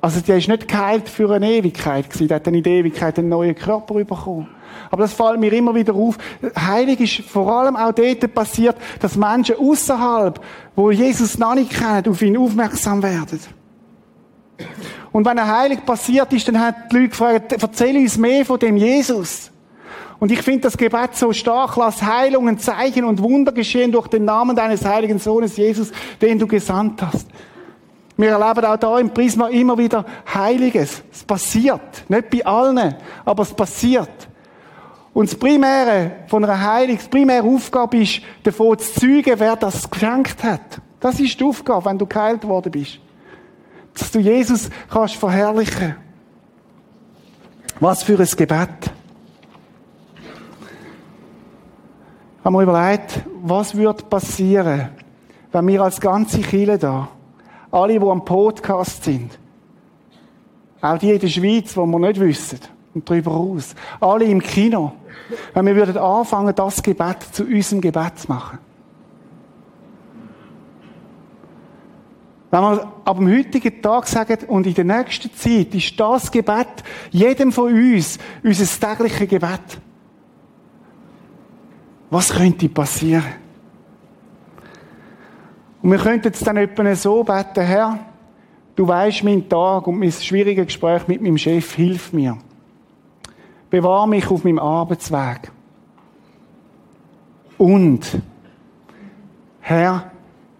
Also 0.00 0.20
der 0.20 0.36
ist 0.36 0.48
nicht 0.48 0.68
geheilt 0.68 1.08
für 1.08 1.30
eine 1.30 1.50
Ewigkeit 1.50 2.10
gewesen. 2.10 2.28
Der 2.28 2.36
hat 2.36 2.46
dann 2.46 2.54
in 2.54 2.62
der 2.62 2.74
Ewigkeit 2.74 3.18
einen 3.18 3.30
neuen 3.30 3.54
Körper 3.54 3.94
bekommen. 3.94 4.48
Aber 4.90 5.02
das 5.02 5.14
fällt 5.14 5.40
mir 5.40 5.52
immer 5.52 5.74
wieder 5.74 5.94
auf. 5.94 6.18
Heilig 6.56 7.00
ist 7.00 7.28
vor 7.30 7.50
allem 7.50 7.74
auch 7.74 7.92
dort 7.92 8.34
passiert, 8.34 8.76
dass 9.00 9.16
Menschen 9.16 9.56
außerhalb, 9.56 10.40
wo 10.76 10.90
Jesus 10.90 11.38
noch 11.38 11.54
nicht 11.54 11.70
kennen, 11.70 12.06
auf 12.06 12.20
ihn 12.20 12.36
aufmerksam 12.36 13.02
werden. 13.02 13.40
Und 15.14 15.24
wenn 15.26 15.38
er 15.38 15.46
heilig 15.46 15.86
passiert 15.86 16.32
ist, 16.32 16.48
dann 16.48 16.58
hat 16.58 16.90
die 16.90 16.96
Leute 16.96 17.10
gefragt, 17.10 17.52
erzähl 17.52 17.96
uns 17.96 18.18
mehr 18.18 18.44
von 18.44 18.58
dem 18.58 18.76
Jesus. 18.76 19.52
Und 20.18 20.32
ich 20.32 20.42
finde 20.42 20.62
das 20.62 20.76
Gebet 20.76 21.14
so 21.14 21.32
stark, 21.32 21.76
lass 21.76 22.02
Heilungen, 22.02 22.58
Zeichen 22.58 23.04
und 23.04 23.22
Wunder 23.22 23.52
geschehen 23.52 23.92
durch 23.92 24.08
den 24.08 24.24
Namen 24.24 24.56
deines 24.56 24.84
heiligen 24.84 25.20
Sohnes 25.20 25.56
Jesus, 25.56 25.92
den 26.20 26.40
du 26.40 26.48
gesandt 26.48 27.00
hast. 27.00 27.28
Wir 28.16 28.30
erleben 28.30 28.64
auch 28.64 28.76
da 28.76 28.98
im 28.98 29.14
Prisma 29.14 29.46
immer 29.50 29.78
wieder 29.78 30.04
Heiliges. 30.34 31.04
Es 31.12 31.22
passiert. 31.22 32.02
Nicht 32.08 32.30
bei 32.30 32.44
allen, 32.44 32.96
aber 33.24 33.44
es 33.44 33.54
passiert. 33.54 34.10
Und 35.12 35.30
das 35.30 35.38
Primäre 35.38 36.10
von 36.26 36.44
einer 36.44 36.60
Heilung, 36.60 36.98
die 36.98 37.08
primäre 37.08 37.46
Aufgabe 37.46 37.98
ist, 37.98 38.20
davon 38.42 38.76
zu 38.80 38.94
zeugen, 38.94 39.38
wer 39.38 39.54
das 39.54 39.88
geschenkt 39.88 40.42
hat. 40.42 40.80
Das 40.98 41.20
ist 41.20 41.38
die 41.38 41.44
Aufgabe, 41.44 41.84
wenn 41.84 41.98
du 41.98 42.06
geheilt 42.06 42.42
worden 42.42 42.72
bist 42.72 42.98
dass 43.94 44.10
du 44.10 44.18
Jesus 44.18 44.70
kannst 44.90 45.16
verherrlichen. 45.16 45.96
Was 47.80 48.02
für 48.02 48.18
ein 48.18 48.26
Gebet. 48.36 48.90
Ich 52.38 52.44
habe 52.44 52.56
mir 52.56 52.62
überlegt, 52.62 53.22
was 53.42 53.74
würde 53.74 54.04
passieren, 54.04 54.90
wenn 55.50 55.66
wir 55.66 55.82
als 55.82 56.00
ganze 56.00 56.40
Kirche 56.40 56.78
da, 56.78 57.08
alle, 57.70 57.98
die 57.98 58.06
am 58.06 58.24
Podcast 58.24 59.04
sind, 59.04 59.38
auch 60.80 60.98
die 60.98 61.12
in 61.12 61.18
der 61.18 61.28
Schweiz, 61.28 61.72
die 61.72 61.76
wir 61.76 61.98
nicht 61.98 62.20
wissen, 62.20 62.60
und 62.94 63.08
darüber 63.08 63.32
aus, 63.32 63.74
alle 64.00 64.26
im 64.26 64.40
Kino, 64.40 64.92
wenn 65.54 65.66
wir 65.66 65.74
würden 65.74 65.96
anfangen, 65.96 66.54
das 66.54 66.82
Gebet 66.82 67.22
zu 67.32 67.44
unserem 67.44 67.80
Gebet 67.80 68.18
zu 68.18 68.28
machen. 68.28 68.58
Wenn 72.50 72.60
wir 72.60 72.92
ab 73.04 73.16
dem 73.16 73.28
heutigen 73.28 73.82
Tag 73.82 74.06
sagen, 74.06 74.38
und 74.46 74.66
in 74.66 74.74
der 74.74 74.84
nächsten 74.84 75.32
Zeit 75.34 75.74
ist 75.74 75.98
das 75.98 76.30
Gebet 76.30 76.84
jedem 77.10 77.50
von 77.50 77.72
uns 77.72 78.18
unser 78.42 78.80
tägliches 78.80 79.28
Gebet. 79.28 79.80
Was 82.10 82.30
könnte 82.32 82.68
passieren? 82.68 83.24
Und 85.82 85.90
wir 85.90 85.98
könnten 85.98 86.28
jetzt 86.28 86.46
dann 86.46 86.56
etwa 86.56 86.94
so 86.94 87.24
beten, 87.24 87.60
Herr, 87.60 87.98
du 88.76 88.86
weißt 88.86 89.24
mein 89.24 89.48
Tag 89.48 89.86
und 89.86 89.98
mein 89.98 90.12
schwieriges 90.12 90.66
Gespräch 90.66 91.08
mit 91.08 91.20
meinem 91.20 91.36
Chef, 91.36 91.74
hilf 91.74 92.12
mir. 92.12 92.38
Bewahr 93.68 94.06
mich 94.06 94.30
auf 94.30 94.44
meinem 94.44 94.60
Arbeitsweg. 94.60 95.50
Und, 97.58 98.22
Herr, 99.60 100.12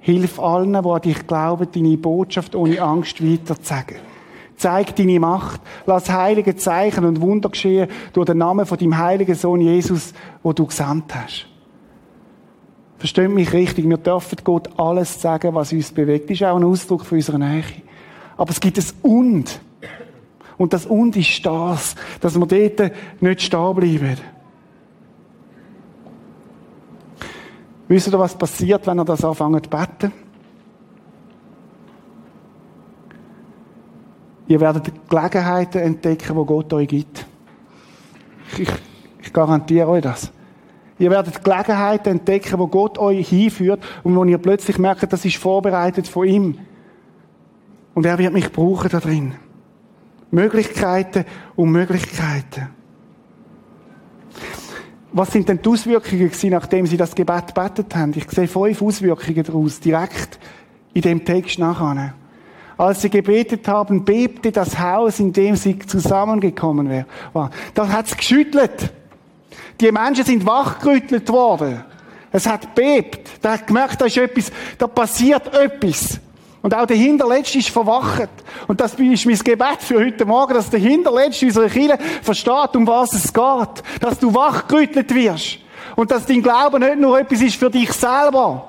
Hilf 0.05 0.39
allen, 0.39 0.75
die 0.75 0.87
an 0.87 1.01
dich 1.01 1.27
glauben, 1.27 1.67
deine 1.73 1.97
Botschaft 1.97 2.55
ohne 2.55 2.79
Angst 2.83 3.25
weiterzusagen. 3.25 3.97
Zeig 4.55 4.95
deine 4.97 5.19
Macht. 5.19 5.63
Lass 5.87 6.11
heilige 6.11 6.55
Zeichen 6.57 7.07
und 7.07 7.23
Wunder 7.23 7.49
geschehen 7.49 7.89
durch 8.13 8.27
den 8.27 8.37
Namen 8.37 8.67
von 8.67 8.77
deinem 8.77 8.99
heiligen 8.99 9.35
Sohn 9.35 9.63
Jesus, 9.63 10.13
wo 10.43 10.53
du 10.53 10.67
gesandt 10.67 11.15
hast. 11.15 11.47
Versteht 12.99 13.31
mich 13.31 13.55
richtig. 13.55 13.89
Wir 13.89 13.97
dürfen 13.97 14.37
Gott 14.45 14.69
alles 14.79 15.23
sagen, 15.23 15.55
was 15.55 15.73
uns 15.73 15.91
bewegt. 15.91 16.29
Das 16.29 16.37
ist 16.39 16.45
auch 16.45 16.57
ein 16.57 16.65
Ausdruck 16.65 17.07
von 17.07 17.17
unserer 17.17 17.39
Nähe. 17.39 17.65
Aber 18.37 18.51
es 18.51 18.61
gibt 18.61 18.77
ein 18.77 18.85
Und. 19.01 19.59
Und 20.59 20.75
das 20.75 20.85
Und 20.85 21.17
ist 21.17 21.47
das, 21.47 21.95
dass 22.21 22.39
wir 22.39 22.47
dort 22.47 22.93
nicht 23.23 23.41
stehen 23.41 23.75
bleiben. 23.75 24.19
Wisst 27.89 28.09
ihr, 28.09 28.19
was 28.19 28.35
passiert, 28.37 28.87
wenn 28.87 28.99
ihr 28.99 29.05
das 29.05 29.25
anfangt 29.25 29.65
zu 29.65 29.71
beten? 29.71 30.13
Ihr 34.47 34.61
werdet 34.61 35.09
Gelegenheiten 35.09 35.81
entdecken, 35.81 36.37
wo 36.37 36.45
Gott 36.45 36.73
euch 36.73 36.89
gibt. 36.89 37.27
Ich, 38.59 38.69
ich 39.23 39.33
garantiere 39.33 39.89
euch 39.89 40.03
das. 40.03 40.31
Ihr 40.99 41.11
werdet 41.11 41.43
Gelegenheiten 41.43 42.11
entdecken, 42.11 42.59
wo 42.59 42.67
Gott 42.67 42.99
euch 42.99 43.29
hinführt 43.29 43.83
und 44.03 44.15
wo 44.15 44.25
ihr 44.25 44.39
plötzlich 44.39 44.79
merkt, 44.79 45.13
das 45.13 45.25
ist 45.25 45.37
vorbereitet 45.37 46.07
von 46.07 46.27
ihm. 46.27 46.59
Und 47.95 48.07
er 48.07 48.19
wird 48.19 48.33
mich 48.33 48.53
brauchen 48.53 48.91
da 48.91 49.01
drin. 49.01 49.35
Möglichkeiten 50.31 51.25
und 51.57 51.71
Möglichkeiten. 51.71 52.69
Was 55.17 55.31
sind 55.31 55.49
denn 55.49 55.63
die 55.63 55.69
Auswirkungen 55.69 56.29
gewesen, 56.29 56.51
nachdem 56.51 56.89
sie 56.89 56.97
das 56.97 57.15
Gebet 57.15 57.55
betet 57.55 57.95
haben? 57.95 58.13
Ich 58.17 58.29
sehe 58.33 58.49
fünf 58.49 58.83
Auswirkungen 58.83 59.45
daraus, 59.45 59.79
direkt 59.79 60.41
in 60.93 61.03
dem 61.03 61.25
Text 61.25 61.61
nachher. 61.61 62.15
Als 62.77 63.01
sie 63.01 63.11
gebetet 63.11 63.69
haben, 63.69 64.05
bebte 64.05 64.51
das 64.51 64.77
Haus, 64.77 65.21
in 65.21 65.33
dem 65.33 65.55
sie 65.55 65.79
zusammengekommen 65.79 67.05
waren. 67.33 67.51
Da 67.75 67.89
hat's 67.89 68.17
geschüttelt. 68.17 68.93
Die 69.81 69.93
Menschen 69.93 70.25
sind 70.25 70.45
wachgerüttelt 70.45 71.29
worden. 71.29 71.85
Es 72.33 72.49
hat 72.49 72.75
bebt. 72.75 73.21
Da 73.41 73.53
hat 73.53 73.69
gemerkt, 73.69 74.01
da 74.01 74.07
ist 74.07 74.17
etwas, 74.17 74.51
da 74.77 74.89
passiert 74.89 75.47
etwas. 75.55 76.19
Und 76.65 76.75
auch 76.75 76.87
der 76.87 76.97
Hinterletzte 76.97 77.59
ist 77.59 77.69
verwacht. 77.69 78.31
Und 78.69 78.81
das 78.81 78.95
ist 78.95 79.27
mein 79.27 79.37
Gebet 79.37 79.81
für 79.81 79.97
heute 79.97 80.25
Morgen, 80.25 80.55
dass 80.55 80.71
der 80.71 80.81
Hinterletzte 80.81 81.45
unserer 81.45 81.69
Kirche 81.69 81.99
versteht, 82.23 82.75
um 82.75 82.87
was 82.87 83.13
es 83.13 83.31
geht. 83.31 84.01
Dass 84.01 84.19
du 84.19 84.33
wachgerüttelt 84.33 85.15
wirst. 85.15 85.59
Und 85.95 86.11
dass 86.11 86.25
dein 86.25 86.43
Glauben 86.43 86.81
nicht 86.81 86.97
nur 86.97 87.21
etwas 87.21 87.43
ist 87.43 87.57
für 87.57 87.69
dich 87.69 87.93
selber, 87.93 88.67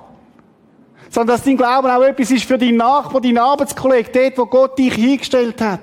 sondern 1.09 1.37
dass 1.37 1.45
dein 1.45 1.55
Glauben 1.55 1.89
auch 1.89 2.01
etwas 2.01 2.31
ist 2.31 2.43
für 2.43 2.57
deinen 2.57 2.75
Nachbar, 2.75 3.21
deinen 3.21 3.37
Arbeitskollegen, 3.37 4.11
dort, 4.11 4.37
wo 4.39 4.45
Gott 4.45 4.77
dich 4.77 4.93
hingestellt 4.95 5.61
hat. 5.61 5.79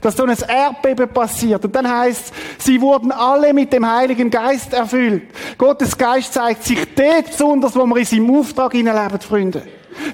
Dass 0.00 0.16
so 0.16 0.24
ein 0.24 0.34
Erdbeben 0.48 1.10
passiert. 1.10 1.62
Und 1.62 1.76
dann 1.76 1.86
heißt 1.86 2.32
sie 2.56 2.80
wurden 2.80 3.12
alle 3.12 3.52
mit 3.52 3.70
dem 3.70 3.86
Heiligen 3.86 4.30
Geist 4.30 4.72
erfüllt. 4.72 5.24
Gottes 5.58 5.98
Geist 5.98 6.32
zeigt 6.32 6.64
sich 6.64 6.94
dort 6.94 7.26
besonders, 7.26 7.76
wo 7.76 7.84
wir 7.84 7.98
in 7.98 8.06
seinem 8.06 8.34
Auftrag 8.34 8.72
hineinleben, 8.72 9.20
Freunde. 9.20 9.62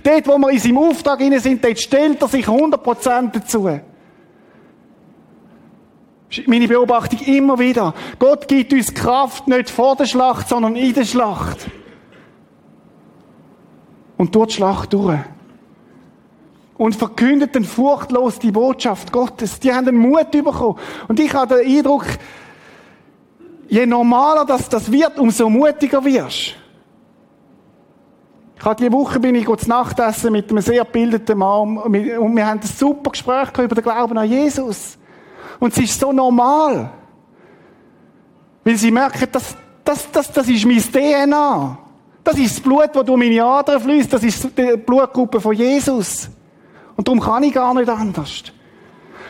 Dort, 0.03 0.27
wo 0.27 0.39
wir 0.39 0.51
in 0.51 0.59
seinem 0.59 0.79
Auftrag 0.79 1.21
hinein 1.21 1.41
sind, 1.41 1.65
dort 1.65 1.79
stellt 1.79 2.21
er 2.23 2.29
sich 2.29 2.47
100% 2.47 3.33
dazu. 3.33 3.69
Meine 6.47 6.69
Beobachtung 6.69 7.19
immer 7.21 7.59
wieder. 7.59 7.93
Gott 8.19 8.47
gibt 8.47 8.73
uns 8.73 8.95
Kraft 8.95 9.49
nicht 9.49 9.69
vor 9.69 9.97
der 9.97 10.07
Schlacht, 10.07 10.49
sondern 10.49 10.77
in 10.77 10.95
der 10.95 11.05
Schlacht. 11.05 11.67
Und 14.17 14.35
durch 14.35 14.49
die 14.49 14.55
Schlacht 14.55 14.93
durch. 14.93 15.19
Und 16.77 16.95
verkündet 16.95 17.57
dann 17.57 17.65
furchtlos 17.65 18.39
die 18.39 18.53
Botschaft 18.53 19.13
Gottes. 19.13 19.59
Die 19.61 19.73
haben 19.73 19.87
den 19.87 19.97
Mut 19.97 20.31
bekommen. 20.31 20.79
Und 21.09 21.19
ich 21.19 21.35
habe 21.35 21.57
den 21.57 21.79
Eindruck, 21.79 22.07
je 23.69 23.85
normaler 23.85 24.45
das, 24.45 24.69
das 24.69 24.91
wird, 24.91 25.19
umso 25.19 25.51
mutiger 25.51 26.05
wirst. 26.05 26.60
Ich 28.61 28.67
habe 28.67 28.77
diese 28.77 28.93
Woche 28.93 29.19
bin 29.19 29.35
ich 29.37 29.47
zu 29.47 29.69
Nachtessen 29.71 30.33
mit 30.33 30.51
einem 30.51 30.61
sehr 30.61 30.85
gebildeten 30.85 31.39
Mann 31.39 31.79
und 31.79 31.95
wir 31.95 32.47
haben 32.47 32.61
ein 32.61 32.63
super 32.63 33.11
Gespräch 33.11 33.49
über 33.57 33.75
den 33.75 33.83
Glauben 33.83 34.19
an 34.19 34.29
Jesus. 34.29 34.99
Und 35.59 35.73
es 35.73 35.83
ist 35.83 35.99
so 35.99 36.13
normal. 36.13 36.91
Weil 38.63 38.77
sie 38.77 38.91
merken, 38.91 39.27
das, 39.33 39.57
das, 39.83 40.11
das, 40.13 40.31
das 40.31 40.47
ist 40.47 40.67
mein 40.67 40.77
DNA. 40.77 41.79
Das 42.23 42.37
ist 42.37 42.57
das 42.57 42.61
Blut, 42.61 42.91
das 42.93 43.03
durch 43.03 43.19
meine 43.19 43.43
Adern 43.43 43.81
fließt. 43.81 44.13
Das 44.13 44.23
ist 44.23 44.51
die 44.55 44.77
Blutgruppe 44.77 45.41
von 45.41 45.55
Jesus. 45.55 46.29
Und 46.97 47.09
darum 47.09 47.19
kann 47.19 47.43
ich 47.43 47.55
gar 47.55 47.73
nicht 47.73 47.89
anders. 47.89 48.43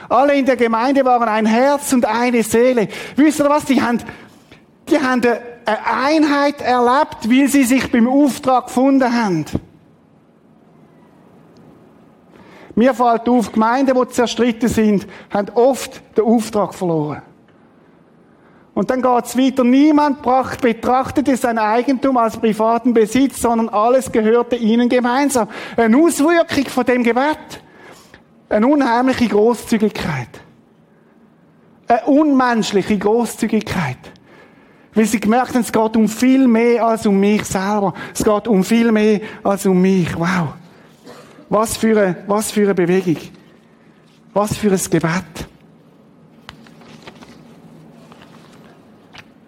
Alle 0.09 0.35
in 0.35 0.45
der 0.45 0.57
Gemeinde 0.57 1.05
waren 1.05 1.29
ein 1.29 1.47
Herz 1.47 1.93
und 1.93 2.05
eine 2.05 2.43
Seele. 2.43 2.89
Wisst 3.15 3.39
ihr 3.39 3.49
was? 3.49 3.65
Die 3.65 3.81
haben, 3.81 4.01
die 4.89 4.99
haben 4.99 5.23
eine 5.23 5.50
Einheit 5.85 6.61
erlebt, 6.61 7.29
weil 7.29 7.49
sie 7.49 7.65
sich 7.65 7.91
beim 7.91 8.09
Auftrag 8.09 8.67
gefunden 8.67 9.13
haben. 9.13 9.45
Mir 12.75 12.95
fällt 12.95 13.29
auf, 13.29 13.53
Gemeinden, 13.53 13.95
die 13.95 14.09
zerstritten 14.09 14.69
sind, 14.69 15.07
haben 15.31 15.49
oft 15.55 16.01
den 16.17 16.25
Auftrag 16.25 16.75
verloren. 16.75 17.23
Und 18.75 18.89
dann 18.89 19.03
geht's 19.03 19.37
weiter. 19.37 19.65
Niemand 19.65 20.23
betrachtete 20.63 21.37
sein 21.37 21.59
Eigentum 21.59 22.17
als 22.17 22.39
privaten 22.39 22.95
Besitz, 22.95 23.43
sondern 23.43 23.69
alles 23.69 24.11
gehörte 24.11 24.57
ihnen 24.57 24.89
gemeinsam. 24.89 25.49
Eine 25.77 25.99
Auswirkung 25.99 26.65
von 26.67 26.87
dem 26.87 27.03
Gebet. 27.03 27.63
Eine 28.49 28.67
unheimliche 28.67 29.29
Großzügigkeit. 29.29 30.41
Eine 31.89 32.05
unmenschliche 32.07 32.97
Großzügigkeit. 32.97 33.99
Weil 34.95 35.07
sie 35.07 35.21
gemerkt 35.21 35.55
haben, 35.55 35.61
es 35.61 35.73
geht 35.73 35.97
um 35.97 36.09
viel 36.09 36.49
mehr 36.49 36.85
als 36.85 37.07
um 37.07 37.19
mich 37.19 37.45
selber. 37.45 37.95
Es 38.13 38.25
geht 38.25 38.49
um 38.49 38.65
viel 38.65 38.91
mehr 38.91 39.21
als 39.43 39.65
um 39.67 39.81
mich. 39.81 40.19
Wow. 40.19 40.55
Was 41.49 41.77
für 41.77 42.01
eine, 42.01 42.17
was 42.27 42.51
für 42.51 42.63
eine 42.63 42.75
Bewegung. 42.75 43.19
Was 44.33 44.57
für 44.57 44.71
ein 44.73 44.81
Gebet. 44.91 45.49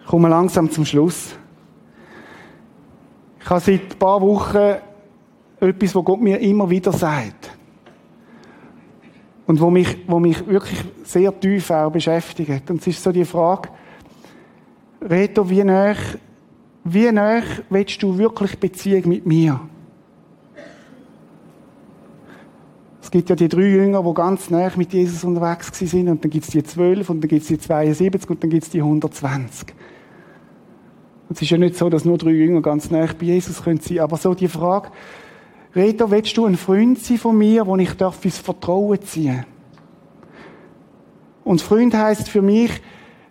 Ich 0.01 0.07
komme 0.07 0.29
langsam 0.29 0.69
zum 0.69 0.85
Schluss. 0.85 1.35
Ich 3.41 3.49
habe 3.49 3.59
seit 3.59 3.81
ein 3.81 3.99
paar 3.99 4.21
Wochen 4.21 4.75
etwas, 5.59 5.95
was 5.95 6.05
Gott 6.05 6.21
mir 6.21 6.39
immer 6.39 6.69
wieder 6.69 6.93
sagt. 6.93 7.51
Und 9.45 9.59
wo 9.59 9.69
mich, 9.69 9.97
wo 10.07 10.19
mich 10.19 10.45
wirklich 10.47 10.79
sehr 11.03 11.37
tief 11.37 11.69
auch 11.71 11.91
beschäftigt. 11.91 12.69
Und 12.69 12.79
es 12.79 12.87
ist 12.87 13.03
so 13.03 13.11
die 13.11 13.25
Frage, 13.25 13.69
Reto, 15.09 15.49
wie 15.49 15.63
nah, 15.63 15.95
wie 16.85 17.11
nah 17.11 17.41
willst 17.69 18.01
du 18.01 18.17
wirklich 18.17 18.57
Beziehung 18.57 19.09
mit 19.09 19.25
mir? 19.25 19.59
Es 23.01 23.11
gibt 23.11 23.29
ja 23.29 23.35
die 23.35 23.49
drei 23.49 23.67
Jünger, 23.67 24.01
die 24.01 24.13
ganz 24.13 24.49
nah 24.49 24.71
mit 24.75 24.93
Jesus 24.93 25.23
unterwegs 25.23 25.77
sind, 25.77 26.07
und 26.07 26.23
dann 26.23 26.31
gibt 26.31 26.45
es 26.45 26.51
die 26.51 26.63
zwölf, 26.63 27.09
und 27.09 27.21
dann 27.21 27.27
gibt 27.27 27.41
es 27.41 27.49
die 27.49 27.59
72, 27.59 28.29
und 28.29 28.41
dann 28.41 28.49
gibt 28.49 28.63
es 28.63 28.69
die 28.69 28.79
120. 28.79 29.73
Und 31.27 31.35
es 31.35 31.41
ist 31.41 31.49
ja 31.49 31.57
nicht 31.57 31.75
so, 31.75 31.89
dass 31.89 32.05
nur 32.05 32.17
drei 32.17 32.31
Jünger 32.31 32.61
ganz 32.61 32.89
nah 32.89 33.05
bei 33.05 33.25
Jesus 33.25 33.57
sein 33.57 33.79
können 33.79 33.99
aber 33.99 34.17
so 34.17 34.33
die 34.33 34.47
Frage, 34.47 34.89
Reto, 35.75 36.09
willst 36.11 36.37
du 36.37 36.45
ein 36.45 36.55
Freund 36.55 36.99
sein 36.99 37.17
von 37.17 37.37
mir, 37.37 37.67
wo 37.67 37.75
ich 37.75 37.93
darf 37.93 38.23
ins 38.23 38.37
Vertrauen 38.37 39.01
ziehen? 39.01 39.45
Und 41.43 41.61
Freund 41.61 41.93
heißt 41.93 42.29
für 42.29 42.41
mich, 42.41 42.71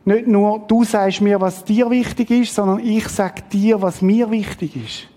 nicht 0.05 0.27
nur 0.27 0.61
du 0.67 0.85
sagst 0.85 1.21
mir, 1.21 1.41
was 1.41 1.65
dir 1.65 1.91
wichtig 1.91 2.31
ist, 2.31 2.55
sondern 2.55 2.81
ich 2.81 3.09
sag 3.09 3.51
dir, 3.51 3.81
was 3.83 4.03
mir 4.03 4.31
wichtig 4.31 4.77
ist. 4.77 5.09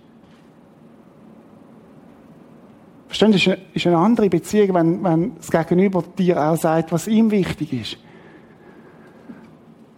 Verstehen 3.07 3.31
Das 3.31 3.47
ist 3.73 3.87
eine 3.87 3.97
andere 3.97 4.29
Beziehung, 4.29 4.73
wenn, 4.73 5.03
wenn 5.03 5.35
das 5.37 5.49
Gegenüber 5.49 6.03
dir 6.17 6.41
auch 6.41 6.57
sagt, 6.57 6.91
was 6.91 7.07
ihm 7.07 7.31
wichtig 7.31 7.73
ist. 7.73 7.97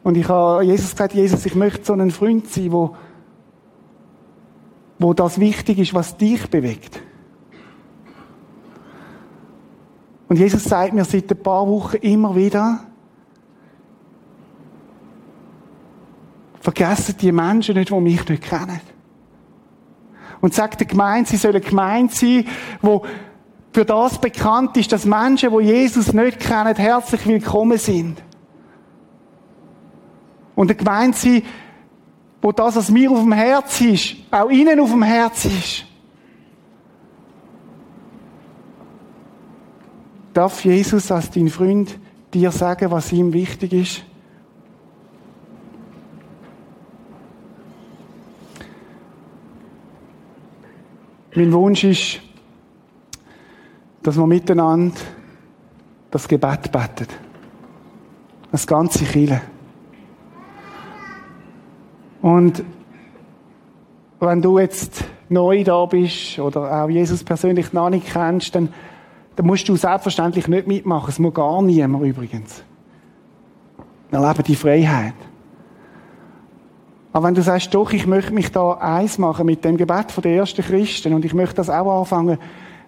Und 0.03 0.15
ich 0.15 0.29
habe 0.29 0.63
Jesus 0.63 0.91
gesagt, 0.91 1.13
Jesus, 1.13 1.45
ich 1.45 1.55
möchte 1.55 1.83
so 1.83 1.93
ein 1.93 2.11
Freund 2.11 2.47
sein, 2.47 2.71
wo, 2.71 2.95
wo 4.99 5.13
das 5.13 5.39
wichtig 5.39 5.79
ist, 5.79 5.93
was 5.93 6.15
dich 6.15 6.49
bewegt. 6.49 7.01
Und 10.29 10.37
Jesus 10.37 10.63
sagt 10.63 10.93
mir 10.93 11.03
seit 11.03 11.29
ein 11.31 11.41
paar 11.41 11.67
Wochen 11.67 11.97
immer 11.97 12.35
wieder, 12.35 12.85
Vergessen 16.67 17.15
die 17.21 17.31
Menschen 17.31 17.75
nicht, 17.75 17.91
die 17.91 18.01
mich 18.01 18.27
nicht 18.27 18.43
kennen. 18.43 18.81
Und 20.41 20.53
sagt 20.53 20.81
der 20.81 20.87
Gemeinde, 20.87 21.29
sie 21.29 21.37
sollen 21.37 21.61
Gemeinde 21.61 22.13
sein, 22.13 22.45
wo 22.81 23.05
für 23.71 23.85
das 23.85 24.19
bekannt 24.19 24.75
ist, 24.75 24.91
dass 24.91 25.05
Menschen, 25.05 25.57
die 25.57 25.63
Jesus 25.63 26.11
nicht 26.11 26.41
kennen, 26.41 26.75
herzlich 26.75 27.25
willkommen 27.25 27.77
sind. 27.77 28.21
Und 30.55 30.69
eine 30.69 30.75
Gemeinde 30.75 31.17
sein, 31.17 31.43
wo 32.41 32.51
das, 32.51 32.75
was 32.75 32.91
mir 32.91 33.11
auf 33.11 33.21
dem 33.21 33.31
Herz 33.31 33.79
ist, 33.79 34.15
auch 34.29 34.49
ihnen 34.49 34.77
auf 34.81 34.91
dem 34.91 35.03
Herz 35.03 35.45
ist. 35.45 35.85
Darf 40.33 40.65
Jesus 40.65 41.09
als 41.13 41.31
dein 41.31 41.47
Freund 41.47 41.97
dir 42.33 42.51
sagen, 42.51 42.91
was 42.91 43.13
ihm 43.13 43.31
wichtig 43.31 43.71
ist? 43.71 44.03
Mein 51.37 51.53
Wunsch 51.53 51.83
ist, 51.83 52.19
dass 54.01 54.17
wir 54.17 54.25
miteinander 54.25 54.95
das 56.09 56.27
Gebet 56.27 56.71
betet. 56.71 57.09
Das 58.51 58.65
ganze 58.65 59.05
Chile. 59.05 59.39
Und 62.23 62.63
wenn 64.19 64.41
du 64.41 64.57
jetzt 64.57 65.03
neu 65.29 65.63
da 65.63 65.85
bist 65.85 66.39
oder 66.39 66.83
auch 66.83 66.89
Jesus 66.89 67.23
persönlich 67.23 67.71
noch 67.71 67.91
nicht 67.91 68.07
kennst, 68.07 68.55
dann, 68.55 68.73
dann 69.35 69.45
musst 69.45 69.69
du 69.69 69.75
selbstverständlich 69.75 70.47
nicht 70.47 70.65
mitmachen. 70.65 71.09
Es 71.09 71.19
muss 71.19 71.35
gar 71.35 71.61
niemand 71.61 72.03
übrigens. 72.03 72.63
Wir 74.09 74.27
leben 74.27 74.43
die 74.43 74.55
Freiheit. 74.55 75.13
Aber 77.17 77.25
wenn 77.25 77.33
du 77.33 77.41
sagst, 77.41 77.73
doch, 77.73 77.93
ich 77.93 78.05
möchte 78.05 78.31
mich 78.31 78.51
da 78.51 78.73
eins 78.73 79.17
machen 79.17 79.47
mit 79.47 79.65
dem 79.65 79.75
Gebet 79.75 80.23
der 80.23 80.35
ersten 80.35 80.61
Christen 80.61 81.15
und 81.15 81.25
ich 81.25 81.33
möchte 81.33 81.55
das 81.55 81.67
auch 81.67 82.01
anfangen 82.01 82.37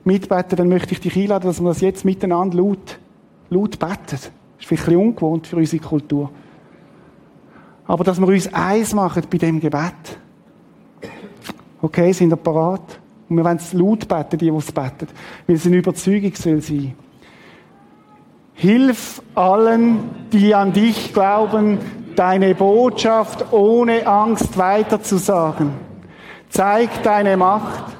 mitbeten, 0.03 0.55
dann 0.55 0.69
möchte 0.69 0.91
ich 0.91 0.99
dich 0.99 1.17
einladen, 1.17 1.47
dass 1.47 1.59
wir 1.59 1.69
das 1.69 1.81
jetzt 1.81 2.05
miteinander 2.05 2.57
laut, 2.57 2.99
laut 3.49 3.79
beten. 3.79 3.95
Das 4.05 4.21
ist 4.21 4.67
vielleicht 4.67 4.83
ein 4.83 4.85
bisschen 4.85 4.97
ungewohnt 4.97 5.47
für 5.47 5.55
unsere 5.55 5.81
Kultur. 5.81 6.29
Aber 7.87 8.03
dass 8.03 8.19
wir 8.19 8.27
uns 8.27 8.53
eins 8.53 8.93
machen 8.93 9.23
bei 9.31 9.39
dem 9.39 9.59
Gebet. 9.59 10.19
Okay, 11.81 12.11
sind 12.11 12.29
wir 12.29 12.35
parat? 12.35 12.99
Und 13.29 13.35
wir 13.35 13.43
wollen 13.43 13.57
es 13.57 13.73
laut 13.73 14.07
beten, 14.07 14.37
die, 14.37 14.51
die 14.51 14.55
es 14.55 14.71
beten. 14.71 15.07
Weil 15.47 15.55
es 15.55 15.65
eine 15.65 15.77
Überzeugung 15.77 16.35
soll 16.35 16.61
sein. 16.61 16.93
Hilf 18.53 19.23
allen, 19.33 20.01
die 20.31 20.53
an 20.53 20.71
dich 20.71 21.15
glauben, 21.15 21.79
deine 22.19 22.53
Botschaft 22.53 23.53
ohne 23.53 24.05
Angst 24.05 24.57
weiterzusagen. 24.57 25.71
Zeig 26.49 27.01
deine 27.01 27.37
Macht. 27.37 27.95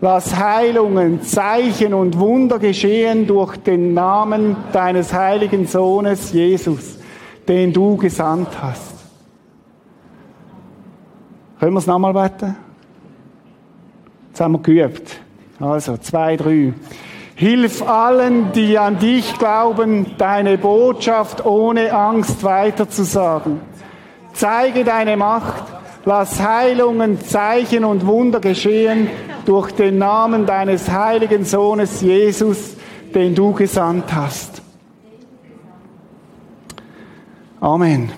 Lass 0.00 0.36
Heilungen, 0.36 1.22
Zeichen 1.22 1.94
und 1.94 2.18
Wunder 2.18 2.58
geschehen 2.58 3.28
durch 3.28 3.58
den 3.58 3.94
Namen 3.94 4.56
deines 4.72 5.12
heiligen 5.12 5.68
Sohnes 5.68 6.32
Jesus, 6.32 6.98
den 7.46 7.72
du 7.72 7.96
gesandt 7.96 8.48
hast. 8.60 8.94
Können 11.60 11.74
wir 11.74 11.78
es 11.78 11.86
nochmal 11.86 12.14
beten? 12.14 12.56
Jetzt 14.30 14.40
haben 14.40 14.52
wir 14.52 14.62
geübt. 14.62 15.20
Also, 15.60 15.96
zwei, 15.98 16.36
drei. 16.36 16.72
Hilf 17.40 17.80
allen, 17.80 18.52
die 18.52 18.76
an 18.76 18.98
dich 18.98 19.38
glauben, 19.38 20.14
deine 20.18 20.58
Botschaft 20.58 21.46
ohne 21.46 21.90
Angst 21.90 22.44
weiterzusagen. 22.44 23.62
Zeige 24.34 24.84
deine 24.84 25.16
Macht, 25.16 25.64
lass 26.04 26.38
Heilungen, 26.42 27.18
Zeichen 27.18 27.86
und 27.86 28.06
Wunder 28.06 28.40
geschehen 28.40 29.08
durch 29.46 29.72
den 29.72 29.96
Namen 29.96 30.44
deines 30.44 30.90
heiligen 30.90 31.46
Sohnes 31.46 32.02
Jesus, 32.02 32.76
den 33.14 33.34
du 33.34 33.54
gesandt 33.54 34.12
hast. 34.14 34.60
Amen. 37.58 38.12